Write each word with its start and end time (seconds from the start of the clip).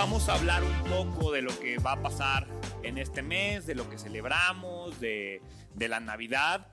Vamos 0.00 0.28
a 0.28 0.34
hablar 0.34 0.62
un 0.62 0.84
poco 0.84 1.32
de 1.32 1.42
lo 1.42 1.58
que 1.58 1.78
va 1.78 1.92
a 1.92 2.02
pasar 2.02 2.46
en 2.84 2.98
este 2.98 3.20
mes, 3.20 3.66
de 3.66 3.74
lo 3.74 3.90
que 3.90 3.98
celebramos, 3.98 5.00
de, 5.00 5.42
la 5.76 5.98
Navidad. 5.98 6.68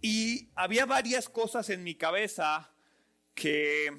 Y 0.00 0.48
había 0.54 0.86
varias 0.86 1.28
cosas 1.28 1.68
en 1.68 1.84
mi 1.84 1.94
cabeza 1.94 2.72
que, 3.34 3.92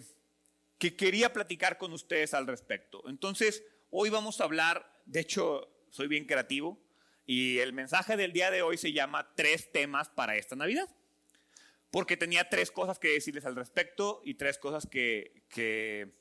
que 0.80 0.96
quería 0.96 1.32
platicar 1.32 1.78
con 1.78 1.94
ustedes 1.94 2.34
al 2.34 2.48
respecto. 2.48 3.04
Entonces, 3.08 3.64
hoy 3.92 4.10
vamos 4.10 4.42
a 4.42 4.46
hablar, 4.46 5.00
de 5.06 5.20
hecho, 5.20 5.70
soy 5.92 6.08
bien 6.08 6.26
creativo, 6.26 6.82
y 7.32 7.60
el 7.60 7.74
mensaje 7.74 8.18
del 8.18 8.34
día 8.34 8.50
de 8.50 8.64
hoy 8.64 8.76
se 8.76 8.92
llama 8.92 9.36
Tres 9.36 9.72
temas 9.72 10.10
para 10.10 10.36
esta 10.36 10.56
Navidad. 10.56 10.90
Porque 11.92 12.18
tenía 12.18 12.50
tres 12.50 12.72
cosas 12.72 12.98
que 12.98 13.10
decirles 13.10 13.46
al 13.46 13.56
respecto 13.56 14.24
y 14.26 14.34
tres 14.34 14.58
cosas 14.58 14.88
que, 14.88 15.44
que 15.48 16.12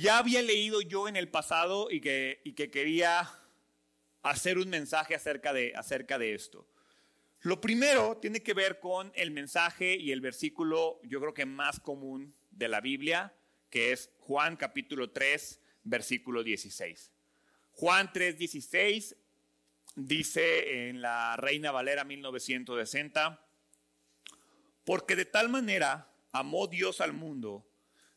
ya 0.00 0.16
había 0.16 0.40
leído 0.40 0.80
yo 0.80 1.06
en 1.06 1.16
el 1.16 1.28
pasado 1.28 1.90
y 1.90 2.00
que, 2.00 2.40
que 2.56 2.70
quería 2.70 3.30
hacer 4.22 4.56
un 4.56 4.70
mensaje 4.70 5.14
acerca 5.14 5.52
de, 5.52 5.74
acerca 5.76 6.18
de 6.18 6.32
esto. 6.32 6.66
Lo 7.42 7.60
primero 7.60 8.16
tiene 8.16 8.42
que 8.42 8.54
ver 8.54 8.80
con 8.80 9.12
el 9.16 9.32
mensaje 9.32 9.96
y 9.96 10.12
el 10.12 10.22
versículo, 10.22 10.98
yo 11.02 11.20
creo 11.20 11.34
que 11.34 11.44
más 11.44 11.78
común 11.78 12.34
de 12.52 12.68
la 12.68 12.80
Biblia, 12.80 13.34
que 13.68 13.92
es 13.92 14.08
Juan 14.20 14.56
capítulo 14.56 15.10
3, 15.10 15.60
versículo 15.84 16.42
16. 16.42 17.12
Juan 17.72 18.10
3, 18.10 18.38
16 18.38 19.14
dice 19.96 20.88
en 20.88 21.00
la 21.00 21.36
Reina 21.36 21.72
Valera 21.72 22.04
1960, 22.04 23.42
porque 24.84 25.16
de 25.16 25.24
tal 25.24 25.48
manera 25.48 26.12
amó 26.30 26.68
Dios 26.68 27.00
al 27.00 27.12
mundo 27.12 27.66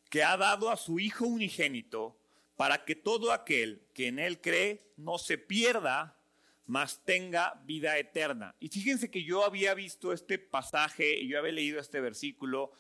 que 0.10 0.24
ha 0.24 0.38
dado 0.38 0.70
a 0.70 0.78
su 0.78 1.00
Hijo 1.00 1.26
unigénito 1.26 2.20
para 2.56 2.84
que 2.84 2.96
todo 2.96 3.32
aquel 3.32 3.88
que 3.94 4.08
en 4.08 4.20
Él 4.20 4.42
cree 4.42 4.92
no 4.98 5.18
se 5.18 5.38
pierda, 5.38 6.18
mas 6.66 7.04
tenga 7.06 7.60
vida 7.66 7.98
eterna. 7.98 8.56
Y 8.60 8.68
fíjense 8.68 9.10
que 9.10 9.24
yo 9.24 9.46
había 9.46 9.74
visto 9.74 10.14
este 10.14 10.38
pasaje 10.38 11.18
y 11.20 11.30
yo 11.30 11.40
había 11.40 11.54
leído 11.54 11.80
este 11.80 12.02
versículo 12.02 12.72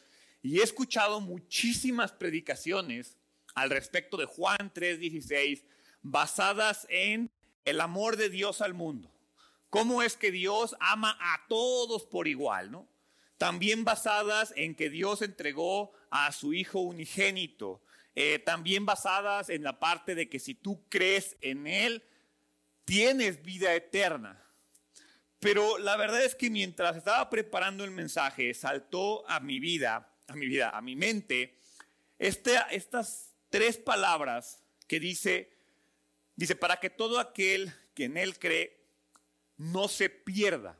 y 0.42 0.60
he 0.60 0.64
escuchado 0.64 1.22
muchísimas 1.22 2.12
predicaciones 2.12 3.18
al 3.56 3.70
respecto 3.70 4.18
de 4.18 4.26
Juan 4.26 4.72
3:16 4.74 5.64
basadas 6.02 6.86
en 6.90 7.32
el 7.70 7.82
amor 7.82 8.18
de 8.18 8.30
Dios 8.30 8.62
al 8.62 8.74
mundo. 8.74 9.12
¿Cómo 9.70 10.02
es 10.02 10.18
que 10.18 10.32
Dios 10.32 10.76
ama 10.80 11.18
a 11.20 11.46
todos 11.48 12.04
por 12.06 12.28
igual, 12.28 12.72
no? 12.72 12.88
También 13.38 13.86
basadas 13.86 14.54
en 14.56 14.76
que 14.76 14.90
Dios 14.90 15.22
entregó 15.22 15.92
a 16.10 16.32
su 16.32 16.54
Hijo 16.54 16.80
unigénito. 16.80 17.82
Eh, 18.16 18.40
también 18.40 18.86
basadas 18.86 19.50
en 19.50 19.64
la 19.64 19.80
parte 19.80 20.16
de 20.16 20.28
que 20.28 20.40
si 20.40 20.56
tú 20.56 20.84
crees 20.90 21.38
en 21.42 21.68
Él, 21.68 22.04
tienes 22.84 23.44
vida 23.44 23.74
eterna. 23.76 24.44
Pero 25.40 25.78
la 25.78 25.96
verdad 25.96 26.24
es 26.24 26.36
que 26.36 26.50
mientras 26.50 26.98
estaba 26.98 27.30
preparando 27.30 27.86
el 27.86 27.92
mensaje, 27.92 28.54
saltó 28.54 29.30
a 29.30 29.40
mi 29.40 29.60
vida, 29.60 30.12
a 30.28 30.36
mi 30.36 30.48
vida, 30.48 30.72
a 30.72 30.82
mi 30.82 30.96
mente, 30.96 31.58
estas 32.18 33.36
tres 33.50 33.78
palabras 33.78 34.62
que 34.88 35.00
dice, 35.00 35.59
dice, 36.40 36.56
para 36.56 36.78
que 36.78 36.90
todo 36.90 37.20
aquel 37.20 37.74
que 37.94 38.06
en 38.06 38.18
Él 38.18 38.38
cree 38.40 38.82
no 39.58 39.88
se 39.88 40.10
pierda. 40.10 40.80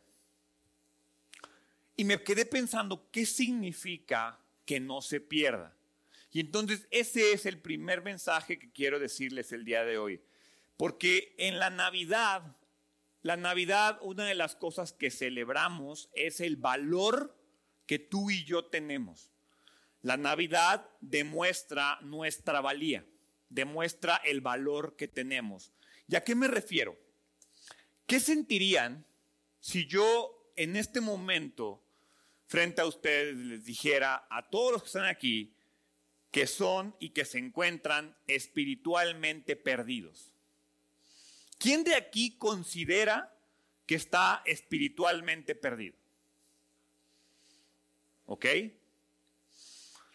Y 1.96 2.06
me 2.06 2.22
quedé 2.24 2.46
pensando, 2.46 3.10
¿qué 3.12 3.26
significa 3.26 4.40
que 4.70 4.80
no 4.80 5.02
se 5.02 5.20
pierda. 5.20 5.76
Y 6.32 6.42
entonces 6.42 6.88
ese 6.92 7.32
es 7.32 7.48
el 7.48 7.58
primer 7.58 8.04
mensaje 8.04 8.60
que 8.60 8.72
quiero 8.72 9.00
decirles 9.00 9.52
el 9.52 9.66
día 9.66 9.84
de 9.84 9.98
hoy. 9.98 10.22
Porque 10.78 11.34
en 11.40 11.58
la 11.58 11.72
Navidad, 11.72 12.56
la 13.24 13.36
Navidad, 13.36 13.98
una 14.04 14.26
de 14.26 14.36
las 14.36 14.56
cosas 14.56 14.94
que 14.94 15.10
celebramos 15.10 16.12
es 16.14 16.40
el 16.40 16.56
valor 16.56 17.36
que 17.88 17.98
tú 17.98 18.30
y 18.30 18.44
yo 18.44 18.66
tenemos. 18.66 19.32
La 20.04 20.18
Navidad 20.18 20.88
demuestra 21.02 21.98
nuestra 22.02 22.62
valía, 22.62 23.04
demuestra 23.50 24.18
el 24.18 24.42
valor 24.42 24.96
que 24.96 25.08
tenemos. 25.08 25.72
¿Y 26.08 26.16
a 26.16 26.24
qué 26.24 26.36
me 26.36 26.48
refiero? 26.48 26.98
¿Qué 28.06 28.20
sentirían 28.20 29.06
si 29.60 29.86
yo 29.86 30.52
en 30.56 30.76
este 30.76 31.02
momento 31.02 31.84
frente 32.48 32.82
a 32.82 32.86
ustedes 32.86 33.36
les 33.36 33.64
dijera 33.64 34.28
a 34.30 34.50
todos 34.50 34.72
los 34.72 34.82
que 34.82 34.88
están 34.88 35.06
aquí 35.06 35.54
que 36.32 36.48
son 36.48 36.96
y 37.00 37.10
que 37.10 37.26
se 37.26 37.38
encuentran 37.38 38.16
espiritualmente 38.28 39.56
perdidos. 39.56 40.34
¿Quién 41.58 41.84
de 41.84 41.96
aquí 41.96 42.38
considera 42.38 43.36
que 43.86 43.96
está 43.96 44.42
espiritualmente 44.46 45.56
perdido? 45.56 45.96
¿Ok? 48.26 48.46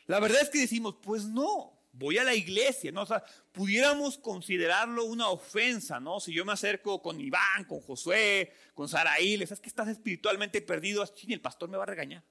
La 0.06 0.20
verdad 0.20 0.42
es 0.42 0.50
que 0.50 0.60
decimos, 0.60 0.96
pues 1.02 1.24
no, 1.24 1.73
voy 1.96 2.18
a 2.18 2.24
la 2.24 2.34
iglesia, 2.34 2.90
¿no? 2.90 3.02
O 3.02 3.06
sea, 3.06 3.24
pudiéramos 3.52 4.18
considerarlo 4.18 5.04
una 5.04 5.28
ofensa, 5.28 6.00
¿no? 6.00 6.20
Si 6.20 6.32
yo 6.32 6.44
me 6.44 6.52
acerco 6.52 7.00
con 7.00 7.20
Iván, 7.20 7.64
con 7.64 7.80
Josué, 7.80 8.52
con 8.74 8.88
Saraí, 8.88 9.36
les 9.36 9.48
sabes 9.48 9.60
que 9.60 9.68
estás 9.68 9.88
espiritualmente 9.88 10.60
perdido, 10.60 11.04
y 11.22 11.32
el 11.32 11.40
pastor 11.40 11.68
me 11.68 11.76
va 11.76 11.84
a 11.84 11.86
regañar. 11.86 12.24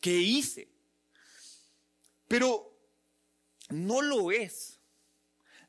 ¿Qué 0.00 0.12
hice? 0.12 0.68
Pero 2.26 2.76
no 3.70 4.02
lo 4.02 4.32
es. 4.32 4.80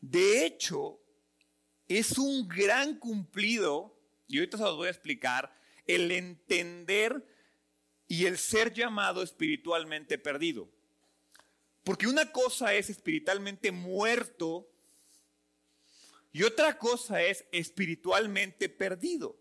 De 0.02 0.46
hecho, 0.46 1.00
es 1.88 2.18
un 2.18 2.48
gran 2.48 2.98
cumplido, 2.98 3.96
y 4.28 4.40
ahorita 4.40 4.58
se 4.58 4.64
los 4.64 4.76
voy 4.76 4.88
a 4.88 4.92
explicar, 4.92 5.56
el 5.86 6.12
entender 6.12 7.28
y 8.08 8.26
el 8.26 8.40
ser 8.40 8.74
llamado 8.74 9.22
espiritualmente 9.22 10.18
perdido. 10.18 10.75
Porque 11.86 12.08
una 12.08 12.32
cosa 12.32 12.74
es 12.74 12.90
espiritualmente 12.90 13.72
muerto 13.72 14.68
y 16.34 16.42
otra 16.42 16.80
cosa 16.80 17.22
es 17.22 17.46
espiritualmente 17.52 18.70
perdido. 18.70 19.40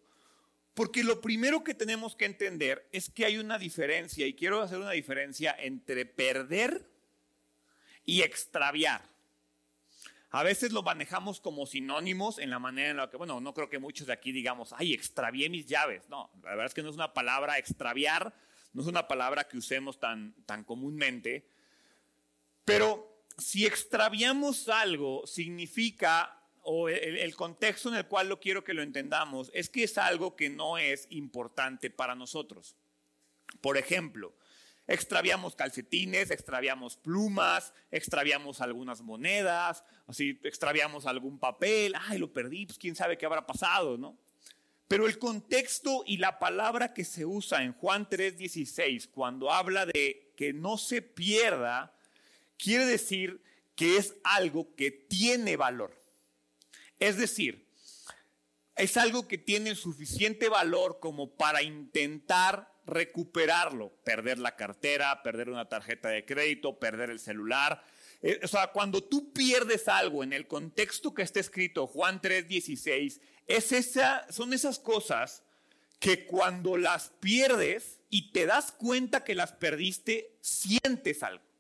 Porque 0.74 1.02
lo 1.02 1.22
primero 1.22 1.64
que 1.64 1.72
tenemos 1.72 2.14
que 2.14 2.26
entender 2.26 2.86
es 2.92 3.08
que 3.08 3.24
hay 3.24 3.38
una 3.38 3.58
diferencia, 3.58 4.26
y 4.26 4.34
quiero 4.34 4.60
hacer 4.60 4.78
una 4.78 4.90
diferencia 4.90 5.56
entre 5.58 6.04
perder 6.04 6.86
y 8.04 8.20
extraviar. 8.20 9.08
A 10.30 10.42
veces 10.42 10.72
lo 10.72 10.82
manejamos 10.82 11.40
como 11.40 11.64
sinónimos 11.64 12.38
en 12.38 12.50
la 12.50 12.58
manera 12.58 12.90
en 12.90 12.96
la 12.98 13.08
que, 13.08 13.16
bueno, 13.16 13.40
no 13.40 13.54
creo 13.54 13.70
que 13.70 13.78
muchos 13.78 14.08
de 14.08 14.12
aquí 14.12 14.32
digamos, 14.32 14.74
ay, 14.76 14.92
extravié 14.92 15.48
mis 15.48 15.64
llaves. 15.64 16.08
No, 16.10 16.30
la 16.42 16.50
verdad 16.50 16.66
es 16.66 16.74
que 16.74 16.82
no 16.82 16.90
es 16.90 16.96
una 16.96 17.14
palabra 17.14 17.56
extraviar, 17.56 18.34
no 18.74 18.82
es 18.82 18.88
una 18.88 19.08
palabra 19.08 19.48
que 19.48 19.56
usemos 19.56 19.98
tan, 19.98 20.34
tan 20.44 20.62
comúnmente, 20.64 21.46
pero 22.64 23.14
si 23.38 23.66
extraviamos 23.66 24.68
algo, 24.68 25.26
significa, 25.26 26.40
o 26.62 26.88
el, 26.88 27.34
contexto 27.36 27.88
en 27.88 27.96
el 27.96 28.06
cual 28.06 28.28
lo 28.28 28.40
quiero 28.40 28.64
que 28.64 28.74
lo 28.74 28.82
entendamos, 28.82 29.50
es 29.54 29.68
que 29.68 29.84
es 29.84 29.98
algo 29.98 30.36
que 30.36 30.48
no 30.48 30.78
es 30.78 31.06
importante 31.10 31.90
para 31.90 32.14
nosotros. 32.14 32.76
Por 33.60 33.76
ejemplo, 33.76 34.34
extraviamos 34.86 35.56
calcetines, 35.56 36.30
extraviamos 36.30 36.96
plumas, 36.96 37.74
extraviamos 37.90 38.60
algunas 38.60 39.02
monedas, 39.02 39.84
así 40.06 40.40
extraviamos 40.44 41.06
algún 41.06 41.38
papel, 41.38 41.94
ay, 41.98 42.18
lo 42.18 42.32
perdí, 42.32 42.66
pues 42.66 42.78
quién 42.78 42.94
sabe 42.94 43.18
qué 43.18 43.26
habrá 43.26 43.46
pasado, 43.46 43.98
¿no? 43.98 44.16
Pero 44.86 45.06
el 45.06 45.18
contexto 45.18 46.04
y 46.06 46.18
la 46.18 46.38
palabra 46.38 46.92
que 46.92 47.04
se 47.04 47.24
usa 47.24 47.62
en 47.62 47.72
Juan 47.72 48.08
3:16 48.08 49.08
cuando 49.08 49.50
habla 49.50 49.86
de 49.86 50.32
que 50.36 50.52
no 50.52 50.76
se 50.76 51.00
pierda, 51.00 51.93
quiere 52.58 52.86
decir 52.86 53.42
que 53.76 53.96
es 53.96 54.14
algo 54.22 54.74
que 54.76 54.90
tiene 54.90 55.56
valor. 55.56 56.02
Es 56.98 57.16
decir, 57.16 57.66
es 58.76 58.96
algo 58.96 59.28
que 59.28 59.38
tiene 59.38 59.74
suficiente 59.74 60.48
valor 60.48 60.98
como 61.00 61.36
para 61.36 61.62
intentar 61.62 62.72
recuperarlo, 62.86 63.90
perder 64.04 64.38
la 64.38 64.56
cartera, 64.56 65.22
perder 65.22 65.48
una 65.48 65.68
tarjeta 65.68 66.08
de 66.08 66.24
crédito, 66.24 66.78
perder 66.78 67.10
el 67.10 67.18
celular. 67.18 67.82
Eh, 68.22 68.40
o 68.42 68.48
sea, 68.48 68.68
cuando 68.72 69.02
tú 69.02 69.32
pierdes 69.32 69.88
algo 69.88 70.22
en 70.22 70.32
el 70.32 70.46
contexto 70.46 71.14
que 71.14 71.22
está 71.22 71.40
escrito 71.40 71.86
Juan 71.86 72.20
3:16, 72.20 73.20
es 73.46 73.72
esa, 73.72 74.30
son 74.30 74.52
esas 74.52 74.78
cosas 74.78 75.42
que 75.98 76.26
cuando 76.26 76.76
las 76.76 77.10
pierdes 77.20 78.00
y 78.10 78.32
te 78.32 78.46
das 78.46 78.72
cuenta 78.72 79.24
que 79.24 79.34
las 79.34 79.52
perdiste, 79.52 80.36
sientes 80.40 81.22
algo 81.22 81.53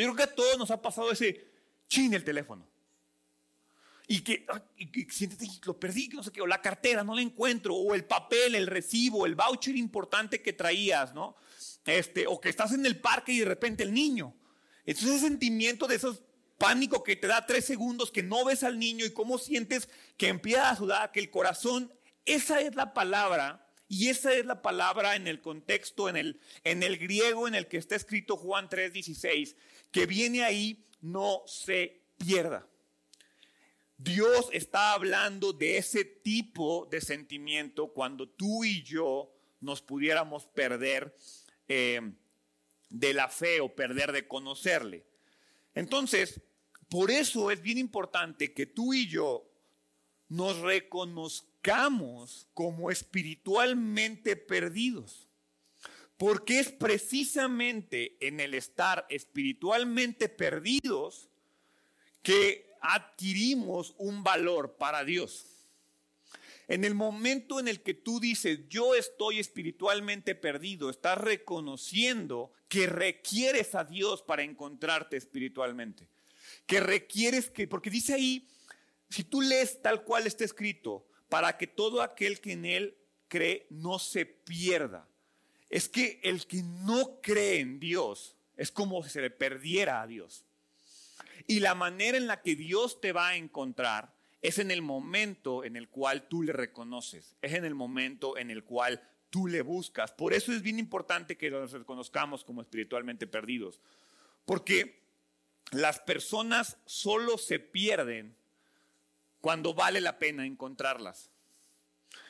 yo 0.00 0.12
creo 0.12 0.16
que 0.16 0.32
a 0.32 0.34
todos 0.34 0.58
nos 0.58 0.70
ha 0.70 0.80
pasado 0.80 1.10
ese 1.10 1.46
chin 1.88 2.14
el 2.14 2.24
teléfono. 2.24 2.68
y 4.06 4.20
que, 4.20 4.46
y 4.76 5.10
siéntete, 5.10 5.46
lo 5.64 5.78
perdí, 5.80 6.08
no 6.08 6.22
sé 6.22 6.30
qué, 6.30 6.42
o 6.42 6.46
la 6.46 6.60
cartera, 6.60 7.02
no 7.02 7.14
la 7.14 7.22
encuentro, 7.22 7.74
o 7.74 7.94
el 7.94 8.04
papel, 8.04 8.54
el 8.54 8.66
recibo, 8.66 9.24
el 9.24 9.34
voucher 9.34 9.76
importante 9.76 10.42
que 10.42 10.52
traías, 10.52 11.14
¿no? 11.14 11.36
Este, 11.86 12.26
o 12.26 12.40
que 12.40 12.50
estás 12.50 12.72
en 12.72 12.84
el 12.84 13.00
parque 13.00 13.32
y 13.32 13.38
de 13.38 13.46
repente 13.46 13.82
el 13.82 13.94
niño. 13.94 14.34
Entonces 14.84 15.16
ese 15.16 15.28
sentimiento 15.28 15.86
de 15.86 15.96
esos 15.96 16.22
pánico 16.58 17.02
que 17.02 17.16
te 17.16 17.26
da 17.26 17.46
tres 17.46 17.64
segundos, 17.64 18.10
que 18.10 18.22
no 18.22 18.44
ves 18.44 18.62
al 18.62 18.78
niño 18.78 19.04
y 19.04 19.12
cómo 19.12 19.38
sientes 19.38 19.88
que 20.16 20.28
empieza 20.28 20.70
a 20.70 20.76
sudar, 20.76 21.12
que 21.12 21.20
el 21.20 21.30
corazón, 21.30 21.92
esa 22.24 22.60
es 22.60 22.74
la 22.74 22.94
palabra 22.94 23.63
y 23.88 24.08
esa 24.08 24.32
es 24.32 24.46
la 24.46 24.62
palabra 24.62 25.14
en 25.16 25.28
el 25.28 25.40
contexto, 25.40 26.08
en 26.08 26.16
el, 26.16 26.40
en 26.64 26.82
el 26.82 26.98
griego 26.98 27.46
en 27.46 27.54
el 27.54 27.68
que 27.68 27.76
está 27.76 27.96
escrito 27.96 28.36
Juan 28.36 28.68
3:16, 28.68 29.56
que 29.90 30.06
viene 30.06 30.42
ahí, 30.42 30.84
no 31.00 31.42
se 31.46 32.02
pierda. 32.16 32.66
Dios 33.96 34.48
está 34.52 34.92
hablando 34.92 35.52
de 35.52 35.78
ese 35.78 36.04
tipo 36.04 36.88
de 36.90 37.00
sentimiento 37.00 37.92
cuando 37.92 38.28
tú 38.28 38.64
y 38.64 38.82
yo 38.82 39.32
nos 39.60 39.82
pudiéramos 39.82 40.46
perder 40.46 41.16
eh, 41.68 42.00
de 42.88 43.14
la 43.14 43.28
fe 43.28 43.60
o 43.60 43.74
perder 43.74 44.12
de 44.12 44.26
conocerle. 44.26 45.06
Entonces, 45.74 46.40
por 46.88 47.10
eso 47.10 47.50
es 47.50 47.62
bien 47.62 47.78
importante 47.78 48.52
que 48.52 48.66
tú 48.66 48.94
y 48.94 49.08
yo 49.08 49.48
nos 50.28 50.58
reconozcamos 50.58 51.53
como 52.52 52.90
espiritualmente 52.90 54.36
perdidos. 54.36 55.28
Porque 56.16 56.60
es 56.60 56.70
precisamente 56.70 58.16
en 58.20 58.38
el 58.38 58.54
estar 58.54 59.06
espiritualmente 59.08 60.28
perdidos 60.28 61.28
que 62.22 62.70
adquirimos 62.80 63.94
un 63.98 64.22
valor 64.22 64.76
para 64.76 65.04
Dios. 65.04 65.46
En 66.68 66.84
el 66.84 66.94
momento 66.94 67.60
en 67.60 67.68
el 67.68 67.82
que 67.82 67.94
tú 67.94 68.20
dices, 68.20 68.60
yo 68.68 68.94
estoy 68.94 69.38
espiritualmente 69.38 70.34
perdido, 70.34 70.88
estás 70.88 71.18
reconociendo 71.18 72.52
que 72.68 72.86
requieres 72.86 73.74
a 73.74 73.84
Dios 73.84 74.22
para 74.22 74.42
encontrarte 74.42 75.16
espiritualmente. 75.16 76.08
Que 76.66 76.80
requieres 76.80 77.50
que, 77.50 77.66
porque 77.66 77.90
dice 77.90 78.14
ahí, 78.14 78.46
si 79.10 79.24
tú 79.24 79.42
lees 79.42 79.82
tal 79.82 80.04
cual 80.04 80.26
está 80.26 80.44
escrito, 80.44 81.06
para 81.34 81.56
que 81.56 81.66
todo 81.66 82.00
aquel 82.00 82.40
que 82.40 82.52
en 82.52 82.64
Él 82.64 82.96
cree 83.26 83.66
no 83.68 83.98
se 83.98 84.24
pierda. 84.24 85.08
Es 85.68 85.88
que 85.88 86.20
el 86.22 86.46
que 86.46 86.62
no 86.62 87.20
cree 87.20 87.58
en 87.58 87.80
Dios 87.80 88.36
es 88.56 88.70
como 88.70 89.02
si 89.02 89.10
se 89.10 89.20
le 89.20 89.30
perdiera 89.30 90.00
a 90.00 90.06
Dios. 90.06 90.44
Y 91.48 91.58
la 91.58 91.74
manera 91.74 92.16
en 92.16 92.28
la 92.28 92.40
que 92.40 92.54
Dios 92.54 93.00
te 93.00 93.10
va 93.10 93.30
a 93.30 93.36
encontrar 93.36 94.14
es 94.42 94.60
en 94.60 94.70
el 94.70 94.80
momento 94.80 95.64
en 95.64 95.74
el 95.74 95.88
cual 95.88 96.28
tú 96.28 96.44
le 96.44 96.52
reconoces, 96.52 97.34
es 97.42 97.54
en 97.54 97.64
el 97.64 97.74
momento 97.74 98.38
en 98.38 98.52
el 98.52 98.62
cual 98.62 99.02
tú 99.30 99.48
le 99.48 99.62
buscas. 99.62 100.12
Por 100.12 100.34
eso 100.34 100.52
es 100.52 100.62
bien 100.62 100.78
importante 100.78 101.36
que 101.36 101.50
nos 101.50 101.72
reconozcamos 101.72 102.44
como 102.44 102.60
espiritualmente 102.60 103.26
perdidos, 103.26 103.80
porque 104.44 105.02
las 105.72 105.98
personas 105.98 106.76
solo 106.84 107.38
se 107.38 107.58
pierden 107.58 108.36
cuando 109.44 109.74
vale 109.74 110.00
la 110.00 110.18
pena 110.18 110.46
encontrarlas. 110.46 111.30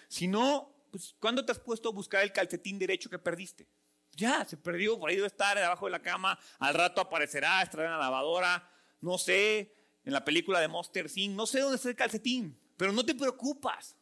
Si 0.09 0.27
no, 0.27 0.75
pues, 0.91 1.15
¿cuándo 1.21 1.45
te 1.45 1.53
has 1.53 1.61
puesto 1.61 1.91
a 1.91 1.93
buscar 1.93 2.25
el 2.25 2.33
calcetín 2.33 2.77
derecho 2.77 3.09
que 3.09 3.21
perdiste? 3.21 3.69
Ya, 4.17 4.45
se 4.45 4.57
perdió, 4.57 4.99
por 4.99 5.09
ahí 5.09 5.15
debe 5.15 5.29
estar 5.29 5.57
debajo 5.57 5.87
de 5.87 5.93
la 5.93 6.03
cama, 6.03 6.37
al 6.59 6.75
rato 6.75 7.01
aparecerá, 7.01 7.63
estará 7.63 7.85
en 7.85 7.93
la 7.93 7.99
lavadora, 7.99 8.69
no 9.01 9.17
sé, 9.17 9.73
en 10.05 10.13
la 10.13 10.25
película 10.25 10.59
de 10.59 10.67
Monster 10.67 11.09
Inc., 11.15 11.37
no 11.37 11.47
sé 11.47 11.61
dónde 11.61 11.77
está 11.77 11.89
el 11.89 11.95
calcetín, 11.95 12.59
pero 12.77 12.91
no 12.91 13.07
te 13.07 13.15
preocupas. 13.15 13.95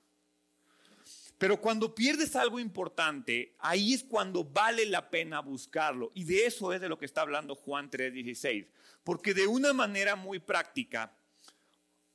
Pero 1.37 1.61
cuando 1.61 1.95
pierdes 1.95 2.35
algo 2.35 2.59
importante, 2.59 3.55
ahí 3.59 3.93
es 3.93 4.05
cuando 4.05 4.43
vale 4.43 4.87
la 4.87 5.11
pena 5.11 5.41
buscarlo. 5.41 6.13
Y 6.15 6.25
de 6.25 6.47
eso 6.47 6.73
es 6.73 6.81
de 6.81 6.89
lo 6.89 6.99
que 6.99 7.05
está 7.05 7.21
hablando 7.21 7.57
Juan 7.57 7.91
3:16. 7.91 8.69
Porque 9.05 9.35
de 9.35 9.47
una 9.47 9.75
manera 9.75 10.17
muy 10.17 10.39
práctica, 10.39 11.13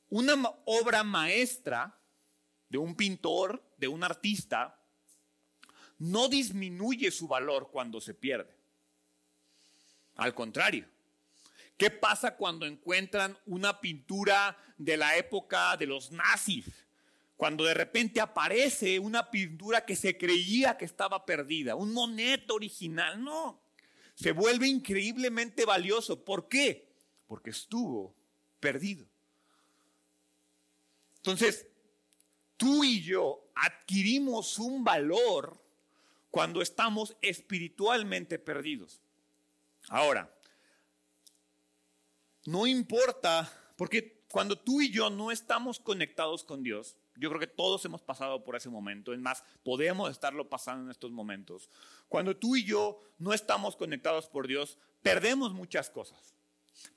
una 0.10 0.36
obra 0.66 1.04
maestra 1.04 2.00
de 2.70 2.78
un 2.78 2.96
pintor, 2.96 3.64
de 3.78 3.88
un 3.88 4.04
artista, 4.04 4.80
no 6.00 6.28
disminuye 6.28 7.12
su 7.12 7.28
valor 7.28 7.70
cuando 7.72 8.00
se 8.02 8.14
pierde. 8.14 8.56
Al 10.16 10.34
contrario, 10.34 10.88
¿Qué 11.78 11.92
pasa 11.92 12.36
cuando 12.36 12.66
encuentran 12.66 13.38
una 13.46 13.80
pintura 13.80 14.58
de 14.80 14.98
la 14.98 15.16
época 15.16 15.78
de 15.78 15.86
los 15.86 16.12
nazis? 16.12 16.66
Cuando 17.36 17.64
de 17.66 17.76
repente 17.76 18.20
aparece 18.20 18.98
una 18.98 19.30
pintura 19.30 19.86
que 19.86 19.96
se 19.96 20.18
creía 20.18 20.76
que 20.76 20.86
estaba 20.86 21.24
perdida, 21.24 21.76
un 21.76 21.94
moneto 21.94 22.56
original, 22.56 23.24
no, 23.24 23.62
se 24.16 24.32
vuelve 24.32 24.68
increíblemente 24.68 25.66
valioso. 25.66 26.26
¿Por 26.26 26.48
qué? 26.48 26.90
Porque 27.28 27.52
estuvo 27.52 28.16
perdido. 28.60 29.06
Entonces, 31.28 31.68
tú 32.56 32.86
y 32.86 33.02
yo 33.02 33.52
adquirimos 33.54 34.60
un 34.60 34.86
valor 34.86 35.62
cuando 36.32 36.62
estamos 36.62 37.18
espiritualmente 37.22 38.40
perdidos. 38.40 39.02
Ahora, 39.90 40.34
no 42.46 42.66
importa, 42.66 43.52
porque 43.76 44.24
cuando 44.32 44.58
tú 44.58 44.80
y 44.80 44.90
yo 44.90 45.10
no 45.10 45.30
estamos 45.30 45.80
conectados 45.80 46.46
con 46.46 46.64
Dios, 46.64 46.96
yo 47.18 47.28
creo 47.28 47.42
que 47.42 47.48
todos 47.48 47.84
hemos 47.84 48.02
pasado 48.02 48.46
por 48.46 48.56
ese 48.56 48.70
momento, 48.70 49.12
es 49.12 49.20
más, 49.20 49.44
podemos 49.64 50.10
estarlo 50.10 50.48
pasando 50.48 50.86
en 50.86 50.92
estos 50.92 51.12
momentos. 51.12 51.70
Cuando 52.08 52.38
tú 52.38 52.56
y 52.56 52.64
yo 52.64 53.02
no 53.18 53.34
estamos 53.34 53.76
conectados 53.76 54.28
por 54.30 54.48
Dios, 54.48 54.78
perdemos 55.02 55.52
muchas 55.52 55.90
cosas. 55.90 56.37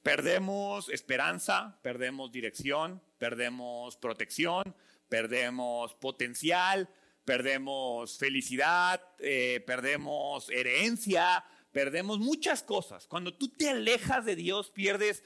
Perdemos 0.03 0.89
esperanza, 0.89 1.79
perdemos 1.83 2.33
dirección, 2.33 3.03
perdemos 3.19 3.97
protección, 3.97 4.75
perdemos 5.09 5.95
potencial, 5.95 6.89
perdemos 7.25 8.19
felicidad, 8.19 9.03
eh, 9.19 9.63
perdemos 9.67 10.49
herencia, 10.51 11.45
perdemos 11.73 12.19
muchas 12.19 12.63
cosas. 12.63 13.07
Cuando 13.07 13.35
tú 13.35 13.49
te 13.49 13.71
alejas 13.71 14.25
de 14.25 14.37
Dios, 14.37 14.71
pierdes 14.71 15.23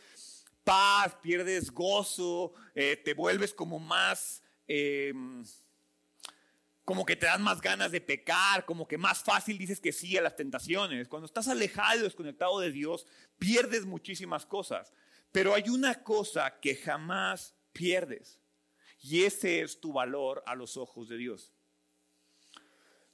paz, 0.65 1.17
pierdes 1.23 1.71
gozo, 1.71 2.53
eh, 2.75 2.97
te 2.97 3.15
vuelves 3.15 3.55
como 3.55 3.79
más, 3.79 4.43
em, 4.67 5.45
como 6.85 7.07
que 7.07 7.17
te 7.17 7.27
dan 7.27 7.43
más 7.43 7.61
ganas 7.61 7.91
de 7.93 8.01
pecar, 8.01 8.65
como 8.67 8.87
que 8.87 8.99
más 8.99 9.23
fácil 9.23 9.57
dices 9.57 9.81
que 9.81 9.93
sí 9.93 10.17
a 10.17 10.23
las 10.23 10.37
tentaciones. 10.37 11.09
Cuando 11.09 11.27
estás 11.27 11.49
alejado 11.49 12.01
y 12.01 12.03
desconectado 12.03 12.61
de 12.61 12.71
Dios, 12.71 13.07
pierdes 13.39 13.87
muchísimas 13.87 14.45
cosas. 14.45 14.93
Pero 15.33 15.55
hay 15.55 15.69
una 15.71 16.03
cosa 16.03 16.61
que 16.61 16.77
jamás 16.77 17.55
pierdes. 17.73 18.39
Y 19.01 19.25
ese 19.25 19.61
es 19.61 19.81
tu 19.81 19.93
valor 19.93 20.43
a 20.47 20.55
los 20.55 20.77
ojos 20.77 21.09
de 21.09 21.17
Dios. 21.17 21.53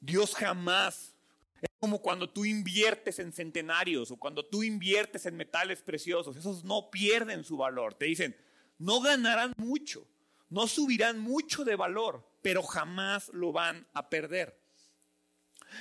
Dios 0.01 0.35
jamás 0.35 1.15
es 1.61 1.69
como 1.79 2.01
cuando 2.01 2.29
tú 2.29 2.45
inviertes 2.45 3.19
en 3.19 3.33
centenarios 3.33 4.11
o 4.11 4.17
cuando 4.17 4.45
tú 4.45 4.63
inviertes 4.63 5.27
en 5.27 5.37
metales 5.37 5.83
preciosos. 5.83 6.37
Esos 6.37 6.65
no 6.65 6.91
pierden 6.91 7.45
su 7.45 7.57
valor. 7.57 7.95
Te 7.95 8.07
dicen, 8.07 8.37
no 8.79 9.01
ganarán 9.01 9.53
mucho, 9.59 10.07
no 10.49 10.67
subirán 10.67 11.21
mucho 11.21 11.65
de 11.65 11.77
valor, 11.77 12.30
pero 12.43 12.63
jamás 12.63 13.31
lo 13.33 13.53
van 13.53 13.87
a 13.93 14.09
perder. 14.09 14.59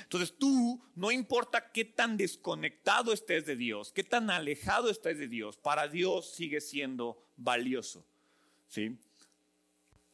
Entonces 0.02 0.34
tú, 0.38 0.80
no 0.94 1.10
importa 1.10 1.72
qué 1.72 1.84
tan 1.84 2.16
desconectado 2.16 3.12
estés 3.12 3.46
de 3.46 3.56
Dios, 3.56 3.92
qué 3.92 4.04
tan 4.04 4.30
alejado 4.30 4.88
estés 4.90 5.18
de 5.18 5.28
Dios, 5.28 5.56
para 5.56 5.88
Dios 5.88 6.32
sigue 6.32 6.60
siendo 6.60 7.22
valioso. 7.36 8.04
¿sí? 8.68 8.96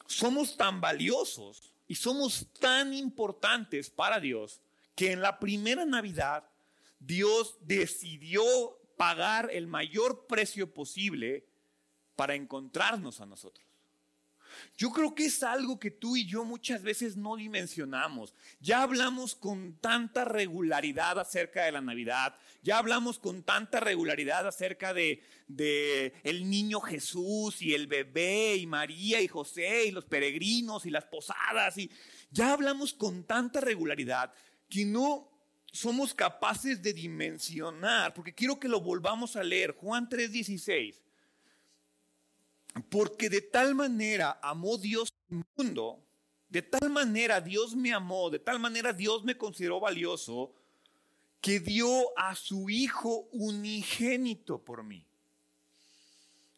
Somos 0.06 0.56
tan 0.56 0.80
valiosos 0.80 1.74
y 1.88 1.96
somos 1.96 2.48
tan 2.58 2.94
importantes 2.94 3.90
para 3.90 4.20
Dios 4.20 4.60
que 4.94 5.12
en 5.12 5.20
la 5.20 5.38
primera 5.38 5.84
Navidad 5.84 6.48
Dios 6.98 7.58
decidió 7.60 8.44
pagar 8.96 9.50
el 9.52 9.66
mayor 9.66 10.26
precio 10.26 10.72
posible 10.72 11.46
para 12.16 12.34
encontrarnos 12.34 13.20
a 13.20 13.26
nosotros. 13.26 13.65
Yo 14.76 14.90
creo 14.90 15.14
que 15.14 15.26
es 15.26 15.42
algo 15.42 15.78
que 15.78 15.90
tú 15.90 16.16
y 16.16 16.26
yo 16.26 16.44
muchas 16.44 16.82
veces 16.82 17.16
no 17.16 17.36
dimensionamos. 17.36 18.34
Ya 18.60 18.82
hablamos 18.82 19.34
con 19.34 19.74
tanta 19.80 20.24
regularidad 20.24 21.18
acerca 21.18 21.64
de 21.64 21.72
la 21.72 21.80
Navidad, 21.80 22.36
ya 22.62 22.78
hablamos 22.78 23.18
con 23.18 23.42
tanta 23.42 23.80
regularidad 23.80 24.46
acerca 24.46 24.92
de, 24.92 25.22
el 26.24 26.50
niño 26.50 26.80
Jesús 26.80 27.62
y 27.62 27.74
el 27.74 27.86
bebé 27.86 28.56
y 28.56 28.66
María 28.66 29.20
y 29.20 29.28
José 29.28 29.86
y 29.86 29.90
los 29.92 30.04
peregrinos 30.04 30.86
y 30.86 30.90
las 30.90 31.04
posadas 31.04 31.78
y 31.78 31.90
ya 32.30 32.52
hablamos 32.52 32.92
con 32.92 33.24
tanta 33.24 33.60
regularidad 33.60 34.32
que 34.68 34.84
no 34.84 35.30
somos 35.72 36.14
capaces 36.14 36.82
de 36.82 36.92
dimensionar, 36.92 38.14
porque 38.14 38.34
quiero 38.34 38.58
que 38.58 38.68
lo 38.68 38.80
volvamos 38.80 39.36
a 39.36 39.44
leer, 39.44 39.72
Juan 39.72 40.08
3:16. 40.08 41.00
Porque 42.90 43.30
de 43.30 43.40
tal 43.40 43.74
manera 43.74 44.38
amó 44.42 44.76
Dios 44.76 45.12
el 45.30 45.44
mundo, 45.56 46.04
de 46.48 46.62
tal 46.62 46.90
manera 46.90 47.40
Dios 47.40 47.74
me 47.74 47.92
amó, 47.92 48.30
de 48.30 48.38
tal 48.38 48.58
manera 48.58 48.92
Dios 48.92 49.24
me 49.24 49.36
consideró 49.36 49.80
valioso, 49.80 50.54
que 51.40 51.60
dio 51.60 52.18
a 52.18 52.34
su 52.34 52.68
Hijo 52.68 53.28
unigénito 53.32 54.62
por 54.62 54.82
mí. 54.82 55.06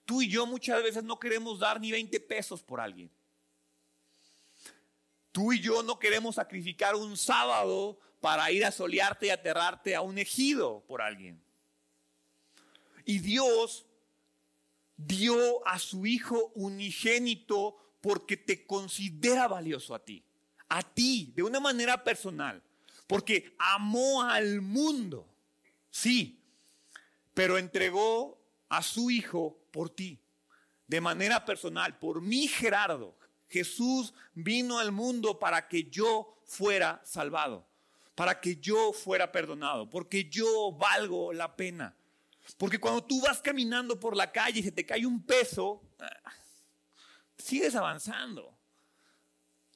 Tú 0.04 0.22
y 0.22 0.28
yo 0.28 0.46
muchas 0.46 0.82
veces 0.82 1.04
no 1.04 1.18
queremos 1.18 1.58
dar 1.58 1.80
ni 1.80 1.90
20 1.92 2.18
pesos 2.20 2.62
por 2.62 2.80
alguien. 2.80 3.10
Tú 5.32 5.52
y 5.52 5.60
yo 5.60 5.82
no 5.82 5.98
queremos 5.98 6.36
sacrificar 6.36 6.94
un 6.94 7.16
sábado 7.16 7.98
para 8.20 8.50
ir 8.50 8.64
a 8.64 8.72
solearte 8.72 9.26
y 9.26 9.30
aterrarte 9.30 9.94
a 9.94 10.00
un 10.00 10.18
ejido 10.18 10.82
por 10.86 11.02
alguien. 11.02 11.40
Y 13.04 13.18
Dios 13.18 13.84
dio 14.98 15.66
a 15.66 15.78
su 15.78 16.04
Hijo 16.04 16.52
unigénito 16.54 17.76
porque 18.02 18.36
te 18.36 18.66
considera 18.66 19.48
valioso 19.48 19.94
a 19.94 20.04
ti. 20.04 20.22
A 20.68 20.82
ti, 20.82 21.32
de 21.34 21.42
una 21.42 21.60
manera 21.60 22.04
personal. 22.04 22.62
Porque 23.06 23.54
amó 23.58 24.22
al 24.22 24.60
mundo. 24.60 25.26
Sí, 25.90 26.38
pero 27.32 27.56
entregó 27.56 28.38
a 28.68 28.82
su 28.82 29.10
Hijo 29.10 29.58
por 29.70 29.88
ti. 29.88 30.18
De 30.86 31.00
manera 31.00 31.44
personal, 31.44 31.98
por 31.98 32.20
mí 32.20 32.48
Gerardo. 32.48 33.16
Jesús 33.48 34.12
vino 34.34 34.78
al 34.78 34.92
mundo 34.92 35.38
para 35.38 35.68
que 35.68 35.84
yo 35.84 36.38
fuera 36.44 37.00
salvado, 37.04 37.66
para 38.14 38.40
que 38.40 38.56
yo 38.56 38.92
fuera 38.92 39.32
perdonado, 39.32 39.88
porque 39.88 40.28
yo 40.28 40.72
valgo 40.72 41.32
la 41.32 41.56
pena. 41.56 41.94
Porque 42.56 42.80
cuando 42.80 43.04
tú 43.04 43.20
vas 43.20 43.40
caminando 43.40 43.98
por 43.98 44.16
la 44.16 44.32
calle 44.32 44.60
y 44.60 44.62
se 44.62 44.72
te 44.72 44.86
cae 44.86 45.04
un 45.06 45.22
peso, 45.22 45.82
ah, 45.98 46.32
sigues 47.36 47.74
avanzando. 47.74 48.56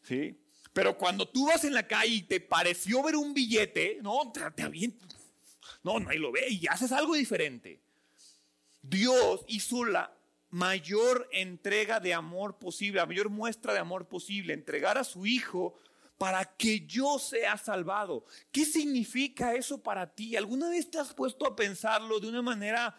¿Sí? 0.02 0.38
Pero 0.72 0.96
cuando 0.96 1.28
tú 1.28 1.46
vas 1.46 1.64
en 1.64 1.74
la 1.74 1.86
calle 1.86 2.14
y 2.14 2.22
te 2.22 2.40
pareció 2.40 3.02
ver 3.02 3.16
un 3.16 3.34
billete, 3.34 3.98
no, 4.00 4.32
te, 4.32 4.40
te 4.50 4.92
No, 5.82 6.00
nadie 6.00 6.18
lo 6.18 6.32
ve 6.32 6.48
y 6.48 6.66
haces 6.66 6.92
algo 6.92 7.14
diferente. 7.14 7.80
Dios 8.80 9.44
hizo 9.46 9.84
la 9.84 10.12
mayor 10.50 11.28
entrega 11.32 12.00
de 12.00 12.14
amor 12.14 12.58
posible, 12.58 13.00
la 13.00 13.06
mayor 13.06 13.28
muestra 13.28 13.72
de 13.72 13.78
amor 13.78 14.08
posible, 14.08 14.54
entregar 14.54 14.98
a 14.98 15.04
su 15.04 15.26
Hijo 15.26 15.74
para 16.22 16.44
que 16.44 16.86
yo 16.86 17.18
sea 17.18 17.58
salvado. 17.58 18.24
¿Qué 18.52 18.64
significa 18.64 19.56
eso 19.56 19.82
para 19.82 20.06
ti? 20.14 20.36
¿Alguna 20.36 20.68
vez 20.68 20.88
te 20.88 21.00
has 21.00 21.12
puesto 21.12 21.44
a 21.44 21.56
pensarlo 21.56 22.20
de 22.20 22.28
una 22.28 22.40
manera 22.40 22.96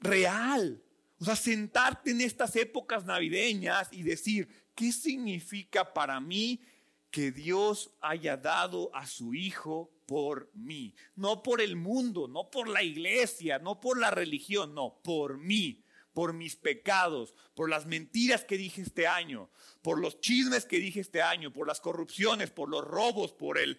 real? 0.00 0.82
O 1.20 1.26
sea, 1.26 1.36
sentarte 1.36 2.12
en 2.12 2.22
estas 2.22 2.56
épocas 2.56 3.04
navideñas 3.04 3.92
y 3.92 4.02
decir, 4.02 4.48
¿qué 4.74 4.92
significa 4.92 5.92
para 5.92 6.18
mí 6.18 6.62
que 7.10 7.32
Dios 7.32 7.90
haya 8.00 8.38
dado 8.38 8.90
a 8.94 9.06
su 9.06 9.34
Hijo 9.34 9.92
por 10.06 10.50
mí? 10.54 10.94
No 11.16 11.42
por 11.42 11.60
el 11.60 11.76
mundo, 11.76 12.28
no 12.28 12.50
por 12.50 12.66
la 12.66 12.82
iglesia, 12.82 13.58
no 13.58 13.78
por 13.78 14.00
la 14.00 14.10
religión, 14.10 14.74
no, 14.74 15.02
por 15.02 15.36
mí 15.36 15.84
por 16.16 16.32
mis 16.32 16.56
pecados, 16.56 17.34
por 17.52 17.68
las 17.68 17.84
mentiras 17.84 18.42
que 18.42 18.56
dije 18.56 18.80
este 18.80 19.06
año, 19.06 19.50
por 19.82 20.00
los 20.00 20.18
chismes 20.18 20.64
que 20.64 20.78
dije 20.78 21.00
este 21.00 21.20
año, 21.20 21.52
por 21.52 21.66
las 21.66 21.78
corrupciones, 21.78 22.50
por 22.50 22.70
los 22.70 22.82
robos, 22.82 23.34
por 23.34 23.58
el, 23.58 23.78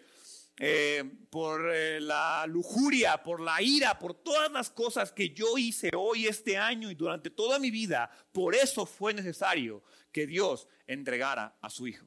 eh, 0.60 1.04
por 1.32 1.74
eh, 1.74 2.00
la 2.00 2.46
lujuria, 2.46 3.24
por 3.24 3.40
la 3.40 3.60
ira, 3.60 3.98
por 3.98 4.14
todas 4.14 4.52
las 4.52 4.70
cosas 4.70 5.12
que 5.12 5.32
yo 5.32 5.58
hice 5.58 5.90
hoy, 5.98 6.28
este 6.28 6.60
año 6.60 6.92
y 6.92 6.94
durante 6.94 7.32
toda 7.32 7.58
mi 7.58 7.72
vida. 7.72 8.08
Por 8.32 8.54
eso 8.54 8.86
fue 8.86 9.16
necesario 9.16 9.82
que 10.12 10.28
Dios 10.28 10.68
entregara 10.86 11.58
a 11.60 11.72
su 11.72 11.88
Hijo. 11.88 12.06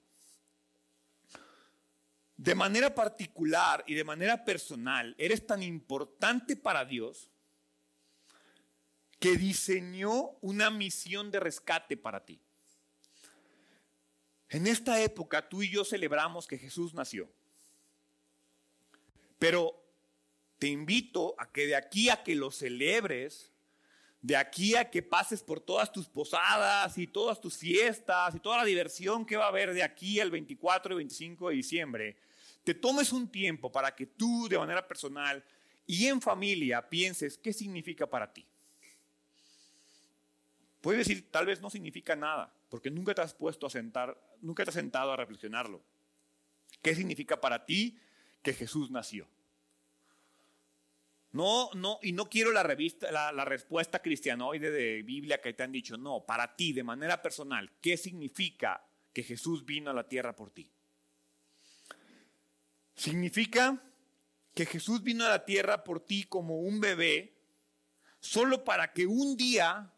De 2.36 2.54
manera 2.54 2.94
particular 2.94 3.82
y 3.84 3.94
de 3.94 4.04
manera 4.04 4.44
personal, 4.44 5.12
eres 5.18 5.44
tan 5.44 5.60
importante 5.64 6.54
para 6.54 6.84
Dios 6.84 7.32
que 9.20 9.36
diseñó 9.36 10.30
una 10.40 10.70
misión 10.70 11.30
de 11.30 11.38
rescate 11.38 11.96
para 11.96 12.24
ti. 12.24 12.40
En 14.48 14.66
esta 14.66 15.00
época 15.00 15.48
tú 15.48 15.62
y 15.62 15.70
yo 15.70 15.84
celebramos 15.84 16.46
que 16.46 16.58
Jesús 16.58 16.94
nació. 16.94 17.30
Pero 19.38 19.80
te 20.58 20.68
invito 20.68 21.34
a 21.38 21.52
que 21.52 21.66
de 21.66 21.76
aquí 21.76 22.08
a 22.08 22.22
que 22.22 22.34
lo 22.34 22.50
celebres, 22.50 23.52
de 24.22 24.36
aquí 24.36 24.74
a 24.74 24.90
que 24.90 25.02
pases 25.02 25.42
por 25.42 25.60
todas 25.60 25.92
tus 25.92 26.08
posadas 26.08 26.98
y 26.98 27.06
todas 27.06 27.40
tus 27.40 27.56
fiestas 27.56 28.34
y 28.34 28.40
toda 28.40 28.58
la 28.58 28.64
diversión 28.64 29.24
que 29.24 29.36
va 29.36 29.44
a 29.44 29.48
haber 29.48 29.72
de 29.72 29.82
aquí 29.82 30.18
al 30.18 30.30
24 30.30 30.94
y 30.94 30.96
25 30.96 31.48
de 31.48 31.54
diciembre, 31.54 32.16
te 32.64 32.74
tomes 32.74 33.12
un 33.12 33.30
tiempo 33.30 33.70
para 33.70 33.94
que 33.94 34.06
tú 34.06 34.48
de 34.48 34.58
manera 34.58 34.86
personal 34.86 35.44
y 35.86 36.06
en 36.06 36.20
familia 36.20 36.88
pienses 36.88 37.38
qué 37.38 37.52
significa 37.52 38.08
para 38.08 38.32
ti. 38.32 38.46
Puedes 40.80 41.06
decir, 41.06 41.30
tal 41.30 41.46
vez 41.46 41.60
no 41.60 41.68
significa 41.68 42.16
nada, 42.16 42.54
porque 42.68 42.90
nunca 42.90 43.14
te 43.14 43.20
has 43.20 43.34
puesto 43.34 43.66
a 43.66 43.70
sentar, 43.70 44.18
nunca 44.40 44.64
te 44.64 44.70
has 44.70 44.74
sentado 44.74 45.12
a 45.12 45.16
reflexionarlo. 45.16 45.82
¿Qué 46.82 46.94
significa 46.94 47.40
para 47.40 47.66
ti 47.66 47.98
que 48.42 48.54
Jesús 48.54 48.90
nació? 48.90 49.28
No, 51.32 51.70
no, 51.74 51.98
y 52.02 52.12
no 52.12 52.28
quiero 52.28 52.50
la, 52.50 52.62
revista, 52.62 53.12
la, 53.12 53.30
la 53.30 53.44
respuesta 53.44 54.00
cristianoide 54.00 54.70
de 54.70 55.02
Biblia 55.02 55.40
que 55.40 55.52
te 55.52 55.62
han 55.62 55.70
dicho, 55.70 55.96
no, 55.96 56.24
para 56.24 56.56
ti, 56.56 56.72
de 56.72 56.82
manera 56.82 57.22
personal, 57.22 57.70
¿qué 57.80 57.96
significa 57.96 58.84
que 59.12 59.22
Jesús 59.22 59.64
vino 59.64 59.90
a 59.90 59.94
la 59.94 60.08
tierra 60.08 60.34
por 60.34 60.50
ti? 60.50 60.72
Significa 62.94 63.80
que 64.54 64.66
Jesús 64.66 65.02
vino 65.02 65.24
a 65.24 65.28
la 65.28 65.44
tierra 65.44 65.84
por 65.84 66.00
ti 66.00 66.24
como 66.24 66.60
un 66.60 66.80
bebé, 66.80 67.36
solo 68.18 68.64
para 68.64 68.92
que 68.92 69.06
un 69.06 69.36
día 69.36 69.92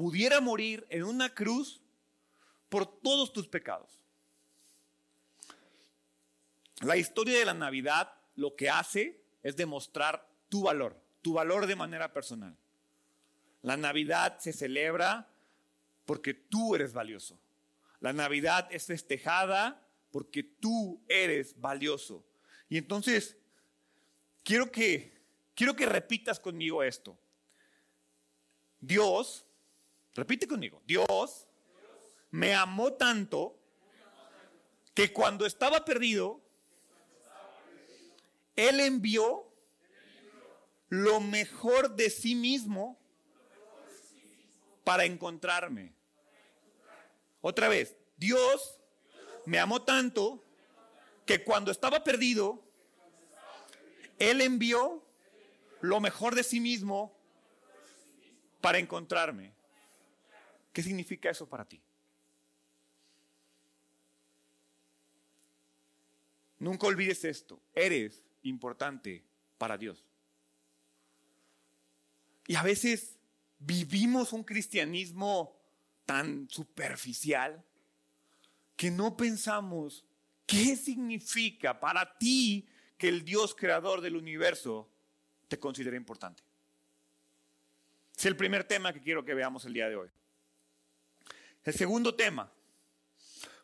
pudiera 0.00 0.40
morir 0.40 0.86
en 0.88 1.04
una 1.04 1.34
cruz 1.34 1.82
por 2.70 2.86
todos 2.86 3.34
tus 3.34 3.46
pecados. 3.46 4.00
La 6.80 6.96
historia 6.96 7.38
de 7.38 7.44
la 7.44 7.52
Navidad 7.52 8.10
lo 8.34 8.56
que 8.56 8.70
hace 8.70 9.22
es 9.42 9.56
demostrar 9.56 10.26
tu 10.48 10.62
valor, 10.62 10.98
tu 11.20 11.34
valor 11.34 11.66
de 11.66 11.76
manera 11.76 12.14
personal. 12.14 12.56
La 13.60 13.76
Navidad 13.76 14.38
se 14.38 14.54
celebra 14.54 15.28
porque 16.06 16.32
tú 16.32 16.74
eres 16.74 16.94
valioso. 16.94 17.38
La 18.00 18.14
Navidad 18.14 18.68
es 18.70 18.86
festejada 18.86 19.86
porque 20.10 20.42
tú 20.42 21.04
eres 21.10 21.60
valioso. 21.60 22.24
Y 22.70 22.78
entonces, 22.78 23.36
quiero 24.44 24.72
que, 24.72 25.20
quiero 25.54 25.76
que 25.76 25.84
repitas 25.84 26.40
conmigo 26.40 26.82
esto. 26.82 27.18
Dios 28.80 29.44
Repite 30.14 30.46
conmigo. 30.46 30.82
Dios 30.86 31.46
me 32.30 32.54
amó 32.54 32.92
tanto 32.94 33.56
que 34.94 35.12
cuando 35.12 35.46
estaba 35.46 35.84
perdido, 35.84 36.40
Él 38.56 38.80
envió 38.80 39.46
lo 40.88 41.20
mejor 41.20 41.94
de 41.94 42.10
sí 42.10 42.34
mismo 42.34 42.98
para 44.84 45.04
encontrarme. 45.04 45.94
Otra 47.40 47.68
vez, 47.68 47.96
Dios 48.16 48.80
me 49.46 49.58
amó 49.58 49.82
tanto 49.82 50.44
que 51.24 51.44
cuando 51.44 51.70
estaba 51.70 52.02
perdido, 52.02 52.62
Él 54.18 54.40
envió 54.40 55.02
lo 55.80 56.00
mejor 56.00 56.34
de 56.34 56.42
sí 56.42 56.60
mismo 56.60 57.16
para 58.60 58.78
encontrarme. 58.78 59.54
¿Qué 60.72 60.82
significa 60.82 61.30
eso 61.30 61.48
para 61.48 61.64
ti? 61.64 61.80
Nunca 66.58 66.86
olvides 66.86 67.24
esto. 67.24 67.60
Eres 67.74 68.22
importante 68.42 69.24
para 69.58 69.76
Dios. 69.76 70.04
Y 72.46 72.54
a 72.54 72.62
veces 72.62 73.16
vivimos 73.58 74.32
un 74.32 74.44
cristianismo 74.44 75.56
tan 76.04 76.48
superficial 76.50 77.64
que 78.76 78.90
no 78.90 79.16
pensamos 79.16 80.04
qué 80.46 80.76
significa 80.76 81.78
para 81.78 82.18
ti 82.18 82.66
que 82.98 83.08
el 83.08 83.24
Dios 83.24 83.54
creador 83.54 84.00
del 84.00 84.16
universo 84.16 84.90
te 85.48 85.58
considere 85.58 85.96
importante. 85.96 86.42
Es 88.16 88.26
el 88.26 88.36
primer 88.36 88.64
tema 88.64 88.92
que 88.92 89.00
quiero 89.00 89.24
que 89.24 89.34
veamos 89.34 89.64
el 89.64 89.72
día 89.72 89.88
de 89.88 89.96
hoy. 89.96 90.10
El 91.64 91.74
segundo 91.74 92.14
tema, 92.14 92.50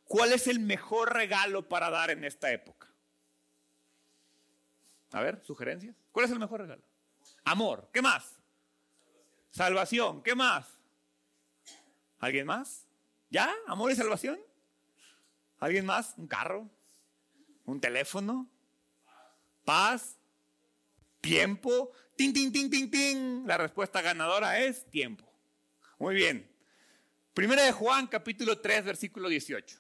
¿cuál 0.05 0.33
es 0.33 0.47
el 0.47 0.61
mejor 0.61 1.15
regalo 1.15 1.69
para 1.69 1.91
dar 1.91 2.11
en 2.11 2.25
esta 2.25 2.53
época? 2.53 2.89
A 5.13 5.21
ver, 5.21 5.43
sugerencias. 5.45 5.97
¿Cuál 6.13 6.27
es 6.27 6.33
el 6.33 6.39
mejor 6.39 6.61
regalo? 6.61 6.83
Amor. 7.45 7.89
¿Qué 7.93 8.03
más? 8.03 8.39
Salvación. 9.51 10.23
¿Qué 10.23 10.35
más? 10.35 10.67
¿Alguien 12.19 12.47
más? 12.47 12.87
¿Ya? 13.31 13.53
¿Amor 13.67 13.91
y 13.91 13.97
salvación? 13.97 14.39
¿Alguien 15.59 15.87
más? 15.87 16.15
¿Un 16.19 16.27
carro? 16.27 16.69
¿Un 17.65 17.81
teléfono? 17.81 18.49
¿Paz? 19.65 20.19
¿Tiempo? 21.21 21.91
¡Ting, 22.17 22.33
ting, 22.33 22.53
ting, 22.53 22.71
ting, 22.71 22.91
ting! 22.91 23.47
La 23.47 23.57
respuesta 23.57 24.03
ganadora 24.03 24.61
es 24.61 24.85
tiempo. 24.91 25.27
Muy 25.99 26.15
bien. 26.15 26.56
Primera 27.37 27.65
de 27.65 27.73
Juan, 27.73 28.07
capítulo 28.07 28.63
3, 28.63 28.83
versículo 28.83 29.29
18. 29.29 29.79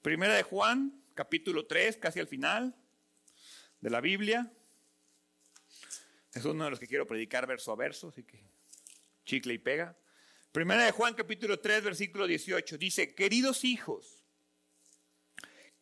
Primera 0.00 0.32
de 0.32 0.42
Juan, 0.44 1.04
capítulo 1.12 1.66
3, 1.66 1.98
casi 1.98 2.20
al 2.20 2.26
final 2.26 2.74
de 3.82 3.90
la 3.90 4.00
Biblia. 4.00 4.50
Es 6.32 6.46
uno 6.46 6.64
de 6.64 6.70
los 6.70 6.78
que 6.78 6.86
quiero 6.86 7.06
predicar 7.06 7.46
verso 7.46 7.70
a 7.70 7.76
verso, 7.76 8.08
así 8.08 8.24
que 8.24 8.42
chicle 9.26 9.52
y 9.52 9.58
pega. 9.58 9.94
Primera 10.52 10.86
de 10.86 10.92
Juan, 10.92 11.12
capítulo 11.12 11.60
3, 11.60 11.84
versículo 11.84 12.26
18. 12.26 12.78
Dice, 12.78 13.14
queridos 13.14 13.64
hijos, 13.64 14.24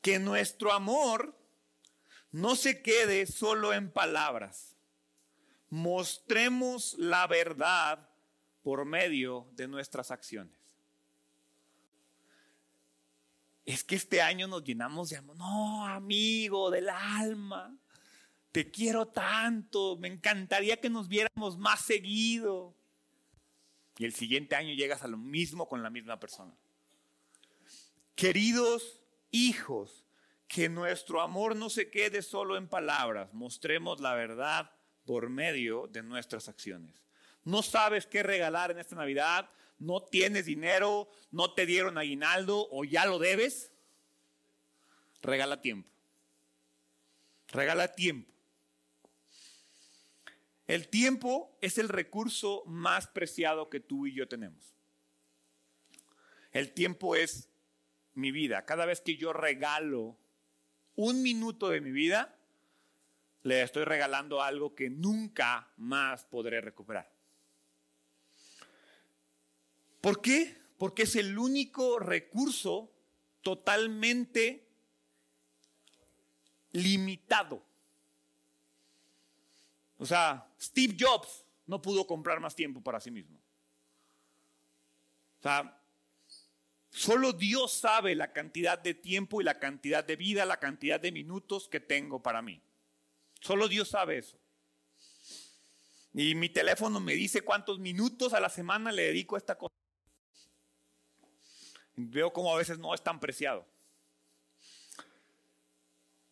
que 0.00 0.18
nuestro 0.18 0.72
amor 0.72 1.45
no 2.32 2.56
se 2.56 2.82
quede 2.82 3.26
solo 3.26 3.72
en 3.72 3.90
palabras. 3.90 4.76
Mostremos 5.68 6.94
la 6.98 7.26
verdad 7.26 8.08
por 8.62 8.84
medio 8.84 9.48
de 9.52 9.68
nuestras 9.68 10.10
acciones 10.10 10.66
es 13.66 13.82
que 13.82 13.96
este 13.96 14.22
año 14.22 14.46
nos 14.46 14.62
llenamos 14.62 15.10
de 15.10 15.16
amor. 15.16 15.36
No, 15.36 15.84
amigo 15.84 16.70
del 16.70 16.88
alma, 16.88 17.76
te 18.52 18.70
quiero 18.70 19.08
tanto, 19.08 19.96
me 19.98 20.08
encantaría 20.08 20.80
que 20.80 20.88
nos 20.88 21.08
viéramos 21.08 21.58
más 21.58 21.80
seguido. 21.80 22.74
Y 23.98 24.04
el 24.04 24.14
siguiente 24.14 24.54
año 24.54 24.72
llegas 24.72 25.02
a 25.02 25.08
lo 25.08 25.16
mismo 25.16 25.68
con 25.68 25.82
la 25.82 25.90
misma 25.90 26.20
persona. 26.20 26.54
Queridos 28.14 29.00
hijos, 29.32 30.05
que 30.48 30.68
nuestro 30.68 31.20
amor 31.20 31.56
no 31.56 31.70
se 31.70 31.90
quede 31.90 32.22
solo 32.22 32.56
en 32.56 32.68
palabras, 32.68 33.32
mostremos 33.32 34.00
la 34.00 34.14
verdad 34.14 34.70
por 35.04 35.28
medio 35.28 35.86
de 35.88 36.02
nuestras 36.02 36.48
acciones. 36.48 37.02
No 37.44 37.62
sabes 37.62 38.06
qué 38.06 38.22
regalar 38.22 38.70
en 38.70 38.78
esta 38.78 38.96
Navidad, 38.96 39.50
no 39.78 40.02
tienes 40.02 40.46
dinero, 40.46 41.08
no 41.30 41.52
te 41.52 41.66
dieron 41.66 41.98
aguinaldo 41.98 42.68
o 42.70 42.84
ya 42.84 43.06
lo 43.06 43.18
debes, 43.18 43.72
regala 45.22 45.60
tiempo. 45.60 45.90
Regala 47.48 47.94
tiempo. 47.94 48.32
El 50.66 50.88
tiempo 50.88 51.56
es 51.60 51.78
el 51.78 51.88
recurso 51.88 52.64
más 52.66 53.06
preciado 53.06 53.70
que 53.70 53.78
tú 53.78 54.06
y 54.06 54.14
yo 54.14 54.26
tenemos. 54.26 54.74
El 56.50 56.72
tiempo 56.72 57.14
es 57.14 57.48
mi 58.14 58.32
vida. 58.32 58.64
Cada 58.64 58.86
vez 58.86 59.00
que 59.00 59.16
yo 59.16 59.32
regalo 59.32 60.18
un 60.96 61.22
minuto 61.22 61.68
de 61.68 61.80
mi 61.80 61.90
vida, 61.90 62.34
le 63.42 63.62
estoy 63.62 63.84
regalando 63.84 64.42
algo 64.42 64.74
que 64.74 64.90
nunca 64.90 65.68
más 65.76 66.24
podré 66.24 66.60
recuperar. 66.60 67.10
¿Por 70.00 70.20
qué? 70.20 70.56
Porque 70.78 71.04
es 71.04 71.16
el 71.16 71.38
único 71.38 71.98
recurso 71.98 72.90
totalmente 73.42 74.66
limitado. 76.72 77.62
O 79.98 80.06
sea, 80.06 80.46
Steve 80.60 80.96
Jobs 80.98 81.44
no 81.66 81.80
pudo 81.80 82.06
comprar 82.06 82.40
más 82.40 82.54
tiempo 82.54 82.80
para 82.82 83.00
sí 83.00 83.10
mismo. 83.10 83.38
O 85.38 85.42
sea, 85.42 85.80
solo 86.96 87.34
Dios 87.34 87.72
sabe 87.72 88.14
la 88.14 88.32
cantidad 88.32 88.78
de 88.78 88.94
tiempo 88.94 89.40
y 89.40 89.44
la 89.44 89.58
cantidad 89.58 90.02
de 90.02 90.16
vida, 90.16 90.46
la 90.46 90.58
cantidad 90.58 90.98
de 90.98 91.12
minutos 91.12 91.68
que 91.68 91.78
tengo 91.78 92.22
para 92.22 92.40
mí. 92.40 92.62
Solo 93.40 93.68
Dios 93.68 93.90
sabe 93.90 94.18
eso. 94.18 94.38
Y 96.14 96.34
mi 96.34 96.48
teléfono 96.48 96.98
me 96.98 97.12
dice 97.12 97.42
cuántos 97.42 97.78
minutos 97.78 98.32
a 98.32 98.40
la 98.40 98.48
semana 98.48 98.90
le 98.90 99.02
dedico 99.02 99.34
a 99.34 99.38
esta 99.38 99.58
cosa. 99.58 99.74
Veo 101.96 102.32
como 102.32 102.54
a 102.54 102.56
veces 102.56 102.78
no 102.78 102.94
es 102.94 103.02
tan 103.02 103.20
preciado. 103.20 103.66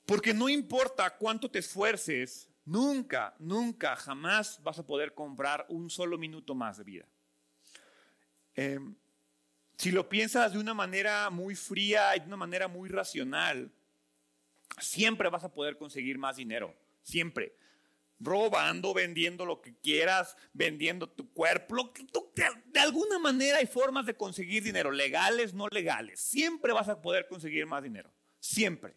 Porque 0.07 0.33
no 0.33 0.49
importa 0.49 1.15
cuánto 1.17 1.51
te 1.51 1.59
esfuerces, 1.59 2.49
nunca, 2.65 3.35
nunca, 3.39 3.97
jamás 3.97 4.63
vas 4.63 4.79
a 4.79 4.87
poder 4.87 5.13
comprar 5.13 5.67
un 5.69 5.91
solo 5.91 6.17
minuto 6.17 6.55
más 6.55 6.79
de 6.79 6.85
vida. 6.85 7.09
Em, 8.55 8.97
si 9.77 9.91
lo 9.91 10.09
piensas 10.09 10.53
de 10.53 10.59
una 10.59 10.75
manera 10.75 11.31
muy 11.31 11.55
fría 11.55 12.17
y 12.17 12.21
de 12.21 12.27
una 12.27 12.37
manera 12.37 12.69
muy 12.69 12.89
racional, 12.89 13.73
siempre 14.79 15.29
vas 15.29 15.45
a 15.45 15.53
poder 15.53 15.77
conseguir 15.77 16.19
más 16.19 16.37
dinero, 16.37 16.75
siempre 17.03 17.57
robando, 18.21 18.95
vendiendo 18.95 19.45
lo 19.45 19.61
que 19.61 19.75
quieras, 19.77 20.37
vendiendo 20.53 21.09
tu 21.09 21.33
cuerpo. 21.33 21.93
de 22.67 22.81
alguna 22.81 23.19
manera 23.19 23.59
hay 23.59 23.67
formas 23.67 24.07
de 24.07 24.17
conseguir 24.17 24.63
dinero, 24.63 24.91
legales, 24.91 25.53
no 25.55 25.69
legales. 25.69 26.21
Siempre 26.21 26.73
vas 26.73 26.89
a 26.89 27.01
poder 27.01 27.27
conseguir 27.29 27.67
más 27.67 27.83
dinero. 27.83 28.11
Siempre. 28.41 28.95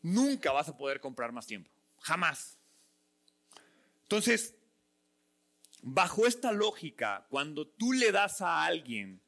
Nunca 0.00 0.52
vas 0.52 0.68
a 0.68 0.76
poder 0.76 1.00
comprar 1.00 1.32
más 1.32 1.46
tiempo. 1.46 1.70
Jamás. 2.00 2.58
Entonces, 4.02 4.54
bajo 5.82 6.26
esta 6.26 6.52
lógica, 6.52 7.26
cuando 7.30 7.66
tú 7.66 7.92
le 7.92 8.12
das 8.12 8.40
a 8.40 8.64
alguien 8.64 9.20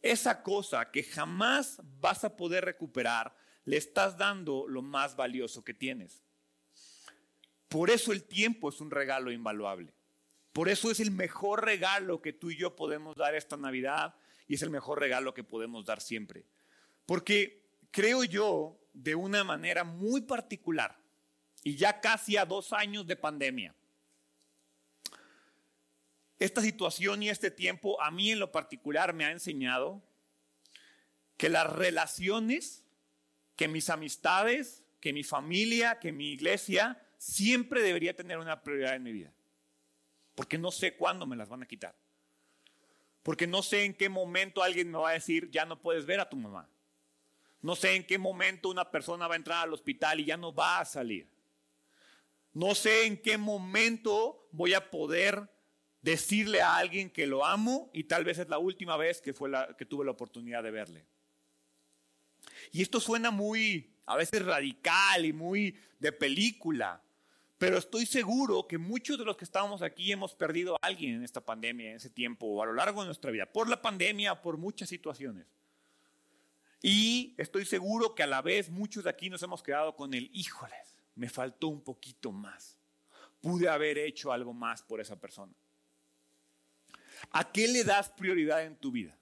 esa 0.00 0.42
cosa 0.42 0.90
que 0.90 1.04
jamás 1.04 1.80
vas 2.00 2.24
a 2.24 2.36
poder 2.36 2.64
recuperar, 2.64 3.36
le 3.64 3.76
estás 3.76 4.18
dando 4.18 4.66
lo 4.66 4.82
más 4.82 5.14
valioso 5.14 5.64
que 5.64 5.74
tienes. 5.74 6.22
Por 7.68 7.90
eso 7.90 8.12
el 8.12 8.24
tiempo 8.24 8.68
es 8.68 8.80
un 8.80 8.90
regalo 8.90 9.30
invaluable. 9.30 9.94
Por 10.52 10.68
eso 10.68 10.90
es 10.90 11.00
el 11.00 11.10
mejor 11.10 11.64
regalo 11.64 12.20
que 12.20 12.32
tú 12.32 12.50
y 12.50 12.56
yo 12.56 12.76
podemos 12.76 13.16
dar 13.16 13.34
esta 13.34 13.56
Navidad 13.56 14.14
y 14.46 14.54
es 14.56 14.62
el 14.62 14.70
mejor 14.70 15.00
regalo 15.00 15.32
que 15.32 15.44
podemos 15.44 15.86
dar 15.86 16.00
siempre. 16.00 16.44
Porque 17.06 17.64
creo 17.90 18.24
yo, 18.24 18.78
de 18.92 19.14
una 19.14 19.44
manera 19.44 19.84
muy 19.84 20.20
particular, 20.20 20.98
y 21.64 21.76
ya 21.76 22.00
casi 22.00 22.36
a 22.36 22.44
dos 22.44 22.72
años 22.72 23.06
de 23.06 23.16
pandemia, 23.16 23.74
esta 26.44 26.60
situación 26.60 27.22
y 27.22 27.28
este 27.28 27.50
tiempo 27.50 28.00
a 28.00 28.10
mí 28.10 28.32
en 28.32 28.38
lo 28.38 28.52
particular 28.52 29.12
me 29.12 29.24
ha 29.24 29.30
enseñado 29.30 30.02
que 31.36 31.48
las 31.48 31.70
relaciones, 31.72 32.84
que 33.56 33.68
mis 33.68 33.90
amistades, 33.90 34.82
que 35.00 35.12
mi 35.12 35.24
familia, 35.24 35.98
que 35.98 36.12
mi 36.12 36.32
iglesia, 36.32 37.00
siempre 37.18 37.82
debería 37.82 38.14
tener 38.14 38.38
una 38.38 38.62
prioridad 38.62 38.94
en 38.94 39.02
mi 39.02 39.12
vida. 39.12 39.32
Porque 40.34 40.58
no 40.58 40.70
sé 40.70 40.96
cuándo 40.96 41.26
me 41.26 41.36
las 41.36 41.48
van 41.48 41.62
a 41.62 41.66
quitar. 41.66 41.94
Porque 43.22 43.46
no 43.46 43.62
sé 43.62 43.84
en 43.84 43.94
qué 43.94 44.08
momento 44.08 44.62
alguien 44.62 44.90
me 44.90 44.98
va 44.98 45.10
a 45.10 45.14
decir, 45.14 45.50
ya 45.50 45.64
no 45.64 45.80
puedes 45.80 46.06
ver 46.06 46.20
a 46.20 46.28
tu 46.28 46.36
mamá. 46.36 46.68
No 47.60 47.76
sé 47.76 47.94
en 47.94 48.04
qué 48.04 48.18
momento 48.18 48.68
una 48.68 48.90
persona 48.90 49.28
va 49.28 49.34
a 49.34 49.36
entrar 49.36 49.62
al 49.62 49.72
hospital 49.72 50.20
y 50.20 50.24
ya 50.24 50.36
no 50.36 50.52
va 50.52 50.80
a 50.80 50.84
salir. 50.84 51.28
No 52.52 52.74
sé 52.74 53.06
en 53.06 53.16
qué 53.16 53.38
momento 53.38 54.48
voy 54.50 54.74
a 54.74 54.90
poder 54.90 55.48
decirle 56.02 56.60
a 56.60 56.76
alguien 56.76 57.08
que 57.08 57.26
lo 57.26 57.44
amo 57.44 57.90
y 57.94 58.04
tal 58.04 58.24
vez 58.24 58.38
es 58.38 58.48
la 58.48 58.58
última 58.58 58.96
vez 58.96 59.20
que, 59.20 59.32
fue 59.32 59.50
que 59.78 59.86
tuve 59.86 60.04
la 60.04 60.10
oportunidad 60.10 60.62
de 60.62 60.70
verle. 60.70 61.06
Y 62.72 62.82
esto 62.82 63.00
suena 63.00 63.30
muy, 63.30 63.94
a 64.04 64.16
veces 64.16 64.44
radical 64.44 65.24
y 65.24 65.32
muy 65.32 65.76
de 65.98 66.12
película, 66.12 67.02
pero 67.56 67.78
estoy 67.78 68.06
seguro 68.06 68.66
que 68.66 68.76
muchos 68.76 69.16
de 69.16 69.24
los 69.24 69.36
que 69.36 69.44
estamos 69.44 69.82
aquí 69.82 70.10
hemos 70.10 70.34
perdido 70.34 70.74
a 70.74 70.86
alguien 70.86 71.14
en 71.14 71.22
esta 71.22 71.40
pandemia, 71.40 71.90
en 71.90 71.96
ese 71.96 72.10
tiempo, 72.10 72.46
o 72.46 72.62
a 72.62 72.66
lo 72.66 72.74
largo 72.74 73.02
de 73.02 73.06
nuestra 73.06 73.30
vida, 73.30 73.46
por 73.46 73.68
la 73.68 73.80
pandemia, 73.80 74.42
por 74.42 74.56
muchas 74.56 74.88
situaciones. 74.88 75.46
Y 76.82 77.36
estoy 77.38 77.64
seguro 77.64 78.16
que 78.16 78.24
a 78.24 78.26
la 78.26 78.42
vez 78.42 78.68
muchos 78.68 79.04
de 79.04 79.10
aquí 79.10 79.30
nos 79.30 79.44
hemos 79.44 79.62
quedado 79.62 79.94
con 79.94 80.12
el, 80.12 80.28
híjoles, 80.34 80.96
me 81.14 81.28
faltó 81.28 81.68
un 81.68 81.82
poquito 81.82 82.32
más. 82.32 82.80
Pude 83.40 83.68
haber 83.68 83.98
hecho 83.98 84.32
algo 84.32 84.52
más 84.52 84.82
por 84.82 85.00
esa 85.00 85.20
persona. 85.20 85.52
¿A 87.30 87.50
qué 87.52 87.68
le 87.68 87.84
das 87.84 88.10
prioridad 88.10 88.64
en 88.64 88.76
tu 88.76 88.90
vida? 88.90 89.16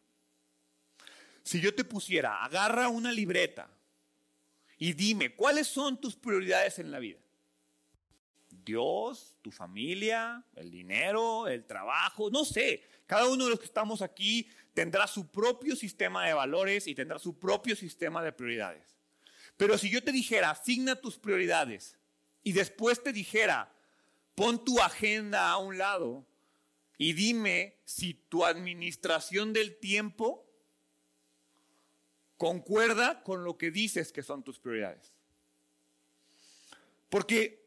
Si 1.43 1.61
yo 1.61 1.75
te 1.75 1.85
pusiera, 1.85 2.45
agarra 2.45 2.89
una 2.89 3.13
libreta 3.13 3.71
y 4.79 4.93
dime, 4.95 5.35
¿cuáles 5.35 5.67
son 5.67 6.01
tus 6.01 6.17
prioridades 6.17 6.79
en 6.79 6.91
la 6.91 6.99
vida? 6.99 7.19
Dios, 8.65 9.37
tu 9.43 9.51
familia, 9.51 10.45
el 10.55 10.71
dinero, 10.71 11.49
el 11.49 11.67
trabajo, 11.67 12.31
no 12.31 12.45
sé. 12.45 12.83
Cada 13.07 13.27
uno 13.29 13.45
de 13.45 13.51
los 13.51 13.59
que 13.59 13.67
estamos 13.67 14.03
aquí 14.03 14.49
tendrá 14.75 15.07
su 15.07 15.31
propio 15.31 15.77
sistema 15.77 16.27
de 16.27 16.35
valores 16.35 16.87
y 16.87 16.95
tendrá 16.95 17.19
su 17.19 17.39
propio 17.39 17.75
sistema 17.75 18.23
de 18.23 18.33
prioridades. 18.33 18.97
Pero 19.57 19.77
si 19.77 19.91
yo 19.91 20.03
te 20.03 20.13
dijera, 20.13 20.51
asigna 20.51 20.97
tus 20.97 21.19
prioridades 21.19 21.99
y 22.43 22.53
después 22.53 23.03
te 23.03 23.13
dijera, 23.13 23.73
pon 24.35 24.65
tu 24.65 24.81
agenda 24.81 25.51
a 25.51 25.59
un 25.59 25.77
lado 25.77 26.27
y 27.01 27.15
dime 27.15 27.79
si 27.87 28.13
tu 28.13 28.45
administración 28.45 29.55
del 29.55 29.79
tiempo 29.79 30.47
concuerda 32.37 33.23
con 33.23 33.43
lo 33.43 33.57
que 33.57 33.71
dices 33.71 34.13
que 34.13 34.23
son 34.23 34.43
tus 34.43 34.59
prioridades. 34.59 35.15
Porque 37.09 37.65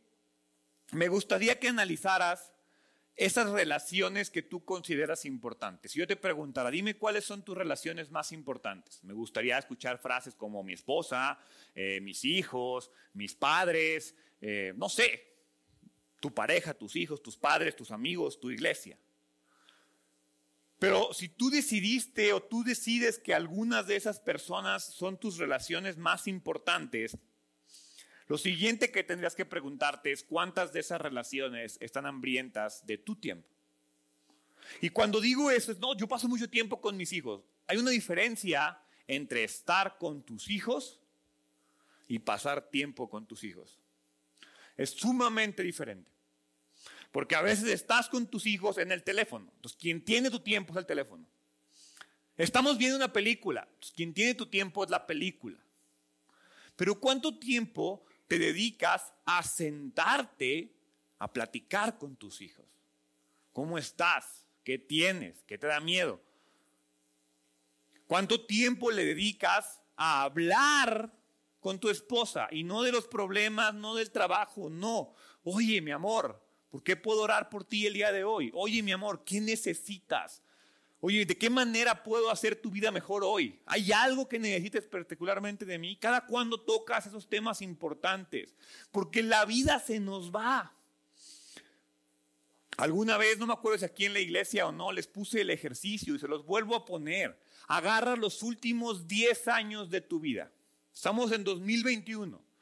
me 0.91 1.07
gustaría 1.07 1.59
que 1.59 1.69
analizaras 1.69 2.53
esas 3.15 3.49
relaciones 3.49 4.29
que 4.29 4.43
tú 4.43 4.63
consideras 4.63 5.25
importantes. 5.25 5.93
Si 5.93 5.97
yo 5.97 6.05
te 6.05 6.15
preguntara, 6.15 6.69
dime 6.69 6.95
cuáles 6.95 7.25
son 7.25 7.43
tus 7.43 7.57
relaciones 7.57 8.11
más 8.11 8.31
importantes. 8.33 9.03
Me 9.03 9.13
gustaría 9.13 9.57
escuchar 9.57 9.97
frases 9.97 10.35
como 10.35 10.61
mi 10.61 10.73
esposa, 10.73 11.39
eh, 11.73 11.99
mis 12.01 12.23
hijos, 12.23 12.91
mis 13.13 13.33
padres, 13.33 14.13
eh, 14.41 14.73
no 14.75 14.89
sé, 14.89 15.25
tu 16.19 16.31
pareja, 16.31 16.75
tus 16.75 16.95
hijos, 16.95 17.23
tus 17.23 17.35
padres, 17.35 17.75
tus 17.75 17.89
amigos, 17.89 18.39
tu 18.39 18.51
iglesia. 18.51 18.95
Pero 20.83 21.13
si 21.13 21.29
tú 21.29 21.49
decidiste 21.49 22.33
o 22.33 22.43
tú 22.43 22.61
decides 22.61 23.17
que 23.17 23.33
algunas 23.33 23.87
de 23.87 23.95
esas 23.95 24.19
personas 24.19 24.83
son 24.83 25.17
tus 25.17 25.37
relaciones 25.37 25.95
más 25.95 26.27
importantes, 26.27 27.17
lo 28.27 28.37
siguiente 28.37 28.91
que 28.91 29.05
tendrías 29.05 29.33
que 29.33 29.45
preguntarte 29.45 30.11
es 30.11 30.25
cuántas 30.25 30.73
de 30.73 30.81
esas 30.81 30.99
relaciones 30.99 31.77
están 31.79 32.05
hambrientas 32.05 32.85
de 32.85 32.97
tu 32.97 33.15
tiempo. 33.15 33.47
Y 34.81 34.89
cuando 34.89 35.21
digo 35.21 35.51
eso, 35.51 35.71
es, 35.71 35.79
no, 35.79 35.95
yo 35.95 36.05
paso 36.05 36.27
mucho 36.27 36.49
tiempo 36.49 36.81
con 36.81 36.97
mis 36.97 37.13
hijos. 37.13 37.45
Hay 37.67 37.77
una 37.77 37.91
diferencia 37.91 38.77
entre 39.07 39.45
estar 39.45 39.97
con 39.97 40.21
tus 40.21 40.49
hijos 40.49 40.99
y 42.09 42.19
pasar 42.19 42.69
tiempo 42.69 43.09
con 43.09 43.25
tus 43.25 43.45
hijos. 43.45 43.79
Es 44.75 44.89
sumamente 44.89 45.63
diferente. 45.63 46.12
Porque 47.13 47.35
a 47.35 47.41
veces 47.41 47.69
estás 47.69 48.09
con 48.09 48.27
tus 48.27 48.45
hijos 48.45 48.77
en 48.77 48.91
el 48.91 49.03
teléfono. 49.03 49.49
Entonces, 49.55 49.79
quien 49.79 50.03
tiene 50.03 50.29
tu 50.29 50.41
tiempo 50.41 50.73
es 50.73 50.79
el 50.79 50.85
teléfono. 50.85 51.25
Estamos 52.35 52.77
viendo 52.77 52.97
una 52.97 53.13
película. 53.13 53.61
Entonces, 53.61 53.93
quien 53.95 54.13
tiene 54.13 54.33
tu 54.33 54.47
tiempo 54.47 54.83
es 54.83 54.89
la 54.89 55.07
película. 55.07 55.57
Pero 56.75 56.99
¿cuánto 56.99 57.39
tiempo 57.39 58.03
te 58.27 58.39
dedicas 58.39 59.13
a 59.25 59.43
sentarte 59.43 60.73
a 61.23 61.31
platicar 61.31 61.97
con 61.97 62.17
tus 62.17 62.41
hijos. 62.41 62.65
¿Cómo 63.53 63.77
estás? 63.77 64.45
¿Qué 64.63 64.77
tienes? 64.77 65.41
¿Qué 65.47 65.57
te 65.57 65.67
da 65.67 65.79
miedo? 65.79 66.21
¿Cuánto 68.07 68.45
tiempo 68.45 68.91
le 68.91 69.05
dedicas 69.05 69.81
a 69.95 70.23
hablar 70.23 71.13
con 71.61 71.79
tu 71.79 71.89
esposa? 71.89 72.49
Y 72.51 72.63
no 72.63 72.81
de 72.81 72.91
los 72.91 73.07
problemas, 73.07 73.73
no 73.73 73.95
del 73.95 74.11
trabajo, 74.11 74.69
no. 74.69 75.15
Oye, 75.43 75.79
mi 75.79 75.91
amor, 75.91 76.42
¿por 76.73 76.81
qué 76.81 76.95
puedo 76.95 77.21
orar 77.21 77.49
por 77.49 77.63
ti 77.63 77.85
el 77.85 77.93
día 77.93 78.11
de 78.11 78.23
hoy? 78.23 78.49
Oye, 78.55 78.81
mi 78.81 78.91
amor, 78.91 79.23
¿qué 79.23 79.39
necesitas? 79.39 80.41
Oye, 81.01 81.23
¿de 81.23 81.37
qué 81.37 81.47
manera 81.47 82.01
puedo 82.01 82.31
hacer 82.31 82.55
tu 82.55 82.71
vida 82.71 82.89
mejor 82.89 83.23
hoy? 83.23 83.59
¿Hay 83.67 83.91
algo 83.91 84.27
que 84.27 84.39
necesites 84.39 84.87
particularmente 84.87 85.65
de 85.65 85.77
mí? 85.77 85.95
Cada 85.97 86.25
cuando 86.25 86.59
tocas 86.59 87.05
esos 87.05 87.29
temas 87.29 87.61
importantes, 87.61 88.55
porque 88.91 89.21
la 89.21 89.45
vida 89.45 89.77
se 89.77 89.99
nos 89.99 90.31
va. 90.31 90.73
Alguna 92.77 93.19
vez, 93.19 93.37
no 93.37 93.45
me 93.45 93.53
acuerdo 93.53 93.77
si 93.77 93.85
aquí 93.85 94.05
en 94.05 94.13
la 94.13 94.19
iglesia 94.19 94.65
o 94.65 94.71
no, 94.71 94.91
les 94.91 95.05
puse 95.05 95.41
el 95.41 95.51
ejercicio 95.51 96.15
y 96.15 96.19
se 96.19 96.27
los 96.27 96.43
vuelvo 96.43 96.75
a 96.75 96.85
poner. 96.85 97.39
Agarra 97.67 98.15
los 98.15 98.41
últimos 98.41 99.07
10 99.07 99.47
años 99.47 99.91
de 99.91 100.01
tu 100.01 100.19
vida. 100.19 100.51
Estamos 100.91 101.31
en 101.33 101.43
2021 101.43 102.52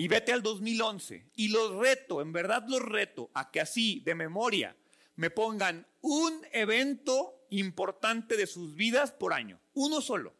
y 0.00 0.08
vete 0.08 0.32
al 0.32 0.42
2011 0.42 1.26
y 1.36 1.48
los 1.48 1.76
reto, 1.76 2.22
en 2.22 2.32
verdad 2.32 2.64
los 2.66 2.80
reto 2.80 3.30
a 3.34 3.50
que 3.50 3.60
así, 3.60 4.00
de 4.00 4.14
memoria, 4.14 4.74
me 5.16 5.28
pongan 5.28 5.86
un 6.00 6.40
evento 6.52 7.44
importante 7.50 8.38
de 8.38 8.46
sus 8.46 8.74
vidas 8.76 9.12
por 9.12 9.34
año. 9.34 9.60
Uno 9.74 10.00
solo. 10.00 10.32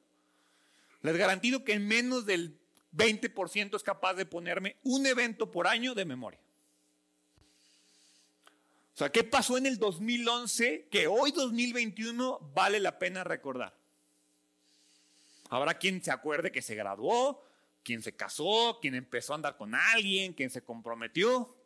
Les 1.02 1.14
garantizo 1.14 1.62
que 1.62 1.74
en 1.74 1.86
menos 1.86 2.24
del 2.24 2.58
20% 2.96 3.76
es 3.76 3.82
capaz 3.82 4.14
de 4.14 4.24
ponerme 4.24 4.76
un 4.82 5.04
evento 5.04 5.50
por 5.50 5.66
año 5.66 5.94
de 5.94 6.06
memoria. 6.06 6.40
O 8.94 8.96
sea, 8.96 9.12
¿qué 9.12 9.24
pasó 9.24 9.58
en 9.58 9.66
el 9.66 9.78
2011 9.78 10.88
que 10.90 11.06
hoy 11.06 11.32
2021 11.32 12.50
vale 12.54 12.80
la 12.80 12.98
pena 12.98 13.24
recordar? 13.24 13.76
Habrá 15.50 15.74
quien 15.74 16.02
se 16.02 16.12
acuerde 16.12 16.50
que 16.50 16.62
se 16.62 16.74
graduó, 16.74 17.44
quien 17.90 18.02
se 18.02 18.14
casó, 18.14 18.78
quien 18.80 18.94
empezó 18.94 19.32
a 19.32 19.36
andar 19.36 19.56
con 19.56 19.74
alguien, 19.74 20.32
quien 20.32 20.48
se 20.48 20.62
comprometió. 20.62 21.56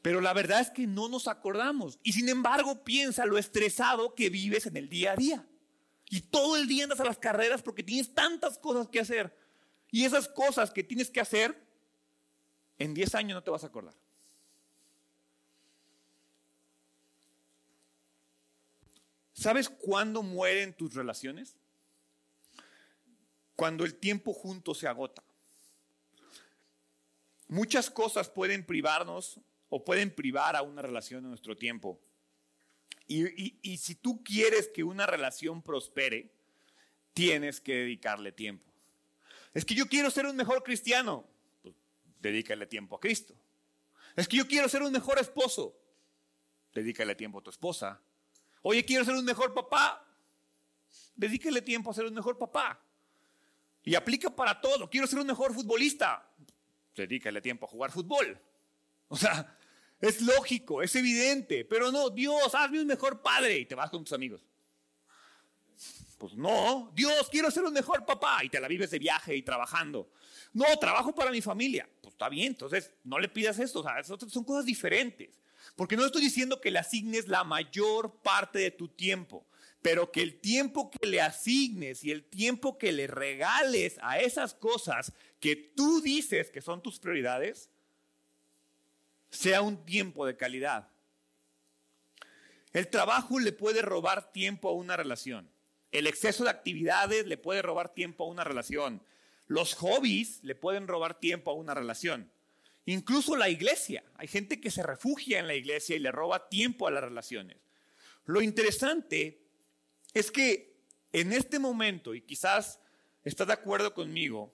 Pero 0.00 0.20
la 0.20 0.32
verdad 0.32 0.60
es 0.60 0.70
que 0.70 0.86
no 0.86 1.08
nos 1.08 1.26
acordamos. 1.26 1.98
Y 2.04 2.12
sin 2.12 2.28
embargo, 2.28 2.84
piensa 2.84 3.26
lo 3.26 3.36
estresado 3.36 4.14
que 4.14 4.30
vives 4.30 4.66
en 4.66 4.76
el 4.76 4.88
día 4.88 5.10
a 5.10 5.16
día. 5.16 5.44
Y 6.08 6.20
todo 6.20 6.56
el 6.56 6.68
día 6.68 6.84
andas 6.84 7.00
a 7.00 7.04
las 7.04 7.18
carreras 7.18 7.62
porque 7.62 7.82
tienes 7.82 8.14
tantas 8.14 8.58
cosas 8.58 8.86
que 8.86 9.00
hacer. 9.00 9.36
Y 9.90 10.04
esas 10.04 10.28
cosas 10.28 10.70
que 10.70 10.84
tienes 10.84 11.10
que 11.10 11.20
hacer, 11.20 11.60
en 12.78 12.94
10 12.94 13.16
años 13.16 13.34
no 13.34 13.42
te 13.42 13.50
vas 13.50 13.64
a 13.64 13.66
acordar. 13.66 13.96
¿Sabes 19.32 19.68
cuándo 19.68 20.22
mueren 20.22 20.74
tus 20.74 20.94
relaciones? 20.94 21.56
Cuando 23.62 23.84
el 23.84 23.94
tiempo 23.94 24.32
junto 24.32 24.74
se 24.74 24.88
agota. 24.88 25.22
Muchas 27.46 27.90
cosas 27.90 28.28
pueden 28.28 28.66
privarnos 28.66 29.38
o 29.68 29.84
pueden 29.84 30.12
privar 30.12 30.56
a 30.56 30.62
una 30.62 30.82
relación 30.82 31.22
en 31.22 31.28
nuestro 31.28 31.56
tiempo. 31.56 32.00
Y, 33.06 33.76
si 33.78 33.94
tú 33.94 34.24
quieres 34.24 34.66
que 34.66 34.82
una 34.82 35.06
relación 35.06 35.62
prospere, 35.62 36.32
tienes 37.14 37.60
que 37.60 37.76
dedicarle 37.76 38.32
tiempo. 38.32 38.68
Es 39.54 39.64
que 39.64 39.76
yo 39.76 39.86
quiero 39.86 40.10
ser 40.10 40.26
un 40.26 40.34
mejor 40.34 40.64
cristiano, 40.64 41.24
pues 41.62 41.76
dedícale 42.18 42.66
tiempo 42.66 42.96
a 42.96 43.00
Cristo. 43.00 43.36
Es 44.16 44.26
que 44.26 44.38
yo 44.38 44.48
quiero 44.48 44.68
ser 44.68 44.82
un 44.82 44.90
mejor 44.90 45.20
esposo, 45.20 45.78
dedícale 46.74 47.14
tiempo 47.14 47.38
a 47.38 47.42
tu 47.44 47.50
esposa. 47.50 48.02
Oye, 48.62 48.84
quiero 48.84 49.04
ser 49.04 49.14
un 49.14 49.24
mejor 49.24 49.54
papá, 49.54 50.04
dedícale 51.14 51.62
tiempo 51.62 51.92
a 51.92 51.94
ser 51.94 52.06
un 52.06 52.14
mejor 52.14 52.36
papá. 52.36 52.82
Y 53.84 53.94
aplica 53.94 54.30
para 54.30 54.60
todo. 54.60 54.88
Quiero 54.88 55.06
ser 55.06 55.18
un 55.18 55.26
mejor 55.26 55.54
futbolista, 55.54 56.28
dedícale 56.94 57.40
tiempo 57.40 57.66
a 57.66 57.68
jugar 57.68 57.90
fútbol. 57.90 58.40
O 59.08 59.16
sea, 59.16 59.56
es 60.00 60.20
lógico, 60.20 60.82
es 60.82 60.94
evidente, 60.96 61.64
pero 61.64 61.92
no, 61.92 62.10
Dios, 62.10 62.54
hazme 62.54 62.80
un 62.80 62.86
mejor 62.86 63.22
padre 63.22 63.58
y 63.58 63.66
te 63.66 63.74
vas 63.74 63.90
con 63.90 64.04
tus 64.04 64.12
amigos. 64.12 64.44
Pues 66.18 66.34
no, 66.34 66.92
Dios, 66.94 67.28
quiero 67.30 67.50
ser 67.50 67.64
un 67.64 67.72
mejor 67.72 68.04
papá 68.06 68.44
y 68.44 68.48
te 68.48 68.60
la 68.60 68.68
vives 68.68 68.90
de 68.90 68.98
viaje 68.98 69.34
y 69.34 69.42
trabajando. 69.42 70.10
No, 70.52 70.64
trabajo 70.78 71.14
para 71.14 71.30
mi 71.30 71.40
familia. 71.40 71.88
Pues 72.00 72.14
está 72.14 72.28
bien, 72.28 72.48
entonces 72.48 72.92
no 73.04 73.18
le 73.18 73.28
pidas 73.28 73.58
esto, 73.58 73.80
o 73.80 73.82
sea, 73.82 74.02
son 74.04 74.44
cosas 74.44 74.64
diferentes. 74.64 75.40
Porque 75.76 75.96
no 75.96 76.04
estoy 76.04 76.22
diciendo 76.22 76.60
que 76.60 76.70
le 76.70 76.78
asignes 76.78 77.28
la 77.28 77.44
mayor 77.44 78.20
parte 78.22 78.58
de 78.58 78.70
tu 78.70 78.88
tiempo, 78.88 79.46
pero 79.82 80.12
que 80.12 80.22
el 80.22 80.40
tiempo 80.40 80.90
que 80.90 81.06
le 81.06 81.20
asignes 81.20 82.04
y 82.04 82.12
el 82.12 82.24
tiempo 82.24 82.78
que 82.78 82.92
le 82.92 83.08
regales 83.08 83.98
a 84.00 84.20
esas 84.20 84.54
cosas 84.54 85.12
que 85.40 85.56
tú 85.56 86.00
dices 86.00 86.50
que 86.50 86.62
son 86.62 86.82
tus 86.82 87.00
prioridades, 87.00 87.68
sea 89.30 89.60
un 89.60 89.84
tiempo 89.84 90.24
de 90.24 90.36
calidad. 90.36 90.88
El 92.72 92.88
trabajo 92.88 93.40
le 93.40 93.52
puede 93.52 93.82
robar 93.82 94.32
tiempo 94.32 94.68
a 94.68 94.72
una 94.72 94.96
relación. 94.96 95.50
El 95.90 96.06
exceso 96.06 96.44
de 96.44 96.50
actividades 96.50 97.26
le 97.26 97.36
puede 97.36 97.60
robar 97.60 97.92
tiempo 97.92 98.24
a 98.24 98.28
una 98.28 98.44
relación. 98.44 99.02
Los 99.46 99.74
hobbies 99.74 100.42
le 100.42 100.54
pueden 100.54 100.86
robar 100.86 101.18
tiempo 101.18 101.50
a 101.50 101.54
una 101.54 101.74
relación. 101.74 102.30
Incluso 102.86 103.36
la 103.36 103.50
iglesia. 103.50 104.04
Hay 104.14 104.28
gente 104.28 104.60
que 104.60 104.70
se 104.70 104.82
refugia 104.82 105.40
en 105.40 105.48
la 105.48 105.54
iglesia 105.54 105.96
y 105.96 105.98
le 105.98 106.12
roba 106.12 106.48
tiempo 106.48 106.86
a 106.86 106.90
las 106.90 107.02
relaciones. 107.04 107.58
Lo 108.24 108.40
interesante 108.40 109.41
es 110.14 110.30
que 110.30 110.74
en 111.12 111.32
este 111.32 111.58
momento, 111.58 112.14
y 112.14 112.22
quizás 112.22 112.80
estás 113.24 113.46
de 113.46 113.52
acuerdo 113.52 113.94
conmigo, 113.94 114.52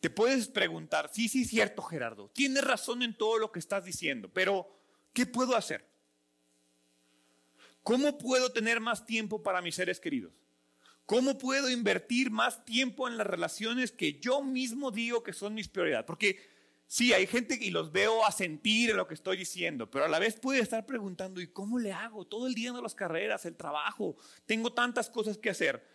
te 0.00 0.10
puedes 0.10 0.48
preguntar, 0.48 1.10
sí, 1.12 1.28
sí, 1.28 1.44
cierto 1.44 1.82
Gerardo, 1.82 2.30
tienes 2.30 2.64
razón 2.64 3.02
en 3.02 3.16
todo 3.16 3.38
lo 3.38 3.50
que 3.50 3.58
estás 3.58 3.84
diciendo, 3.84 4.30
pero 4.32 4.68
¿qué 5.12 5.26
puedo 5.26 5.56
hacer? 5.56 5.86
¿Cómo 7.82 8.18
puedo 8.18 8.52
tener 8.52 8.80
más 8.80 9.06
tiempo 9.06 9.42
para 9.42 9.62
mis 9.62 9.76
seres 9.76 10.00
queridos? 10.00 10.32
¿Cómo 11.06 11.38
puedo 11.38 11.70
invertir 11.70 12.30
más 12.32 12.64
tiempo 12.64 13.06
en 13.06 13.16
las 13.16 13.26
relaciones 13.26 13.92
que 13.92 14.18
yo 14.18 14.42
mismo 14.42 14.90
digo 14.90 15.22
que 15.22 15.32
son 15.32 15.54
mis 15.54 15.68
prioridades? 15.68 16.04
Porque 16.04 16.55
sí, 16.86 17.12
hay 17.12 17.26
gente 17.26 17.58
y 17.60 17.70
los 17.70 17.92
veo 17.92 18.24
a 18.24 18.32
sentir 18.32 18.90
en 18.90 18.96
lo 18.96 19.06
que 19.06 19.14
estoy 19.14 19.36
diciendo, 19.36 19.90
pero 19.90 20.04
a 20.04 20.08
la 20.08 20.18
vez 20.18 20.38
puede 20.38 20.60
estar 20.60 20.86
preguntando, 20.86 21.40
¿y 21.40 21.48
cómo 21.48 21.78
le 21.78 21.92
hago? 21.92 22.26
Todo 22.26 22.46
el 22.46 22.54
día 22.54 22.70
en 22.70 22.82
las 22.82 22.94
carreras, 22.94 23.44
el 23.46 23.56
trabajo, 23.56 24.16
tengo 24.46 24.72
tantas 24.72 25.10
cosas 25.10 25.38
que 25.38 25.50
hacer. 25.50 25.86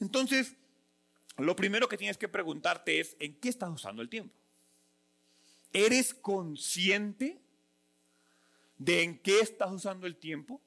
Entonces, 0.00 0.56
lo 1.36 1.54
primero 1.54 1.88
que 1.88 1.96
tienes 1.96 2.18
que 2.18 2.28
preguntarte 2.28 3.00
es, 3.00 3.16
¿en 3.20 3.38
qué 3.38 3.48
estás 3.48 3.70
usando 3.70 4.02
el 4.02 4.08
tiempo? 4.08 4.34
¿Eres 5.72 6.14
consciente 6.14 7.40
de 8.78 9.02
en 9.02 9.18
qué 9.18 9.40
estás 9.40 9.70
usando 9.70 10.06
el 10.06 10.16
tiempo? 10.16 10.60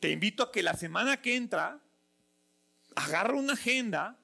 Te 0.00 0.10
invito 0.10 0.42
a 0.42 0.52
que 0.52 0.62
la 0.62 0.74
semana 0.74 1.22
que 1.22 1.36
entra, 1.36 1.80
agarra 2.96 3.34
una 3.34 3.54
agenda 3.54 4.18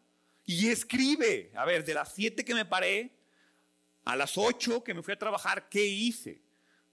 y 0.45 0.69
escribe, 0.69 1.51
a 1.55 1.65
ver, 1.65 1.85
de 1.85 1.95
las 1.95 2.13
7 2.15 2.45
que 2.45 2.55
me 2.55 2.65
paré 2.65 3.20
a 4.05 4.17
las 4.17 4.37
8 4.37 4.83
que 4.83 4.95
me 4.95 5.03
fui 5.03 5.15
a 5.15 5.19
trabajar, 5.19 5.69
¿qué 5.69 5.85
hice? 5.85 6.43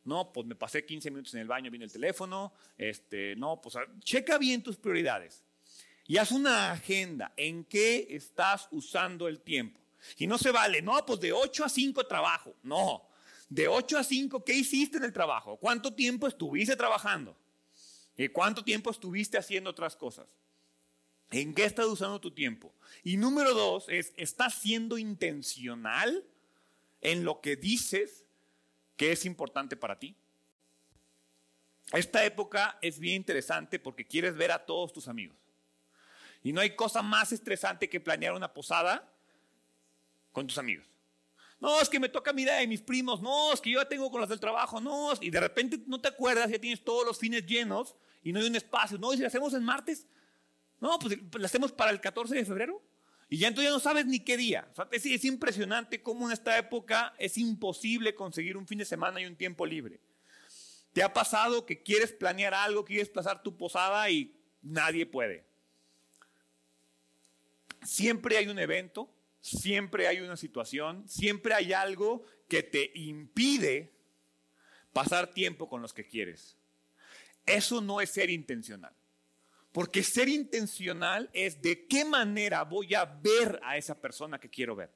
No, 0.04 0.32
pues 0.32 0.48
me 0.48 0.56
pasé 0.56 0.86
15 0.86 1.12
minutos 1.12 1.34
en 1.34 1.42
el 1.42 1.48
baño, 1.48 1.70
vino 1.70 1.84
el 1.84 1.92
teléfono, 1.92 2.54
este, 2.78 3.36
no, 3.36 3.62
pues 3.62 3.76
checa 4.00 4.38
bien 4.38 4.64
tus 4.64 4.78
prioridades 4.78 5.44
y 6.08 6.18
haz 6.18 6.32
una 6.32 6.72
agenda 6.72 7.34
en 7.36 7.66
qué 7.66 8.08
estás 8.12 8.70
usando 8.72 9.28
el 9.28 9.42
tiempo. 9.42 9.82
Y 10.18 10.26
no 10.26 10.38
se 10.38 10.52
vale, 10.52 10.82
no, 10.82 11.06
pues 11.06 11.20
de 11.20 11.34
8 11.34 11.66
a 11.66 11.70
5 11.70 12.08
trabajo. 12.08 12.56
No, 12.64 13.10
de 13.50 13.68
8 13.68 13.98
a 13.98 14.04
5, 14.04 14.44
¿qué 14.44 14.54
hiciste 14.54 14.98
en 14.98 15.04
el 15.04 15.12
trabajo? 15.12 15.58
¿Cuánto 15.58 15.94
tiempo 15.94 16.28
estuviste 16.28 16.78
trabajando? 16.78 17.38
¿Y 18.16 18.30
cuánto 18.30 18.64
tiempo 18.64 18.90
estuviste 18.90 19.38
haciendo 19.38 19.70
otras 19.70 19.96
cosas? 19.96 20.28
¿En 21.30 21.54
qué 21.54 21.66
estás 21.66 21.86
usando 21.88 22.22
tu 22.22 22.32
tiempo? 22.32 22.74
Y 23.04 23.18
número 23.18 23.54
dos 23.54 23.86
es, 23.90 24.14
¿estás 24.16 24.54
siendo 24.56 24.98
intencional 24.98 26.24
en 27.12 27.24
lo 27.24 27.40
que 27.40 27.56
dices 27.56 28.26
que 28.98 29.14
es 29.14 29.26
importante 29.26 29.78
para 29.78 29.98
ti? 29.98 30.16
Esta 31.94 32.26
época 32.26 32.78
es 32.82 33.00
bien 33.00 33.16
interesante 33.16 33.80
porque 33.80 34.06
quieres 34.06 34.36
ver 34.36 34.52
a 34.52 34.66
todos 34.66 34.92
tus 34.92 35.08
amigos. 35.08 35.38
Y 36.44 36.52
no 36.52 36.60
hay 36.60 36.76
cosa 36.76 37.02
más 37.02 37.32
estresante 37.32 37.90
que 37.90 38.02
planear 38.02 38.34
una 38.34 38.54
posada 38.54 39.10
con 40.34 40.48
tus 40.48 40.58
amigos. 40.58 40.86
No, 41.60 41.80
es 41.82 41.88
que 41.88 42.00
me 42.00 42.10
toca 42.10 42.34
mirar 42.34 42.62
a 42.62 42.68
mis 42.68 42.82
primos. 42.82 43.22
No, 43.22 43.54
es 43.54 43.62
que 43.62 43.72
yo 43.72 43.82
ya 43.82 43.88
tengo 43.88 44.12
con 44.12 44.20
los 44.20 44.30
del 44.30 44.40
trabajo. 44.40 44.82
No, 44.82 45.14
y 45.22 45.30
de 45.30 45.40
repente 45.40 45.80
no 45.88 46.02
te 46.02 46.10
acuerdas, 46.10 46.52
ya 46.52 46.60
tienes 46.60 46.84
todos 46.84 47.06
los 47.06 47.18
fines 47.18 47.46
llenos 47.46 47.96
y 48.22 48.34
no 48.34 48.40
hay 48.40 48.48
un 48.48 48.56
espacio. 48.58 48.98
No, 48.98 49.14
y 49.14 49.16
si 49.16 49.22
lo 49.22 49.30
hacemos 49.30 49.54
en 49.54 49.64
martes, 49.64 50.06
no, 50.82 51.00
pues 51.00 51.18
lo 51.34 51.46
hacemos 51.46 51.72
para 51.72 51.92
el 51.92 52.02
14 52.02 52.36
de 52.36 52.46
febrero. 52.46 52.84
Y 53.30 53.40
ya 53.40 53.50
entonces 53.50 53.70
ya 53.70 53.74
no 53.74 53.80
sabes 53.80 54.06
ni 54.06 54.20
qué 54.20 54.38
día. 54.38 54.72
es, 54.92 55.06
es 55.06 55.26
impresionante 55.26 56.02
cómo 56.02 56.28
en 56.28 56.34
esta 56.34 56.58
época 56.58 57.14
es 57.18 57.38
imposible 57.38 58.16
conseguir 58.16 58.56
un 58.56 58.68
fin 58.68 58.78
de 58.78 58.86
semana 58.86 59.20
y 59.20 59.26
un 59.26 59.36
tiempo 59.36 59.66
libre. 59.66 60.00
¿Te 60.94 61.04
ha 61.04 61.14
pasado 61.14 61.66
que 61.66 61.84
quieres 61.84 62.12
planear 62.14 62.54
algo, 62.54 62.86
quieres 62.86 63.10
pasar 63.10 63.44
tu 63.44 63.58
posada 63.58 64.10
y 64.10 64.34
nadie 64.62 65.06
puede? 65.06 65.46
Siempre 67.84 68.38
hay 68.38 68.48
un 68.48 68.60
evento, 68.60 69.14
siempre 69.42 70.08
hay 70.08 70.22
una 70.22 70.38
situación, 70.38 71.08
siempre 71.08 71.54
hay 71.54 71.74
algo 71.74 72.26
que 72.48 72.64
te 72.64 72.92
impide 72.96 73.94
pasar 74.94 75.28
tiempo 75.28 75.70
con 75.70 75.82
los 75.82 75.94
que 75.94 76.08
quieres. 76.08 76.58
Eso 77.46 77.82
no 77.82 78.02
es 78.02 78.10
ser 78.10 78.30
intencional. 78.30 78.94
Porque 79.78 80.02
ser 80.02 80.28
intencional 80.28 81.30
es 81.34 81.62
de 81.62 81.86
qué 81.86 82.04
manera 82.04 82.64
voy 82.64 82.96
a 82.96 83.06
ver 83.06 83.60
a 83.64 83.78
esa 83.78 83.94
persona 83.94 84.40
que 84.40 84.50
quiero 84.50 84.76
ver. 84.76 84.92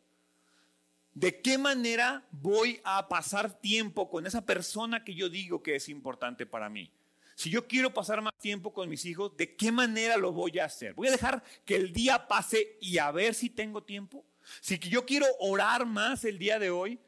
¿De 1.13 1.39
qué 1.39 1.59
manera 1.59 2.25
voy 2.31 2.81
a 2.83 3.07
pasar 3.07 3.61
tiempo 3.61 4.09
con 4.09 4.25
esa 4.25 4.43
persona 4.43 5.03
que 5.03 5.13
yo 5.13 5.29
digo 5.29 5.61
que 5.61 5.75
es 5.75 5.87
importante 5.87 6.47
para 6.47 6.67
mí? 6.67 6.91
Si 7.35 7.51
yo 7.51 7.67
quiero 7.67 7.93
pasar 7.93 8.23
más 8.23 8.33
tiempo 8.39 8.73
con 8.73 8.89
mis 8.89 9.05
hijos, 9.05 9.37
¿de 9.37 9.55
qué 9.55 9.71
manera 9.71 10.17
lo 10.17 10.31
voy 10.31 10.57
a 10.57 10.65
hacer? 10.65 10.95
¿Voy 10.95 11.09
a 11.09 11.11
dejar 11.11 11.43
que 11.63 11.75
el 11.75 11.93
día 11.93 12.27
pase 12.27 12.79
y 12.81 12.97
a 12.97 13.11
ver 13.11 13.35
si 13.35 13.51
tengo 13.51 13.83
tiempo? 13.83 14.25
Si 14.61 14.79
yo 14.79 15.05
quiero 15.05 15.27
orar 15.41 15.85
más 15.85 16.25
el 16.25 16.39
día 16.39 16.57
de 16.57 16.71
hoy, 16.71 16.99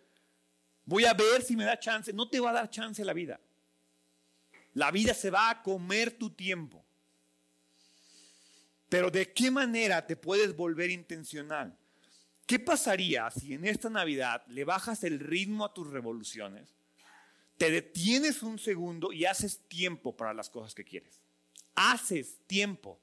voy 0.86 1.06
a 1.06 1.16
ver 1.16 1.42
si 1.42 1.56
me 1.56 1.64
da 1.64 1.80
chance. 1.80 2.14
No 2.14 2.30
te 2.30 2.40
va 2.40 2.52
a 2.52 2.54
dar 2.54 2.70
chance 2.70 3.04
la 3.04 3.14
vida. 3.14 3.40
La 4.76 4.92
vida 4.92 5.16
se 5.16 5.32
va 5.32 5.50
a 5.50 5.64
comer 5.64 6.12
tu 6.12 6.30
tiempo. 6.30 6.86
Pero 8.94 9.10
¿de 9.10 9.34
qué 9.34 9.50
manera 9.50 10.06
te 10.06 10.16
puedes 10.16 10.56
volver 10.56 10.92
intencional? 10.92 11.76
¿Qué 12.46 12.60
pasaría 12.60 13.28
si 13.32 13.56
en 13.56 13.66
esta 13.66 13.90
Navidad 13.90 14.46
le 14.46 14.66
bajas 14.66 15.04
el 15.04 15.20
ritmo 15.20 15.66
a 15.66 15.74
tus 15.74 15.90
revoluciones? 15.90 16.76
te 17.58 17.72
detienes 17.72 18.44
un 18.44 18.60
segundo 18.60 19.12
y 19.12 19.26
haces 19.26 19.62
tiempo 19.68 20.16
para 20.16 20.32
las 20.32 20.48
cosas 20.48 20.76
que 20.76 20.84
quieres. 20.84 21.22
Haces 21.74 22.38
tiempo 22.46 23.00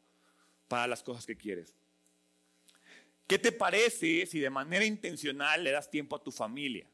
para 0.69 0.87
las 0.87 1.03
cosas 1.03 1.27
que 1.27 1.37
quieres. 1.37 1.75
¿Qué 3.27 3.41
te 3.41 3.51
parece 3.51 4.27
si 4.27 4.39
de 4.39 4.51
manera 4.51 4.85
intencional 4.85 5.65
le 5.65 5.73
das 5.73 5.91
tiempo 5.91 6.15
a 6.15 6.23
tu 6.23 6.31
familia? 6.31 6.87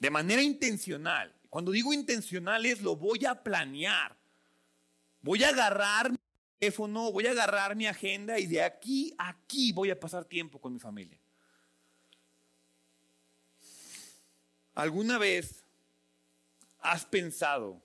De 0.00 0.10
manera 0.10 0.42
intencional. 0.42 1.32
Cuando 1.48 1.70
digo 1.70 1.92
intencional 1.92 2.66
es 2.66 2.82
lo 2.82 2.96
voy 2.96 3.24
a 3.24 3.40
planear. 3.40 4.16
Voy 5.22 5.44
a 5.44 5.50
agarrar 5.50 6.19
teléfono, 6.60 7.10
voy 7.10 7.26
a 7.26 7.30
agarrar 7.30 7.74
mi 7.74 7.86
agenda 7.86 8.38
y 8.38 8.46
de 8.46 8.62
aquí 8.62 9.14
a 9.18 9.30
aquí 9.50 9.72
voy 9.72 9.90
a 9.90 9.98
pasar 9.98 10.24
tiempo 10.24 10.60
con 10.60 10.72
mi 10.72 10.78
familia. 10.78 11.18
¿Alguna 14.74 15.18
vez 15.18 15.64
has 16.78 17.04
pensado 17.04 17.82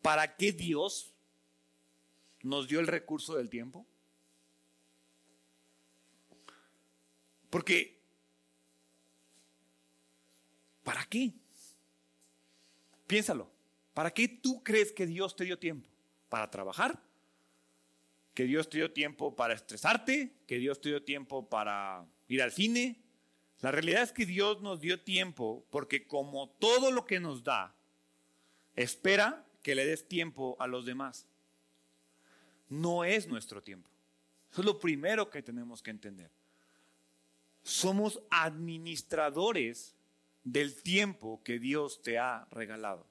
para 0.00 0.36
qué 0.36 0.52
Dios 0.52 1.12
nos 2.42 2.68
dio 2.68 2.78
el 2.78 2.86
recurso 2.86 3.34
del 3.34 3.50
tiempo? 3.50 3.84
Porque, 7.50 7.98
¿para 10.84 11.04
qué? 11.06 11.32
Piénsalo. 13.06 13.50
¿Para 13.92 14.12
qué 14.12 14.28
tú 14.28 14.62
crees 14.62 14.92
que 14.92 15.06
Dios 15.06 15.34
te 15.34 15.44
dio 15.44 15.58
tiempo? 15.58 15.95
¿Para 16.36 16.50
trabajar? 16.50 17.02
¿Que 18.34 18.44
Dios 18.44 18.68
te 18.68 18.76
dio 18.76 18.92
tiempo 18.92 19.34
para 19.34 19.54
estresarte? 19.54 20.34
¿Que 20.46 20.58
Dios 20.58 20.82
te 20.82 20.90
dio 20.90 21.02
tiempo 21.02 21.48
para 21.48 22.04
ir 22.28 22.42
al 22.42 22.52
cine? 22.52 23.00
La 23.62 23.70
realidad 23.70 24.02
es 24.02 24.12
que 24.12 24.26
Dios 24.26 24.60
nos 24.60 24.82
dio 24.82 25.00
tiempo 25.00 25.64
porque 25.70 26.06
como 26.06 26.50
todo 26.50 26.90
lo 26.90 27.06
que 27.06 27.20
nos 27.20 27.42
da, 27.42 27.74
espera 28.74 29.46
que 29.62 29.74
le 29.74 29.86
des 29.86 30.08
tiempo 30.08 30.58
a 30.58 30.66
los 30.66 30.84
demás. 30.84 31.26
No 32.68 33.02
es 33.02 33.26
nuestro 33.28 33.62
tiempo. 33.62 33.88
Eso 34.52 34.60
es 34.60 34.66
lo 34.66 34.78
primero 34.78 35.30
que 35.30 35.40
tenemos 35.40 35.82
que 35.82 35.92
entender. 35.92 36.30
Somos 37.62 38.20
administradores 38.28 39.96
del 40.44 40.82
tiempo 40.82 41.40
que 41.42 41.58
Dios 41.58 42.02
te 42.02 42.18
ha 42.18 42.46
regalado. 42.50 43.06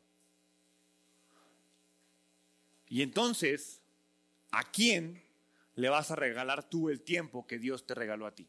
Y 2.88 3.02
entonces, 3.02 3.82
¿a 4.52 4.64
quién 4.64 5.24
le 5.76 5.90
vas 5.90 6.12
a 6.12 6.16
regalar 6.16 6.70
tú 6.70 6.90
el 6.90 7.02
tiempo 7.02 7.46
que 7.48 7.58
Dios 7.58 7.86
te 7.86 7.96
regaló 7.96 8.26
a 8.28 8.36
ti? 8.36 8.48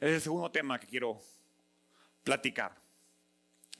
Es 0.00 0.12
el 0.12 0.20
segundo 0.20 0.50
tema 0.50 0.78
que 0.78 0.86
quiero 0.86 1.20
platicar. 2.24 2.76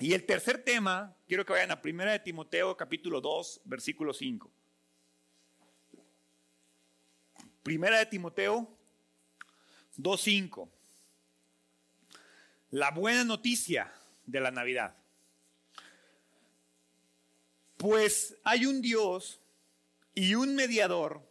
Y 0.00 0.12
el 0.12 0.24
tercer 0.24 0.62
tema, 0.62 1.16
quiero 1.26 1.44
que 1.44 1.52
vayan 1.52 1.70
a 1.72 1.80
1 1.82 2.04
de 2.04 2.18
Timoteo 2.20 2.76
capítulo 2.76 3.20
2, 3.20 3.62
versículo 3.64 4.12
5. 4.12 4.50
Primera 7.62 7.98
de 7.98 8.06
Timoteo 8.06 8.68
2.5. 9.98 10.68
La 12.70 12.90
buena 12.92 13.24
noticia 13.24 13.92
de 14.24 14.40
la 14.40 14.50
Navidad. 14.50 14.94
Pues 17.78 18.36
hay 18.42 18.66
un 18.66 18.82
Dios 18.82 19.40
y 20.12 20.34
un 20.34 20.56
mediador 20.56 21.22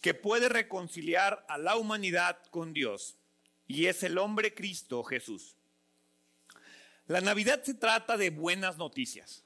que 0.00 0.12
puede 0.12 0.48
reconciliar 0.48 1.46
a 1.48 1.56
la 1.56 1.76
humanidad 1.76 2.42
con 2.50 2.72
Dios 2.72 3.16
y 3.68 3.86
es 3.86 4.02
el 4.02 4.18
hombre 4.18 4.54
Cristo 4.54 5.04
Jesús. 5.04 5.54
La 7.06 7.20
Navidad 7.20 7.62
se 7.62 7.74
trata 7.74 8.16
de 8.16 8.30
buenas 8.30 8.76
noticias, 8.76 9.44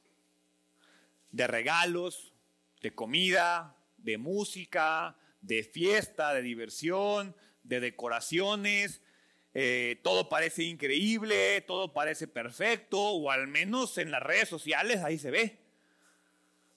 de 1.32 1.46
regalos, 1.46 2.32
de 2.80 2.94
comida, 2.94 3.76
de 3.98 4.16
música, 4.16 5.18
de 5.42 5.62
fiesta, 5.62 6.32
de 6.32 6.40
diversión, 6.40 7.36
de 7.62 7.80
decoraciones. 7.80 9.02
Eh, 9.52 10.00
todo 10.02 10.30
parece 10.30 10.62
increíble, 10.62 11.60
todo 11.60 11.92
parece 11.92 12.26
perfecto, 12.26 12.98
o 12.98 13.30
al 13.30 13.48
menos 13.48 13.98
en 13.98 14.10
las 14.10 14.22
redes 14.22 14.48
sociales 14.48 15.04
ahí 15.04 15.18
se 15.18 15.30
ve. 15.30 15.61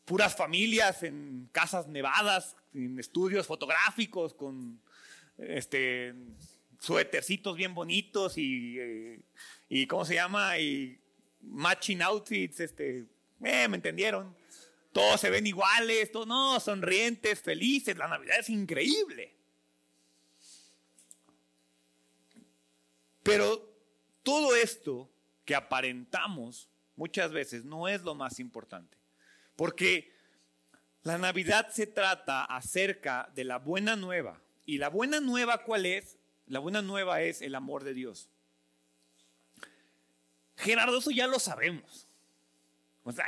Puras 0.05 0.35
familias 0.35 1.03
en 1.03 1.49
casas 1.51 1.87
nevadas, 1.87 2.55
en 2.73 2.99
estudios 2.99 3.47
fotográficos, 3.47 4.33
con 4.33 4.79
este, 5.37 6.13
suétercitos 6.79 7.57
bien 7.57 7.73
bonitos 7.73 8.37
y, 8.37 8.79
eh, 8.79 9.19
y, 9.67 9.87
¿cómo 9.87 10.05
se 10.05 10.15
llama? 10.15 10.57
Y 10.59 10.99
matching 11.41 12.01
outfits, 12.01 12.59
este, 12.59 13.05
eh, 13.43 13.67
¿me 13.67 13.75
entendieron? 13.75 14.35
todos 14.95 15.19
se 15.19 15.29
ven 15.29 15.45
iguales, 15.45 16.09
todos 16.09 16.25
no, 16.25 16.57
sonrientes, 16.61 17.41
felices, 17.41 17.97
la 17.97 18.07
Navidad 18.07 18.39
es 18.39 18.49
increíble. 18.49 19.35
Pero 23.21 23.69
todo 24.23 24.55
esto 24.55 25.11
que 25.43 25.53
aparentamos 25.53 26.69
muchas 26.95 27.33
veces 27.33 27.65
no 27.65 27.89
es 27.89 28.03
lo 28.03 28.15
más 28.15 28.39
importante, 28.39 28.97
porque 29.55 30.13
la 31.03 31.17
Navidad 31.17 31.69
se 31.69 31.87
trata 31.87 32.45
acerca 32.45 33.31
de 33.35 33.43
la 33.43 33.59
buena 33.59 33.95
nueva. 33.95 34.41
¿Y 34.65 34.79
la 34.79 34.89
buena 34.89 35.19
nueva 35.19 35.63
cuál 35.63 35.85
es? 35.85 36.17
La 36.47 36.59
buena 36.59 36.81
nueva 36.81 37.21
es 37.21 37.41
el 37.41 37.55
amor 37.55 37.83
de 37.83 37.93
Dios. 37.93 38.29
Gerardo, 40.57 40.97
eso 40.97 41.11
ya 41.11 41.27
lo 41.27 41.39
sabemos. 41.39 42.07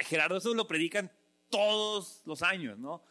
Gerardo, 0.06 0.38
eso 0.38 0.54
lo 0.54 0.68
predican 0.68 1.12
todos 1.50 2.22
los 2.26 2.42
años, 2.42 2.80
¿no? 2.80 3.04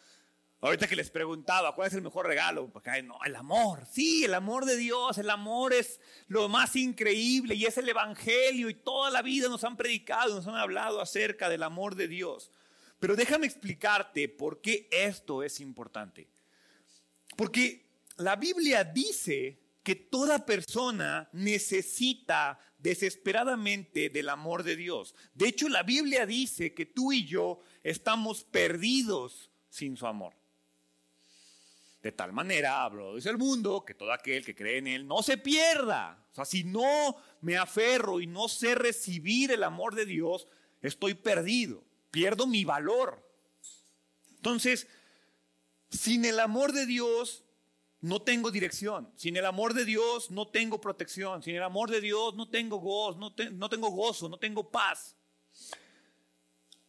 Ahorita 0.60 0.88
que 0.88 0.96
les 0.96 1.10
preguntaba, 1.10 1.74
¿cuál 1.74 1.88
es 1.88 1.94
el 1.94 2.02
mejor 2.02 2.26
regalo? 2.26 2.68
Porque, 2.72 3.02
no, 3.02 3.18
el 3.24 3.36
amor. 3.36 3.86
Sí, 3.90 4.24
el 4.24 4.34
amor 4.34 4.64
de 4.64 4.76
Dios, 4.76 5.18
el 5.18 5.30
amor 5.30 5.74
es 5.74 6.00
lo 6.28 6.48
más 6.48 6.74
increíble 6.76 7.54
y 7.54 7.66
es 7.66 7.76
el 7.76 7.88
Evangelio 7.88 8.70
y 8.70 8.74
toda 8.74 9.10
la 9.10 9.22
vida 9.22 9.48
nos 9.48 9.64
han 9.64 9.76
predicado, 9.76 10.34
nos 10.34 10.46
han 10.46 10.56
hablado 10.56 11.00
acerca 11.00 11.48
del 11.48 11.62
amor 11.62 11.94
de 11.94 12.08
Dios. 12.08 12.50
Pero 12.98 13.16
déjame 13.16 13.46
explicarte 13.46 14.28
por 14.28 14.60
qué 14.60 14.88
esto 14.90 15.42
es 15.42 15.60
importante. 15.60 16.28
Porque 17.36 17.84
la 18.16 18.36
Biblia 18.36 18.84
dice 18.84 19.58
que 19.82 19.94
toda 19.94 20.44
persona 20.44 21.28
necesita 21.32 22.58
desesperadamente 22.78 24.10
del 24.10 24.28
amor 24.28 24.62
de 24.62 24.76
Dios. 24.76 25.14
De 25.34 25.48
hecho, 25.48 25.68
la 25.68 25.82
Biblia 25.82 26.26
dice 26.26 26.74
que 26.74 26.86
tú 26.86 27.12
y 27.12 27.24
yo 27.24 27.60
estamos 27.82 28.44
perdidos 28.44 29.50
sin 29.68 29.96
su 29.96 30.06
amor. 30.06 30.34
De 32.02 32.12
tal 32.12 32.32
manera 32.32 32.84
habló 32.84 33.14
desde 33.16 33.30
el 33.30 33.38
mundo 33.38 33.84
que 33.84 33.94
todo 33.94 34.12
aquel 34.12 34.44
que 34.44 34.54
cree 34.54 34.78
en 34.78 34.86
él 34.86 35.06
no 35.06 35.22
se 35.22 35.38
pierda. 35.38 36.24
O 36.32 36.34
sea, 36.34 36.44
si 36.44 36.64
no 36.64 37.16
me 37.40 37.56
aferro 37.56 38.20
y 38.20 38.26
no 38.26 38.48
sé 38.48 38.74
recibir 38.74 39.50
el 39.50 39.62
amor 39.62 39.94
de 39.94 40.06
Dios, 40.06 40.46
estoy 40.82 41.14
perdido, 41.14 41.82
pierdo 42.16 42.46
mi 42.46 42.64
valor. 42.64 43.22
Entonces, 44.36 44.86
sin 45.90 46.24
el 46.24 46.40
amor 46.40 46.72
de 46.72 46.86
Dios, 46.86 47.44
no 48.00 48.22
tengo 48.22 48.50
dirección. 48.50 49.12
Sin 49.16 49.36
el 49.36 49.44
amor 49.44 49.74
de 49.74 49.84
Dios 49.84 50.30
no 50.30 50.48
tengo 50.48 50.80
protección. 50.80 51.42
Sin 51.42 51.56
el 51.56 51.62
amor 51.62 51.90
de 51.90 52.00
Dios 52.00 52.34
no 52.34 52.48
tengo 52.48 52.78
gozo, 52.78 53.18
no, 53.18 53.34
no 53.52 53.68
tengo 53.68 53.90
gozo, 53.90 54.30
no 54.30 54.38
tengo 54.38 54.70
paz. 54.70 55.14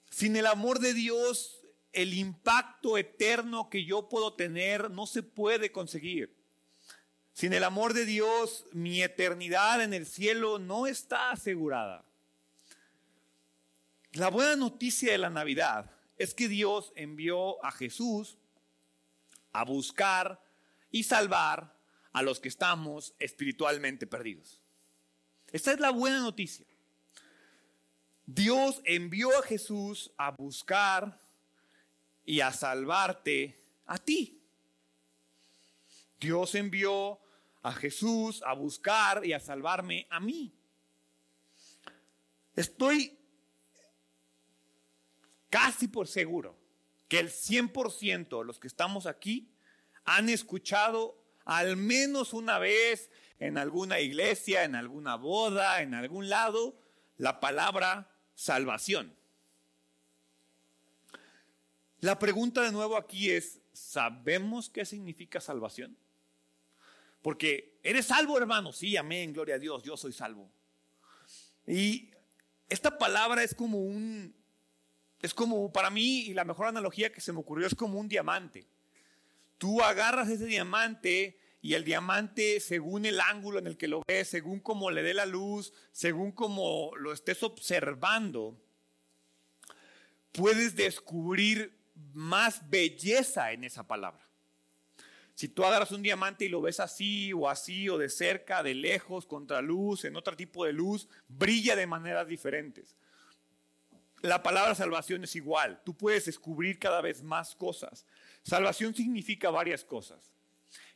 Sin 0.09 0.37
el 0.37 0.45
amor 0.45 0.79
de 0.79 0.93
Dios, 0.93 1.59
el 1.91 2.13
impacto 2.13 2.97
eterno 2.97 3.69
que 3.69 3.83
yo 3.83 4.07
puedo 4.07 4.33
tener 4.33 4.89
no 4.89 5.07
se 5.07 5.23
puede 5.23 5.73
conseguir. 5.73 6.33
Sin 7.33 7.51
el 7.51 7.65
amor 7.65 7.93
de 7.93 8.05
Dios, 8.05 8.65
mi 8.71 9.03
eternidad 9.03 9.83
en 9.83 9.93
el 9.93 10.05
cielo 10.05 10.57
no 10.57 10.87
está 10.87 11.31
asegurada. 11.31 12.06
La 14.17 14.32
buena 14.32 14.56
noticia 14.56 15.12
de 15.12 15.19
la 15.19 15.30
Navidad 15.30 15.91
es 16.17 16.34
que 16.34 16.47
Dios 16.47 16.91
envió 16.95 17.63
a 17.63 17.71
Jesús 17.71 18.36
a 19.51 19.63
buscar 19.63 20.43
y 20.89 21.03
salvar 21.03 21.77
a 22.13 22.23
los 22.23 22.39
que 22.39 22.47
estamos 22.47 23.13
espiritualmente 23.19 24.08
perdidos. 24.08 24.60
Esta 25.51 25.71
es 25.71 25.80
la 25.80 25.91
buena 25.91 26.19
noticia. 26.19 26.65
Dios 28.25 28.82
envió 28.86 29.38
a 29.38 29.43
Jesús 29.43 30.12
a 30.17 30.32
buscar 30.32 31.21
y 32.25 32.39
a 32.39 32.51
salvarte 32.51 33.62
a 33.86 33.99
ti. 33.99 34.41
Dios 36.19 36.56
envió 36.56 37.19
a 37.62 37.71
Jesús 37.71 38.41
a 38.47 38.53
buscar 38.53 39.23
y 39.23 39.34
a 39.34 39.39
salvarme 39.39 40.08
a 40.10 40.19
mí. 40.19 40.51
Estoy 42.56 43.16
casi 45.57 45.87
por 45.87 46.07
seguro 46.07 46.55
que 47.07 47.17
el 47.17 47.29
100% 47.29 48.39
de 48.39 48.45
los 48.45 48.59
que 48.59 48.67
estamos 48.67 49.07
aquí 49.07 49.49
han 50.05 50.29
escuchado 50.29 51.19
al 51.45 51.77
menos 51.77 52.33
una 52.33 52.59
vez 52.59 53.09
en 53.39 53.57
alguna 53.57 53.99
iglesia, 53.99 54.65
en 54.65 54.75
alguna 54.75 55.15
boda, 55.15 55.81
en 55.81 55.95
algún 55.95 56.29
lado, 56.29 56.79
la 57.17 57.39
palabra 57.39 58.11
salvación. 58.35 59.15
La 62.01 62.19
pregunta 62.19 62.61
de 62.61 62.71
nuevo 62.71 62.95
aquí 62.95 63.31
es, 63.31 63.59
¿sabemos 63.73 64.69
qué 64.69 64.85
significa 64.85 65.41
salvación? 65.41 65.97
Porque 67.23 67.79
eres 67.81 68.05
salvo, 68.05 68.37
hermano. 68.37 68.71
Sí, 68.73 68.95
amén, 68.95 69.33
gloria 69.33 69.55
a 69.55 69.59
Dios, 69.59 69.81
yo 69.81 69.97
soy 69.97 70.13
salvo. 70.13 70.51
Y 71.65 72.11
esta 72.69 72.99
palabra 72.99 73.43
es 73.43 73.55
como 73.55 73.79
un, 73.79 74.37
es 75.21 75.34
como 75.34 75.71
para 75.71 75.89
mí, 75.89 76.21
y 76.21 76.34
la 76.34 76.45
mejor 76.45 76.67
analogía 76.67 77.12
que 77.12 77.21
se 77.21 77.34
me 77.34 77.39
ocurrió 77.39 77.67
es 77.67 77.75
como 77.75 77.99
un 77.99 78.08
diamante. 78.08 78.67
Tú 79.58 79.82
agarras 79.82 80.30
ese 80.30 80.45
diamante 80.45 81.39
y 81.62 81.73
el 81.73 81.84
diamante, 81.84 82.60
según 82.60 83.06
el 83.06 83.19
ángulo 83.19 83.60
en 83.60 83.67
el 83.67 83.77
que 83.77 83.88
lo 83.88 84.03
ves, 84.08 84.27
según 84.30 84.60
cómo 84.60 84.91
le 84.91 85.01
dé 85.01 85.13
la 85.13 85.25
luz, 85.25 85.73
según 85.91 86.32
cómo 86.32 86.91
lo 86.97 87.12
estés 87.12 87.41
observando, 87.41 88.62
puedes 90.32 90.75
descubrir 90.75 91.75
más 92.13 92.69
belleza 92.69 93.51
en 93.51 93.63
esa 93.63 93.88
palabra. 93.88 94.27
Si 95.34 95.47
tú 95.47 95.65
agarras 95.65 95.91
un 95.91 96.01
diamante 96.01 96.45
y 96.45 96.49
lo 96.49 96.62
ves 96.62 96.80
así 96.80 97.32
o 97.34 97.49
así 97.49 97.89
o 97.89 97.97
de 97.97 98.10
cerca, 98.10 98.63
de 98.63 98.73
lejos, 98.73 99.25
contra 99.25 99.62
luz, 99.62 100.06
en 100.06 100.15
otro 100.15 100.36
tipo 100.36 100.65
de 100.65 100.73
luz, 100.73 101.08
brilla 101.27 101.75
de 101.75 101.86
maneras 101.86 102.27
diferentes. 102.27 102.95
La 104.21 104.41
palabra 104.41 104.73
salvación 104.73 105.23
es 105.23 105.36
igual. 105.36 105.82
Tú 105.86 105.95
puedes 105.95 106.25
descubrir 106.25 106.80
cada 106.80 107.01
vez 107.01 107.21
más 107.21 107.56
cosas. 107.56 108.06
Salvación 108.41 108.95
significa 108.95 109.49
varias 109.49 109.84
cosas. 109.84 110.32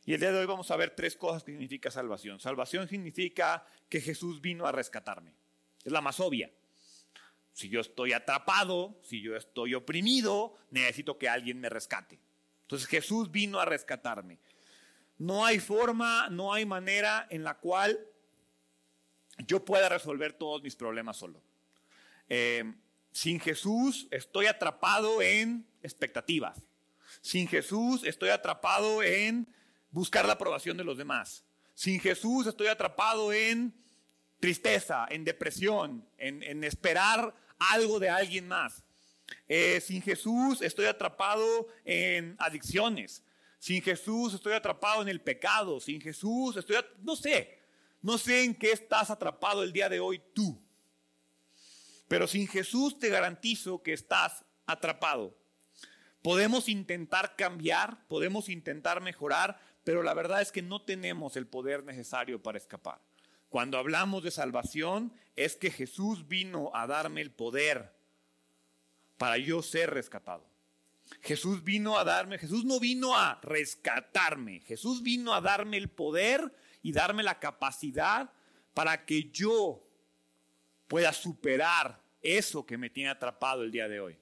Y 0.04 0.14
el 0.14 0.20
día 0.20 0.32
de 0.32 0.38
hoy 0.38 0.46
vamos 0.46 0.70
a 0.70 0.76
ver 0.76 0.90
tres 0.90 1.16
cosas 1.16 1.44
que 1.44 1.52
significa 1.52 1.90
salvación. 1.90 2.40
Salvación 2.40 2.88
significa 2.88 3.64
que 3.88 4.00
Jesús 4.00 4.40
vino 4.40 4.66
a 4.66 4.72
rescatarme. 4.72 5.34
Es 5.84 5.92
la 5.92 6.00
más 6.00 6.18
obvia. 6.18 6.50
Si 7.52 7.68
yo 7.68 7.80
estoy 7.80 8.12
atrapado, 8.12 8.98
si 9.02 9.20
yo 9.20 9.36
estoy 9.36 9.74
oprimido, 9.74 10.56
necesito 10.70 11.18
que 11.18 11.28
alguien 11.28 11.60
me 11.60 11.68
rescate. 11.68 12.18
Entonces 12.62 12.88
Jesús 12.88 13.30
vino 13.30 13.60
a 13.60 13.64
rescatarme. 13.64 14.38
No 15.18 15.44
hay 15.44 15.60
forma, 15.60 16.28
no 16.30 16.52
hay 16.52 16.66
manera 16.66 17.28
en 17.30 17.44
la 17.44 17.58
cual 17.58 18.00
yo 19.46 19.64
pueda 19.64 19.88
resolver 19.88 20.32
todos 20.32 20.62
mis 20.62 20.74
problemas 20.74 21.16
solo. 21.16 21.40
Eh, 22.28 22.64
sin 23.12 23.38
Jesús 23.38 24.08
estoy 24.10 24.46
atrapado 24.46 25.20
en 25.20 25.66
expectativas. 25.82 26.58
Sin 27.20 27.46
Jesús 27.46 28.02
estoy 28.04 28.30
atrapado 28.30 29.02
en 29.02 29.46
buscar 29.90 30.24
la 30.24 30.32
aprobación 30.32 30.76
de 30.78 30.84
los 30.84 30.96
demás. 30.96 31.44
Sin 31.74 32.00
Jesús 32.00 32.46
estoy 32.46 32.68
atrapado 32.68 33.32
en 33.32 33.74
tristeza, 34.40 35.06
en 35.10 35.24
depresión, 35.24 36.08
en, 36.16 36.64
esperar 36.64 37.34
algo 37.58 38.00
de 38.00 38.08
alguien 38.08 38.48
más. 38.48 38.82
Eh, 39.46 39.80
sin 39.80 40.02
Jesús 40.02 40.62
estoy 40.62 40.86
atrapado 40.86 41.68
en 41.84 42.34
adicciones. 42.38 43.22
Sin 43.58 43.82
Jesús 43.82 44.34
estoy 44.34 44.54
atrapado 44.54 45.02
en 45.02 45.08
el 45.08 45.20
pecado. 45.20 45.80
Sin 45.80 46.00
Jesús 46.00 46.56
estoy, 46.56 46.76
no 47.02 47.14
sé, 47.14 47.60
no 48.00 48.16
sé 48.16 48.44
en 48.44 48.54
qué 48.54 48.72
estás 48.72 49.10
atrapado 49.10 49.62
el 49.62 49.72
día 49.72 49.88
de 49.88 50.00
hoy 50.00 50.20
tú. 50.32 50.61
Pero 52.12 52.26
sin 52.26 52.46
Jesús 52.46 52.98
te 52.98 53.08
garantizo 53.08 53.82
que 53.82 53.94
estás 53.94 54.44
atrapado. 54.66 55.34
Podemos 56.20 56.68
intentar 56.68 57.36
cambiar, 57.36 58.06
podemos 58.06 58.50
intentar 58.50 59.00
mejorar, 59.00 59.58
pero 59.82 60.02
la 60.02 60.12
verdad 60.12 60.42
es 60.42 60.52
que 60.52 60.60
no 60.60 60.82
tenemos 60.82 61.38
el 61.38 61.46
poder 61.46 61.84
necesario 61.84 62.42
para 62.42 62.58
escapar. 62.58 63.00
Cuando 63.48 63.78
hablamos 63.78 64.22
de 64.22 64.30
salvación 64.30 65.14
es 65.36 65.56
que 65.56 65.70
Jesús 65.70 66.28
vino 66.28 66.70
a 66.74 66.86
darme 66.86 67.22
el 67.22 67.30
poder 67.30 67.94
para 69.16 69.38
yo 69.38 69.62
ser 69.62 69.88
rescatado. 69.88 70.46
Jesús 71.22 71.64
vino 71.64 71.96
a 71.96 72.04
darme, 72.04 72.36
Jesús 72.36 72.66
no 72.66 72.78
vino 72.78 73.16
a 73.16 73.40
rescatarme, 73.42 74.60
Jesús 74.60 75.02
vino 75.02 75.32
a 75.32 75.40
darme 75.40 75.78
el 75.78 75.88
poder 75.88 76.54
y 76.82 76.92
darme 76.92 77.22
la 77.22 77.40
capacidad 77.40 78.30
para 78.74 79.06
que 79.06 79.30
yo 79.30 79.88
pueda 80.88 81.14
superar 81.14 82.01
eso 82.22 82.64
que 82.64 82.78
me 82.78 82.90
tiene 82.90 83.10
atrapado 83.10 83.62
el 83.62 83.72
día 83.72 83.88
de 83.88 84.00
hoy. 84.00 84.18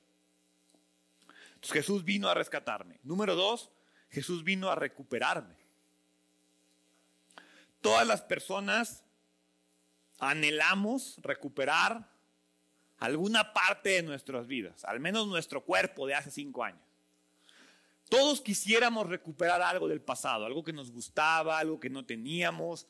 Jesús 1.63 2.05
vino 2.05 2.29
a 2.29 2.35
rescatarme. 2.35 2.99
Número 3.03 3.35
dos, 3.35 3.71
Jesús 4.11 4.45
vino 4.45 4.71
a 4.71 4.75
recuperarme. 4.75 5.55
Todas 7.81 8.07
las 8.07 8.23
personas 8.23 9.05
anhelamos 10.19 11.17
recuperar 11.23 12.09
alguna 12.99 13.53
parte 13.53 13.91
de 13.91 14.03
nuestras 14.03 14.47
vidas, 14.47 14.85
al 14.85 15.01
menos 15.01 15.27
nuestro 15.27 15.65
cuerpo 15.65 16.07
de 16.07 16.15
hace 16.15 16.31
cinco 16.31 16.63
años. 16.63 16.83
Todos 18.09 18.41
quisiéramos 18.41 19.09
recuperar 19.09 19.63
algo 19.63 19.89
del 19.89 20.03
pasado, 20.03 20.45
algo 20.45 20.65
que 20.65 20.73
nos 20.73 20.91
gustaba, 20.91 21.59
algo 21.59 21.79
que 21.79 21.89
no 21.89 22.05
teníamos. 22.05 22.87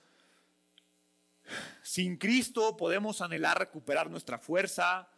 Sin 1.83 2.17
Cristo 2.17 2.77
podemos 2.77 3.21
anhelar 3.21 3.59
recuperar 3.59 4.11
nuestra 4.11 4.39
fuerza. 4.39 5.09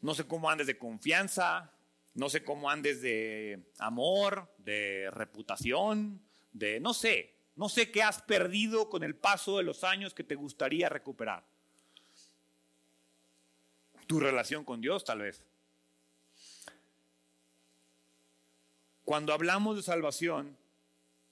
No 0.00 0.14
sé 0.14 0.26
cómo 0.26 0.50
andes 0.50 0.66
de 0.66 0.78
confianza, 0.78 1.72
no 2.14 2.28
sé 2.28 2.44
cómo 2.44 2.68
andes 2.68 3.00
de 3.00 3.70
amor, 3.78 4.52
de 4.58 5.10
reputación, 5.12 6.20
de 6.52 6.80
no 6.80 6.92
sé, 6.92 7.34
no 7.56 7.68
sé 7.68 7.90
qué 7.90 8.02
has 8.02 8.22
perdido 8.22 8.88
con 8.88 9.02
el 9.02 9.14
paso 9.14 9.58
de 9.58 9.64
los 9.64 9.84
años 9.84 10.14
que 10.14 10.24
te 10.24 10.34
gustaría 10.34 10.88
recuperar. 10.88 11.44
Tu 14.06 14.20
relación 14.20 14.64
con 14.64 14.80
Dios 14.80 15.04
tal 15.04 15.20
vez. 15.20 15.44
Cuando 19.04 19.32
hablamos 19.32 19.76
de 19.76 19.82
salvación, 19.82 20.56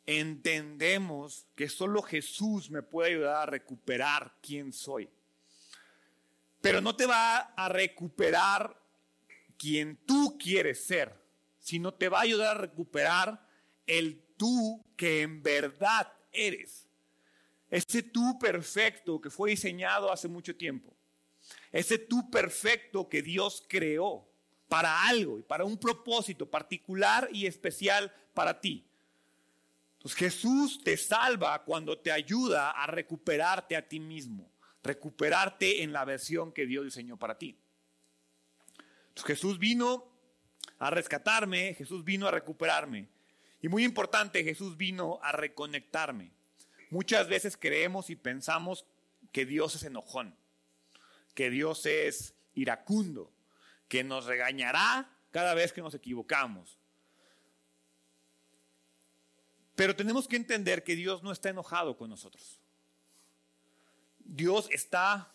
entendemos 0.06 1.46
que 1.54 1.68
solo 1.68 2.02
Jesús 2.02 2.70
me 2.70 2.82
puede 2.82 3.10
ayudar 3.10 3.36
a 3.36 3.50
recuperar 3.50 4.34
quién 4.42 4.72
soy. 4.72 5.08
Pero 6.60 6.80
no 6.80 6.94
te 6.96 7.06
va 7.06 7.38
a 7.38 7.68
recuperar 7.68 8.76
quien 9.56 9.96
tú 10.06 10.36
quieres 10.38 10.84
ser, 10.84 11.14
sino 11.58 11.94
te 11.94 12.08
va 12.08 12.18
a 12.18 12.22
ayudar 12.22 12.56
a 12.56 12.60
recuperar 12.60 13.46
el 13.86 14.22
tú 14.36 14.84
que 14.96 15.22
en 15.22 15.42
verdad 15.42 16.12
eres. 16.32 16.86
Ese 17.70 18.02
tú 18.02 18.38
perfecto 18.38 19.20
que 19.20 19.30
fue 19.30 19.50
diseñado 19.50 20.12
hace 20.12 20.28
mucho 20.28 20.56
tiempo. 20.56 20.94
Ese 21.72 21.98
tú 21.98 22.30
perfecto 22.30 23.08
que 23.08 23.22
Dios 23.22 23.64
creó 23.68 24.28
para 24.68 25.08
algo 25.08 25.38
y 25.38 25.42
para 25.42 25.64
un 25.64 25.78
propósito 25.78 26.48
particular 26.50 27.28
y 27.32 27.46
especial 27.46 28.12
para 28.34 28.60
ti. 28.60 28.89
Entonces 30.00 30.18
Jesús 30.18 30.80
te 30.82 30.96
salva 30.96 31.62
cuando 31.62 31.98
te 31.98 32.10
ayuda 32.10 32.70
a 32.70 32.86
recuperarte 32.86 33.76
a 33.76 33.86
ti 33.86 34.00
mismo, 34.00 34.50
recuperarte 34.82 35.82
en 35.82 35.92
la 35.92 36.06
versión 36.06 36.52
que 36.52 36.64
Dios 36.64 36.86
diseñó 36.86 37.18
para 37.18 37.36
ti. 37.36 37.58
Jesús 39.26 39.58
vino 39.58 40.10
a 40.78 40.88
rescatarme, 40.88 41.74
Jesús 41.74 42.02
vino 42.02 42.26
a 42.26 42.30
recuperarme. 42.30 43.10
Y 43.60 43.68
muy 43.68 43.84
importante, 43.84 44.42
Jesús 44.42 44.78
vino 44.78 45.18
a 45.22 45.32
reconectarme. 45.32 46.32
Muchas 46.88 47.28
veces 47.28 47.58
creemos 47.58 48.08
y 48.08 48.16
pensamos 48.16 48.86
que 49.32 49.44
Dios 49.44 49.74
es 49.74 49.82
enojón, 49.82 50.34
que 51.34 51.50
Dios 51.50 51.84
es 51.84 52.34
iracundo, 52.54 53.30
que 53.86 54.02
nos 54.02 54.24
regañará 54.24 55.10
cada 55.30 55.52
vez 55.52 55.74
que 55.74 55.82
nos 55.82 55.94
equivocamos. 55.94 56.79
Pero 59.80 59.96
tenemos 59.96 60.28
que 60.28 60.36
entender 60.36 60.84
que 60.84 60.94
Dios 60.94 61.22
no 61.22 61.32
está 61.32 61.48
enojado 61.48 61.96
con 61.96 62.10
nosotros. 62.10 62.60
Dios 64.18 64.68
está, 64.72 65.32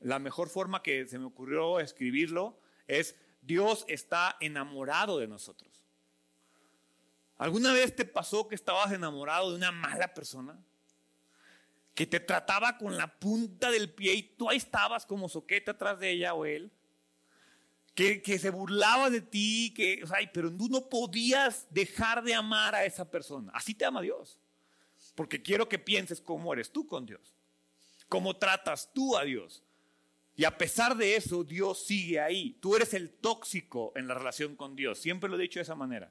la 0.00 0.18
mejor 0.18 0.48
forma 0.48 0.82
que 0.82 1.06
se 1.06 1.18
me 1.18 1.26
ocurrió 1.26 1.78
escribirlo 1.80 2.58
es, 2.86 3.14
Dios 3.42 3.84
está 3.86 4.38
enamorado 4.40 5.18
de 5.18 5.28
nosotros. 5.28 5.84
¿Alguna 7.36 7.74
vez 7.74 7.94
te 7.94 8.06
pasó 8.06 8.48
que 8.48 8.54
estabas 8.54 8.90
enamorado 8.90 9.50
de 9.50 9.56
una 9.56 9.70
mala 9.70 10.14
persona? 10.14 10.58
Que 11.94 12.06
te 12.06 12.20
trataba 12.20 12.78
con 12.78 12.96
la 12.96 13.18
punta 13.18 13.70
del 13.70 13.92
pie 13.92 14.14
y 14.14 14.22
tú 14.22 14.48
ahí 14.48 14.56
estabas 14.56 15.04
como 15.04 15.28
soquete 15.28 15.72
atrás 15.72 15.98
de 15.98 16.10
ella 16.10 16.32
o 16.32 16.46
él 16.46 16.72
que, 17.94 18.38
se 18.38 18.50
burlaba 18.50 19.08
de 19.08 19.20
ti, 19.20 19.72
que, 19.74 20.02
o 20.02 20.08
pero 20.32 20.54
tú 20.54 20.68
no 20.68 20.88
podías 20.88 21.66
dejar 21.70 22.24
de 22.24 22.34
amar 22.34 22.74
a 22.74 22.84
esa 22.84 23.08
persona. 23.08 23.52
Así 23.54 23.74
te 23.74 23.84
ama 23.84 24.02
Dios. 24.02 24.38
Porque 25.14 25.42
quiero 25.42 25.68
que 25.68 25.78
pienses 25.78 26.20
cómo 26.20 26.52
eres 26.52 26.72
tú 26.72 26.86
con 26.86 27.06
Dios, 27.06 27.34
cómo 28.08 28.36
tratas 28.36 28.90
tú 28.92 29.16
a 29.16 29.24
Dios. 29.24 29.62
Y 30.36 30.44
a 30.44 30.58
pesar 30.58 30.96
de 30.96 31.14
eso, 31.14 31.44
Dios 31.44 31.84
sigue 31.86 32.18
ahí. 32.18 32.56
Tú 32.60 32.74
eres 32.74 32.92
el 32.94 33.10
tóxico 33.10 33.92
en 33.94 34.08
la 34.08 34.14
relación 34.14 34.56
con 34.56 34.74
Dios. 34.74 34.98
Siempre 34.98 35.30
lo 35.30 35.36
he 35.36 35.42
dicho 35.42 35.60
de 35.60 35.62
esa 35.62 35.76
manera. 35.76 36.10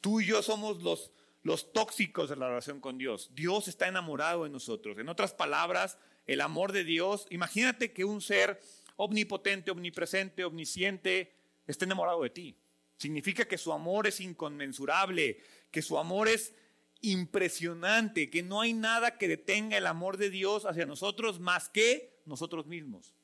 Tú 0.00 0.20
y 0.20 0.26
yo 0.26 0.42
somos 0.42 0.82
los, 0.82 1.12
los 1.44 1.72
tóxicos 1.72 2.28
de 2.28 2.36
la 2.36 2.48
relación 2.48 2.80
con 2.80 2.98
Dios. 2.98 3.30
Dios 3.32 3.68
está 3.68 3.86
enamorado 3.86 4.42
de 4.42 4.50
nosotros. 4.50 4.98
En 4.98 5.08
otras 5.08 5.32
palabras, 5.32 5.98
el 6.26 6.40
amor 6.40 6.72
de 6.72 6.82
Dios, 6.82 7.28
imagínate 7.30 7.92
que 7.92 8.04
un 8.04 8.20
ser 8.20 8.60
omnipotente, 8.96 9.70
omnipresente, 9.70 10.44
omnisciente, 10.44 11.32
está 11.66 11.84
enamorado 11.84 12.22
de 12.22 12.30
ti. 12.30 12.56
Significa 12.96 13.46
que 13.46 13.58
su 13.58 13.72
amor 13.72 14.06
es 14.06 14.20
inconmensurable, 14.20 15.38
que 15.70 15.82
su 15.82 15.98
amor 15.98 16.28
es 16.28 16.54
impresionante, 17.00 18.30
que 18.30 18.42
no 18.42 18.60
hay 18.60 18.72
nada 18.72 19.18
que 19.18 19.28
detenga 19.28 19.76
el 19.76 19.86
amor 19.86 20.16
de 20.16 20.30
Dios 20.30 20.64
hacia 20.64 20.86
nosotros 20.86 21.40
más 21.40 21.68
que 21.68 22.18
nosotros 22.24 22.66
mismos. 22.66 23.14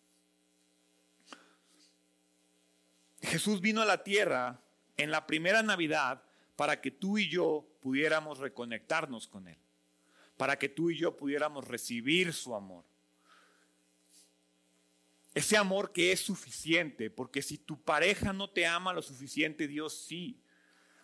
Jesús 3.22 3.60
vino 3.60 3.80
a 3.82 3.86
la 3.86 4.02
tierra 4.02 4.60
en 4.96 5.10
la 5.10 5.26
primera 5.26 5.62
Navidad 5.62 6.22
para 6.56 6.80
que 6.80 6.90
tú 6.90 7.16
y 7.16 7.28
yo 7.28 7.66
pudiéramos 7.80 8.38
reconectarnos 8.38 9.26
con 9.26 9.48
Él, 9.48 9.58
para 10.36 10.58
que 10.58 10.68
tú 10.68 10.90
y 10.90 10.98
yo 10.98 11.16
pudiéramos 11.16 11.66
recibir 11.66 12.32
su 12.32 12.54
amor. 12.54 12.84
Ese 15.32 15.56
amor 15.56 15.92
que 15.92 16.10
es 16.10 16.20
suficiente, 16.20 17.08
porque 17.08 17.40
si 17.40 17.56
tu 17.56 17.80
pareja 17.80 18.32
no 18.32 18.50
te 18.50 18.66
ama 18.66 18.92
lo 18.92 19.00
suficiente, 19.00 19.68
Dios 19.68 20.04
sí. 20.06 20.40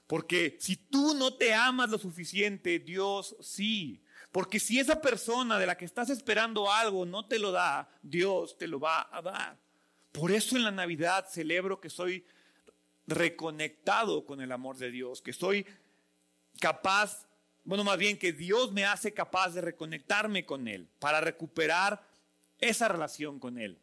Porque 0.09 0.57
si 0.61 0.77
tú 0.77 1.15
no 1.15 1.35
te 1.35 1.55
amas 1.55 1.91
lo 1.91 1.99
suficiente, 1.99 2.79
Dios 2.81 3.37
sí. 3.41 4.03
Porque 4.33 4.59
si 4.59 4.81
esa 4.81 5.01
persona 5.01 5.59
de 5.59 5.67
la 5.67 5.77
que 5.77 5.85
estás 5.85 6.11
esperando 6.11 6.71
algo 6.71 7.07
no 7.07 7.27
te 7.27 7.39
lo 7.39 7.53
da, 7.53 7.89
Dios 8.03 8.59
te 8.59 8.67
lo 8.67 8.81
va 8.81 9.09
a 9.13 9.23
dar. 9.23 9.57
Por 10.11 10.33
eso 10.33 10.57
en 10.57 10.65
la 10.65 10.71
Navidad 10.73 11.27
celebro 11.29 11.81
que 11.81 11.91
soy 11.91 12.25
reconectado 13.07 14.27
con 14.27 14.41
el 14.41 14.51
amor 14.51 14.77
de 14.77 14.91
Dios, 14.91 15.23
que 15.23 15.33
soy 15.33 15.67
capaz, 16.59 17.29
bueno, 17.65 17.85
más 17.85 17.99
bien 17.99 18.19
que 18.19 18.33
Dios 18.33 18.73
me 18.73 18.85
hace 18.85 19.15
capaz 19.15 19.51
de 19.51 19.61
reconectarme 19.61 20.45
con 20.45 20.67
Él 20.67 20.89
para 20.99 21.21
recuperar 21.21 22.05
esa 22.59 22.89
relación 22.89 23.39
con 23.39 23.59
Él 23.59 23.79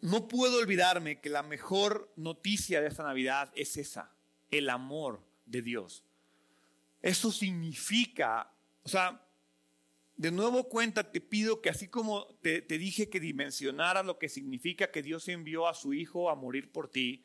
no 0.00 0.28
puedo 0.28 0.58
olvidarme 0.58 1.20
que 1.20 1.28
la 1.28 1.42
mejor 1.42 2.12
noticia 2.16 2.80
de 2.80 2.88
esta 2.88 3.02
Navidad 3.02 3.52
es 3.54 3.76
esa, 3.76 4.12
el 4.50 4.70
amor 4.70 5.22
de 5.46 5.62
Dios. 5.62 6.04
Eso 7.02 7.32
significa, 7.32 8.52
o 8.82 8.88
sea, 8.88 9.24
de 10.16 10.32
nuevo 10.32 10.68
cuenta, 10.68 11.10
te 11.10 11.20
pido 11.20 11.60
que 11.60 11.70
así 11.70 11.88
como 11.88 12.26
te, 12.42 12.60
dije 12.62 13.08
que 13.08 13.20
dimensionara 13.20 14.02
lo 14.02 14.18
que 14.18 14.28
significa 14.28 14.90
que 14.90 15.02
Dios 15.02 15.28
envió 15.28 15.68
a 15.68 15.74
su 15.74 15.94
Hijo 15.94 16.28
a 16.28 16.34
morir 16.34 16.72
por 16.72 16.88
ti, 16.88 17.24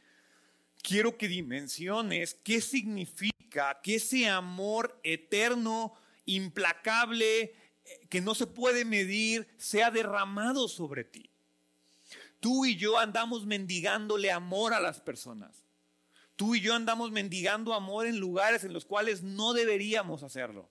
quiero 0.81 1.17
que 1.17 1.27
dimensiones 1.27 2.35
qué 2.43 2.61
significa 2.61 3.79
que 3.81 3.95
ese 3.95 4.27
amor 4.27 4.99
eterno, 5.03 5.93
implacable, 6.25 7.41
eh, 7.41 7.53
que 8.09 8.21
no 8.21 8.35
se 8.35 8.47
puede 8.47 8.85
medir, 8.85 9.47
sea 9.57 9.89
derramado 9.89 10.67
sobre 10.67 11.03
ti. 11.03 11.32
Tú 12.43 12.65
y 12.65 12.75
yo 12.75 12.99
andamos 12.99 13.45
mendigándole 13.45 14.29
amor 14.29 14.73
a 14.73 14.81
las 14.81 14.99
personas. 14.99 15.63
Tú 16.35 16.55
y 16.55 16.59
yo 16.59 16.75
andamos 16.75 17.09
mendigando 17.09 17.73
amor 17.73 18.05
en 18.05 18.19
lugares 18.19 18.65
en 18.65 18.73
los 18.73 18.83
cuales 18.83 19.23
no 19.23 19.53
deberíamos 19.53 20.23
hacerlo. 20.23 20.69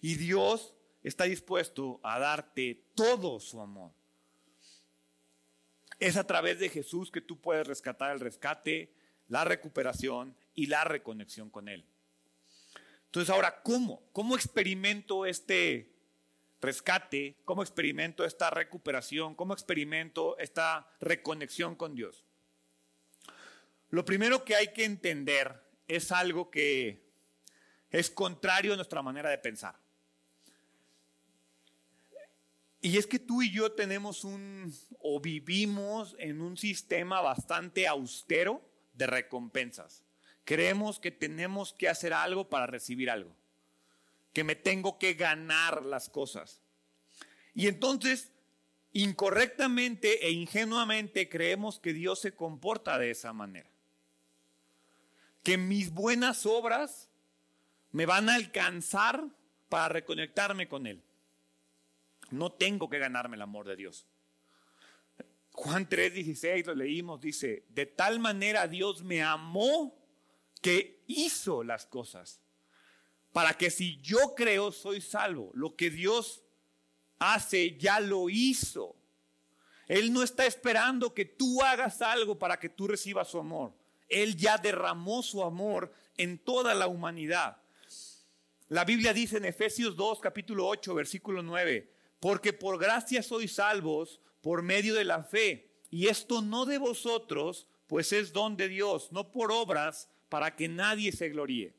Y 0.00 0.14
Dios 0.14 0.72
está 1.02 1.24
dispuesto 1.24 2.00
a 2.02 2.18
darte 2.18 2.86
todo 2.94 3.40
su 3.40 3.60
amor. 3.60 3.92
Es 5.98 6.16
a 6.16 6.26
través 6.26 6.58
de 6.58 6.70
Jesús 6.70 7.10
que 7.10 7.20
tú 7.20 7.38
puedes 7.38 7.66
rescatar 7.66 8.12
el 8.12 8.20
rescate, 8.20 8.94
la 9.28 9.44
recuperación 9.44 10.34
y 10.54 10.64
la 10.64 10.84
reconexión 10.84 11.50
con 11.50 11.68
Él. 11.68 11.84
Entonces 13.04 13.28
ahora, 13.28 13.60
¿cómo? 13.62 14.02
¿Cómo 14.12 14.34
experimento 14.34 15.26
este 15.26 15.91
rescate, 16.62 17.36
cómo 17.44 17.62
experimento 17.62 18.24
esta 18.24 18.48
recuperación, 18.48 19.34
cómo 19.34 19.52
experimento 19.52 20.38
esta 20.38 20.88
reconexión 21.00 21.74
con 21.74 21.94
Dios. 21.94 22.24
Lo 23.90 24.04
primero 24.04 24.44
que 24.44 24.54
hay 24.54 24.68
que 24.68 24.84
entender 24.84 25.60
es 25.88 26.12
algo 26.12 26.50
que 26.50 27.02
es 27.90 28.08
contrario 28.10 28.72
a 28.72 28.76
nuestra 28.76 29.02
manera 29.02 29.28
de 29.28 29.38
pensar. 29.38 29.76
Y 32.80 32.96
es 32.96 33.06
que 33.06 33.18
tú 33.18 33.42
y 33.42 33.50
yo 33.50 33.72
tenemos 33.72 34.24
un, 34.24 34.72
o 35.00 35.20
vivimos 35.20 36.16
en 36.18 36.40
un 36.40 36.56
sistema 36.56 37.20
bastante 37.20 37.86
austero 37.86 38.62
de 38.94 39.06
recompensas. 39.06 40.04
Creemos 40.44 40.98
que 40.98 41.10
tenemos 41.10 41.72
que 41.72 41.88
hacer 41.88 42.12
algo 42.12 42.48
para 42.48 42.66
recibir 42.66 43.10
algo 43.10 43.36
que 44.32 44.44
me 44.44 44.54
tengo 44.54 44.98
que 44.98 45.14
ganar 45.14 45.84
las 45.84 46.08
cosas. 46.08 46.60
Y 47.54 47.68
entonces 47.68 48.30
incorrectamente 48.92 50.26
e 50.26 50.30
ingenuamente 50.30 51.28
creemos 51.28 51.78
que 51.78 51.92
Dios 51.92 52.20
se 52.20 52.34
comporta 52.34 52.98
de 52.98 53.10
esa 53.10 53.32
manera. 53.32 53.70
Que 55.42 55.58
mis 55.58 55.92
buenas 55.92 56.46
obras 56.46 57.08
me 57.90 58.06
van 58.06 58.28
a 58.28 58.34
alcanzar 58.34 59.24
para 59.68 59.88
reconectarme 59.88 60.68
con 60.68 60.86
Él. 60.86 61.02
No 62.30 62.52
tengo 62.52 62.88
que 62.88 62.98
ganarme 62.98 63.36
el 63.36 63.42
amor 63.42 63.66
de 63.66 63.76
Dios. 63.76 64.06
Juan 65.52 65.88
3:16 65.88 66.66
lo 66.66 66.74
leímos, 66.74 67.20
dice, 67.20 67.64
de 67.68 67.86
tal 67.86 68.18
manera 68.18 68.68
Dios 68.68 69.02
me 69.02 69.22
amó 69.22 69.94
que 70.62 71.02
hizo 71.06 71.62
las 71.62 71.86
cosas, 71.86 72.40
para 73.32 73.54
que 73.54 73.70
si 73.70 74.00
yo 74.00 74.34
creo 74.34 74.72
soy 74.72 75.00
salvo. 75.00 75.50
Lo 75.54 75.74
que 75.74 75.90
Dios 75.90 76.42
hace 77.18 77.76
ya 77.78 78.00
lo 78.00 78.28
hizo. 78.28 78.94
Él 79.88 80.12
no 80.12 80.22
está 80.22 80.46
esperando 80.46 81.12
que 81.14 81.24
tú 81.24 81.62
hagas 81.62 82.02
algo 82.02 82.38
para 82.38 82.58
que 82.58 82.68
tú 82.68 82.86
recibas 82.86 83.28
su 83.28 83.38
amor. 83.38 83.72
Él 84.08 84.36
ya 84.36 84.58
derramó 84.58 85.22
su 85.22 85.42
amor 85.42 85.92
en 86.16 86.38
toda 86.38 86.74
la 86.74 86.86
humanidad. 86.86 87.56
La 88.68 88.84
Biblia 88.84 89.12
dice 89.12 89.38
en 89.38 89.44
Efesios 89.44 89.96
2, 89.96 90.20
capítulo 90.20 90.66
8, 90.66 90.94
versículo 90.94 91.42
9, 91.42 91.90
porque 92.20 92.52
por 92.52 92.78
gracia 92.78 93.22
sois 93.22 93.54
salvos 93.54 94.20
por 94.40 94.62
medio 94.62 94.94
de 94.94 95.04
la 95.04 95.22
fe. 95.22 95.70
Y 95.90 96.08
esto 96.08 96.40
no 96.40 96.64
de 96.64 96.78
vosotros, 96.78 97.66
pues 97.86 98.12
es 98.12 98.32
don 98.32 98.56
de 98.56 98.68
Dios, 98.68 99.12
no 99.12 99.30
por 99.30 99.52
obras, 99.52 100.08
para 100.28 100.56
que 100.56 100.68
nadie 100.68 101.12
se 101.12 101.28
gloríe. 101.28 101.74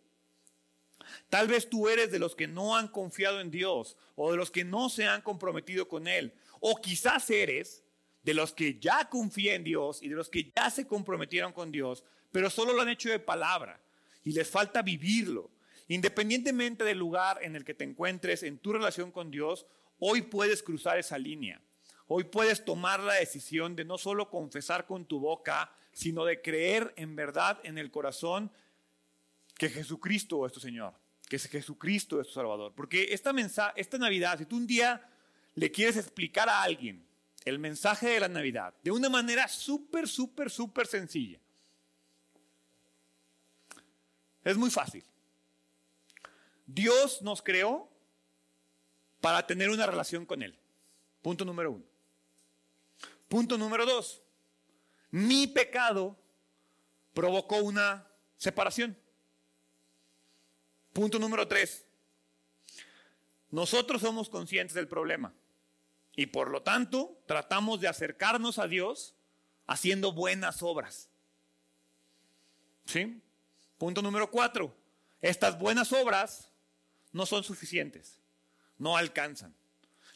Tal 1.29 1.47
vez 1.47 1.69
tú 1.69 1.89
eres 1.89 2.11
de 2.11 2.19
los 2.19 2.35
que 2.35 2.47
no 2.47 2.75
han 2.75 2.87
confiado 2.87 3.39
en 3.39 3.51
Dios 3.51 3.97
o 4.15 4.31
de 4.31 4.37
los 4.37 4.51
que 4.51 4.63
no 4.63 4.89
se 4.89 5.05
han 5.05 5.21
comprometido 5.21 5.87
con 5.87 6.07
Él. 6.07 6.33
O 6.59 6.75
quizás 6.77 7.29
eres 7.29 7.83
de 8.23 8.33
los 8.33 8.53
que 8.53 8.79
ya 8.79 9.09
confían 9.09 9.57
en 9.57 9.63
Dios 9.65 10.01
y 10.01 10.09
de 10.09 10.15
los 10.15 10.29
que 10.29 10.51
ya 10.55 10.69
se 10.69 10.87
comprometieron 10.87 11.51
con 11.51 11.71
Dios, 11.71 12.03
pero 12.31 12.49
solo 12.49 12.73
lo 12.73 12.81
han 12.81 12.89
hecho 12.89 13.09
de 13.09 13.19
palabra 13.19 13.81
y 14.23 14.31
les 14.31 14.49
falta 14.49 14.81
vivirlo. 14.81 15.51
Independientemente 15.87 16.83
del 16.83 16.97
lugar 16.97 17.39
en 17.41 17.55
el 17.55 17.65
que 17.65 17.73
te 17.73 17.83
encuentres 17.83 18.43
en 18.43 18.57
tu 18.57 18.71
relación 18.71 19.11
con 19.11 19.29
Dios, 19.29 19.65
hoy 19.99 20.21
puedes 20.21 20.63
cruzar 20.63 20.97
esa 20.97 21.17
línea. 21.17 21.61
Hoy 22.07 22.25
puedes 22.25 22.63
tomar 22.63 22.99
la 23.01 23.15
decisión 23.15 23.75
de 23.75 23.85
no 23.85 23.97
solo 23.97 24.29
confesar 24.29 24.85
con 24.85 25.05
tu 25.05 25.19
boca, 25.19 25.75
sino 25.91 26.25
de 26.25 26.41
creer 26.41 26.93
en 26.95 27.15
verdad 27.15 27.59
en 27.63 27.77
el 27.77 27.91
corazón 27.91 28.51
que 29.57 29.69
Jesucristo 29.69 30.45
es 30.45 30.53
tu 30.53 30.59
Señor, 30.59 30.93
que 31.27 31.39
Jesucristo 31.39 32.19
es 32.19 32.27
tu 32.27 32.33
Salvador. 32.33 32.73
Porque 32.75 33.13
esta, 33.13 33.33
esta 33.75 33.97
Navidad, 33.97 34.37
si 34.37 34.45
tú 34.45 34.57
un 34.57 34.67
día 34.67 35.09
le 35.55 35.71
quieres 35.71 35.97
explicar 35.97 36.49
a 36.49 36.61
alguien 36.61 37.05
el 37.45 37.59
mensaje 37.59 38.07
de 38.07 38.19
la 38.19 38.27
Navidad 38.27 38.73
de 38.83 38.91
una 38.91 39.09
manera 39.09 39.47
súper, 39.47 40.07
súper, 40.07 40.49
súper 40.49 40.87
sencilla, 40.87 41.39
es 44.43 44.57
muy 44.57 44.69
fácil. 44.69 45.03
Dios 46.65 47.21
nos 47.21 47.41
creó 47.41 47.89
para 49.21 49.45
tener 49.45 49.69
una 49.69 49.85
relación 49.85 50.25
con 50.25 50.41
Él. 50.41 50.57
Punto 51.21 51.45
número 51.45 51.71
uno. 51.71 51.85
Punto 53.29 53.57
número 53.57 53.85
dos. 53.85 54.21
Mi 55.11 55.47
pecado 55.47 56.17
provocó 57.13 57.57
una 57.57 58.07
separación. 58.37 58.97
Punto 60.93 61.17
número 61.17 61.47
tres. 61.47 61.85
Nosotros 63.49 64.01
somos 64.01 64.29
conscientes 64.29 64.75
del 64.75 64.87
problema 64.87 65.33
y 66.15 66.27
por 66.27 66.49
lo 66.49 66.61
tanto 66.61 67.17
tratamos 67.25 67.81
de 67.81 67.87
acercarnos 67.87 68.59
a 68.59 68.67
Dios 68.67 69.15
haciendo 69.65 70.11
buenas 70.11 70.61
obras. 70.61 71.09
¿Sí? 72.85 73.21
Punto 73.77 74.01
número 74.01 74.29
cuatro. 74.29 74.75
Estas 75.21 75.57
buenas 75.57 75.91
obras 75.93 76.49
no 77.11 77.25
son 77.25 77.43
suficientes, 77.43 78.19
no 78.77 78.95
alcanzan. 78.97 79.55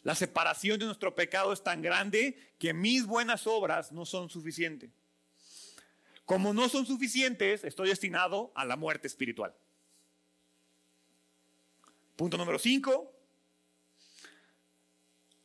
La 0.04 0.16
separación 0.16 0.80
de 0.80 0.86
nuestro 0.86 1.16
pecado 1.16 1.54
es 1.54 1.64
tan 1.64 1.82
grande 1.82 2.54
que 2.60 2.74
mis 2.74 3.06
buenas 3.06 3.48
obras 3.48 3.92
no 3.92 4.06
son 4.06 4.30
suficientes. 4.30 4.92
Como 6.26 6.54
no 6.54 6.70
son 6.70 6.86
suficientes, 6.86 7.64
estoy 7.64 7.90
destinado 7.90 8.52
a 8.54 8.66
la 8.66 8.76
muerte 8.76 9.08
espiritual. 9.08 9.56
Punto 12.18 12.36
número 12.36 12.58
5. 12.60 13.14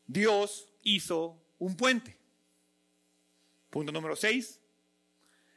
Dios 0.06 0.72
hizo 0.82 1.40
un 1.58 1.76
puente. 1.76 2.18
Punto 3.70 3.92
número 3.92 4.16
6. 4.16 4.58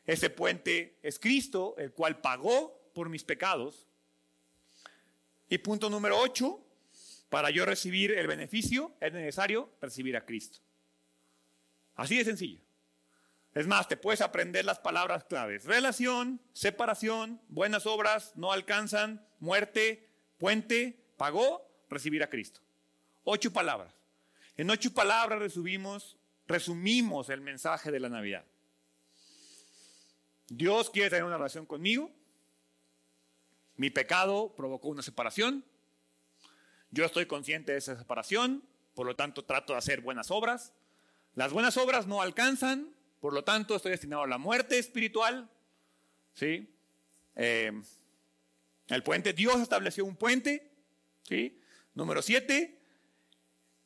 Ese 0.05 0.29
puente 0.29 0.99
es 1.01 1.17
Cristo, 1.17 1.75
el 1.77 1.93
cual 1.93 2.19
pagó 2.19 2.91
por 2.93 3.09
mis 3.09 3.23
pecados. 3.23 3.87
Y 5.49 5.57
punto 5.57 5.89
número 5.89 6.19
8. 6.19 6.61
Para 7.29 7.49
yo 7.49 7.65
recibir 7.65 8.11
el 8.11 8.27
beneficio 8.27 8.93
es 8.99 9.11
necesario 9.13 9.71
recibir 9.81 10.15
a 10.17 10.25
Cristo. 10.25 10.59
Así 11.95 12.17
de 12.17 12.25
sencillo. 12.25 12.59
Es 13.53 13.67
más, 13.67 13.87
te 13.87 13.95
puedes 13.95 14.19
aprender 14.19 14.65
las 14.65 14.79
palabras 14.79 15.23
claves. 15.23 15.63
Relación, 15.63 16.41
separación, 16.51 17.41
buenas 17.47 17.85
obras, 17.85 18.33
no 18.35 18.51
alcanzan, 18.51 19.25
muerte, 19.39 20.09
puente, 20.37 21.04
pagó 21.17 21.67
recibir 21.89 22.23
a 22.23 22.29
Cristo. 22.29 22.61
Ocho 23.23 23.51
palabras. 23.51 23.93
En 24.57 24.69
ocho 24.69 24.93
palabras 24.93 25.39
resumimos, 25.39 27.29
el 27.29 27.41
mensaje 27.41 27.91
de 27.91 27.99
la 27.99 28.09
Navidad. 28.09 28.45
Dios 30.47 30.89
quiere 30.89 31.09
tener 31.09 31.25
una 31.25 31.37
relación 31.37 31.65
conmigo. 31.65 32.11
Mi 33.75 33.89
pecado 33.89 34.53
provocó 34.55 34.87
una 34.87 35.01
separación. 35.01 35.65
Yo 36.91 37.03
estoy 37.03 37.25
consciente 37.25 37.73
de 37.73 37.79
esa 37.79 37.97
separación, 37.97 38.63
por 38.93 39.05
lo 39.05 39.15
tanto 39.15 39.43
trato 39.43 39.73
de 39.73 39.79
hacer 39.79 40.01
buenas 40.01 40.31
obras. 40.31 40.73
Las 41.33 41.51
buenas 41.51 41.75
obras 41.75 42.07
no 42.07 42.21
alcanzan, 42.21 42.95
por 43.19 43.33
lo 43.33 43.43
tanto 43.43 43.75
estoy 43.75 43.91
destinado 43.91 44.23
a 44.23 44.27
la 44.27 44.37
muerte 44.37 44.77
espiritual. 44.77 45.49
¿Sí? 46.33 46.73
Eh, 47.35 47.71
el 48.87 49.03
puente, 49.03 49.33
Dios 49.33 49.59
estableció 49.59 50.05
un 50.05 50.15
puente 50.15 50.74
¿Sí? 51.27 51.59
Número 51.93 52.21
siete, 52.21 52.79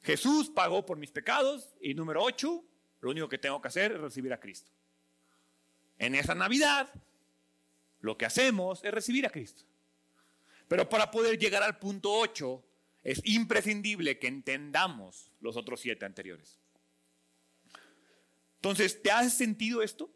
Jesús 0.02 0.50
pagó 0.50 0.86
por 0.86 0.98
mis 0.98 1.12
pecados. 1.12 1.74
Y 1.82 1.94
número 1.94 2.24
ocho, 2.24 2.64
lo 3.02 3.12
único 3.12 3.30
que 3.30 3.38
tengo 3.38 3.62
que 3.62 3.68
hacer 3.68 3.94
es 3.94 4.00
recibir 4.00 4.34
a 4.34 4.40
Cristo. 4.40 4.72
En 5.98 6.16
esa 6.16 6.36
Navidad, 6.36 6.94
lo 8.02 8.18
que 8.18 8.26
hacemos 8.26 8.84
es 8.84 8.94
recibir 8.94 9.26
a 9.26 9.30
Cristo. 9.30 9.64
Pero 10.68 10.88
para 10.88 11.12
poder 11.12 11.38
llegar 11.38 11.64
al 11.64 11.80
punto 11.80 12.12
ocho, 12.12 12.64
es 13.04 13.22
imprescindible 13.26 14.20
que 14.20 14.28
entendamos 14.28 15.32
los 15.40 15.58
otros 15.58 15.80
siete 15.80 16.06
anteriores. 16.06 16.60
Entonces, 18.56 19.02
¿te 19.02 19.12
has 19.12 19.34
sentido 19.34 19.82
esto? 19.82 20.14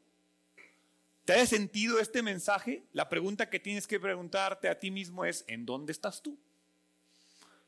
¿Te 1.26 1.34
has 1.34 1.50
sentido 1.50 2.00
este 2.00 2.22
mensaje? 2.22 2.84
La 2.92 3.08
pregunta 3.08 3.50
que 3.50 3.60
tienes 3.60 3.88
que 3.88 4.00
preguntarte 4.00 4.68
a 4.68 4.78
ti 4.78 4.92
mismo 4.92 5.24
es, 5.24 5.46
¿en 5.48 5.66
dónde 5.66 5.94
estás 5.94 6.22
tú? 6.22 6.38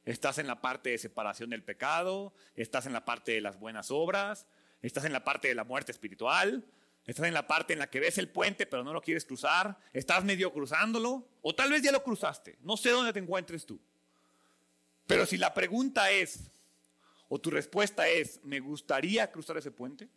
Estás 0.05 0.37
en 0.37 0.45
la 0.47 0.61
parte 0.61 0.91
de 0.91 0.97
separación 0.99 1.49
del 1.49 1.63
pecado, 1.63 2.33
estás 2.55 2.85
en 2.85 2.93
la 2.93 3.05
parte 3.05 3.31
de 3.31 3.41
las 3.41 3.59
buenas 3.59 3.89
obras, 3.89 4.45
estás 4.83 5.05
en 5.05 5.13
la 5.13 5.23
parte 5.23 5.47
de 5.47 5.55
la 5.55 5.63
muerte 5.63 5.91
espiritual, 5.91 6.63
estás 7.07 7.25
en 7.25 7.33
la 7.33 7.47
parte 7.47 7.73
en 7.73 7.79
la 7.79 7.89
que 7.89 7.99
ves 7.99 8.19
el 8.19 8.29
puente 8.29 8.67
pero 8.67 8.83
no 8.83 8.93
lo 8.93 9.01
quieres 9.01 9.25
cruzar, 9.25 9.77
estás 9.93 10.23
medio 10.23 10.53
cruzándolo, 10.53 11.27
o 11.41 11.55
tal 11.55 11.71
vez 11.71 11.81
ya 11.81 11.91
lo 11.91 12.03
cruzaste, 12.03 12.57
no 12.61 12.77
sé 12.77 12.91
dónde 12.91 13.13
te 13.13 13.19
encuentres 13.19 13.65
tú. 13.65 13.79
Pero 15.07 15.25
si 15.25 15.37
la 15.37 15.53
pregunta 15.53 16.11
es, 16.11 16.51
o 17.27 17.39
tu 17.39 17.49
respuesta 17.49 18.07
es, 18.07 18.39
me 18.43 18.59
gustaría 18.59 19.31
cruzar 19.31 19.57
ese 19.57 19.71
puente, 19.71 20.07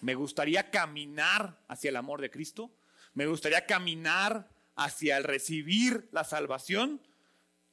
me 0.00 0.14
gustaría 0.14 0.70
caminar 0.70 1.58
hacia 1.66 1.90
el 1.90 1.96
amor 1.96 2.20
de 2.20 2.30
Cristo, 2.30 2.70
me 3.14 3.26
gustaría 3.26 3.66
caminar 3.66 4.48
hacia 4.76 5.16
el 5.16 5.24
recibir 5.24 6.08
la 6.12 6.22
salvación, 6.22 7.00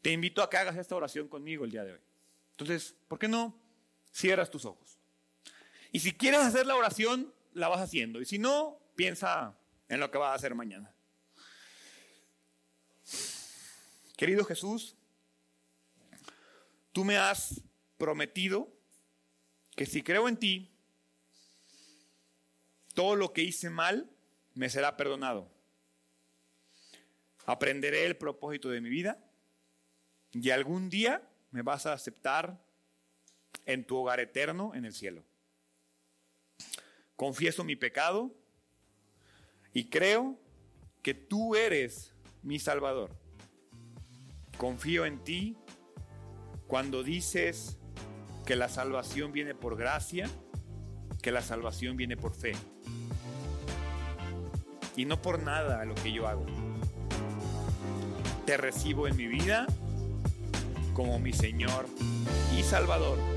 te 0.06 0.12
invito 0.12 0.44
a 0.44 0.50
que 0.52 0.58
hagas 0.58 0.78
esta 0.78 0.96
oración 0.96 1.28
conmigo 1.28 1.66
el 1.66 1.72
día 1.72 1.84
de 1.84 1.94
hoy. 1.94 2.00
Entonces, 2.52 2.94
¿por 3.08 3.18
qué 3.18 3.28
no 3.28 3.60
cierras 4.12 4.52
tus 4.52 4.64
ojos? 4.64 5.00
Y 5.92 6.00
si 6.00 6.14
quieres 6.14 6.42
hacer 6.42 6.68
la 6.68 6.76
oración, 6.76 7.34
la 7.54 7.70
vas 7.70 7.82
haciendo. 7.82 8.22
Y 8.22 8.26
si 8.26 8.38
no, 8.38 8.80
piensa 8.96 9.58
en 9.90 10.00
lo 10.00 10.12
que 10.12 10.20
vas 10.20 10.30
a 10.30 10.36
hacer 10.36 10.54
mañana. 10.54 10.94
Querido 14.16 14.46
Jesús, 14.46 14.96
tú 16.92 17.04
me 17.04 17.18
has 17.18 17.64
prometido 17.98 18.72
que 19.76 19.88
si 19.88 20.04
creo 20.04 20.30
en 20.30 20.38
ti, 20.38 20.72
todo 22.94 23.16
lo 23.16 23.34
que 23.34 23.42
hice 23.42 23.72
mal 23.72 24.08
me 24.54 24.70
será 24.70 24.98
perdonado. 24.98 25.52
Aprenderé 27.48 28.06
el 28.06 28.16
propósito 28.18 28.70
de 28.70 28.82
mi 28.82 28.90
vida 28.90 29.20
y 30.42 30.50
algún 30.50 30.90
día 30.90 31.22
me 31.52 31.62
vas 31.62 31.86
a 31.86 31.94
aceptar 31.94 32.62
en 33.66 33.86
tu 33.86 33.96
hogar 33.96 34.20
eterno 34.20 34.74
en 34.76 34.86
el 34.86 34.94
cielo. 34.94 35.24
confieso 37.16 37.64
mi 37.64 37.78
pecado 37.78 38.36
y 39.72 39.90
creo 39.90 40.38
que 41.02 41.14
tú 41.14 41.56
eres 41.56 42.14
mi 42.44 42.60
Salvador. 42.60 43.16
Confío 44.58 45.06
en 45.06 45.24
ti 45.24 45.56
cuando 46.68 47.04
dices 47.04 47.78
que 48.46 48.58
la 48.58 48.68
salvación 48.68 49.32
viene 49.32 49.56
por 49.56 49.78
gracia, 49.78 50.30
que 51.22 51.32
la 51.32 51.42
salvación 51.42 51.96
viene 51.96 52.18
por 52.18 52.36
fe. 52.36 52.52
Y 54.98 55.06
no 55.06 55.22
por 55.22 55.42
nada 55.42 55.86
lo 55.86 55.96
que 55.96 56.12
yo 56.12 56.28
hago. 56.28 56.46
Te 58.46 58.58
recibo 58.58 59.08
en 59.08 59.16
mi 59.16 59.28
vida 59.28 59.68
como 60.96 61.20
mi 61.20 61.34
Señor 61.34 61.86
y 62.58 62.64
Salvador 62.64 63.35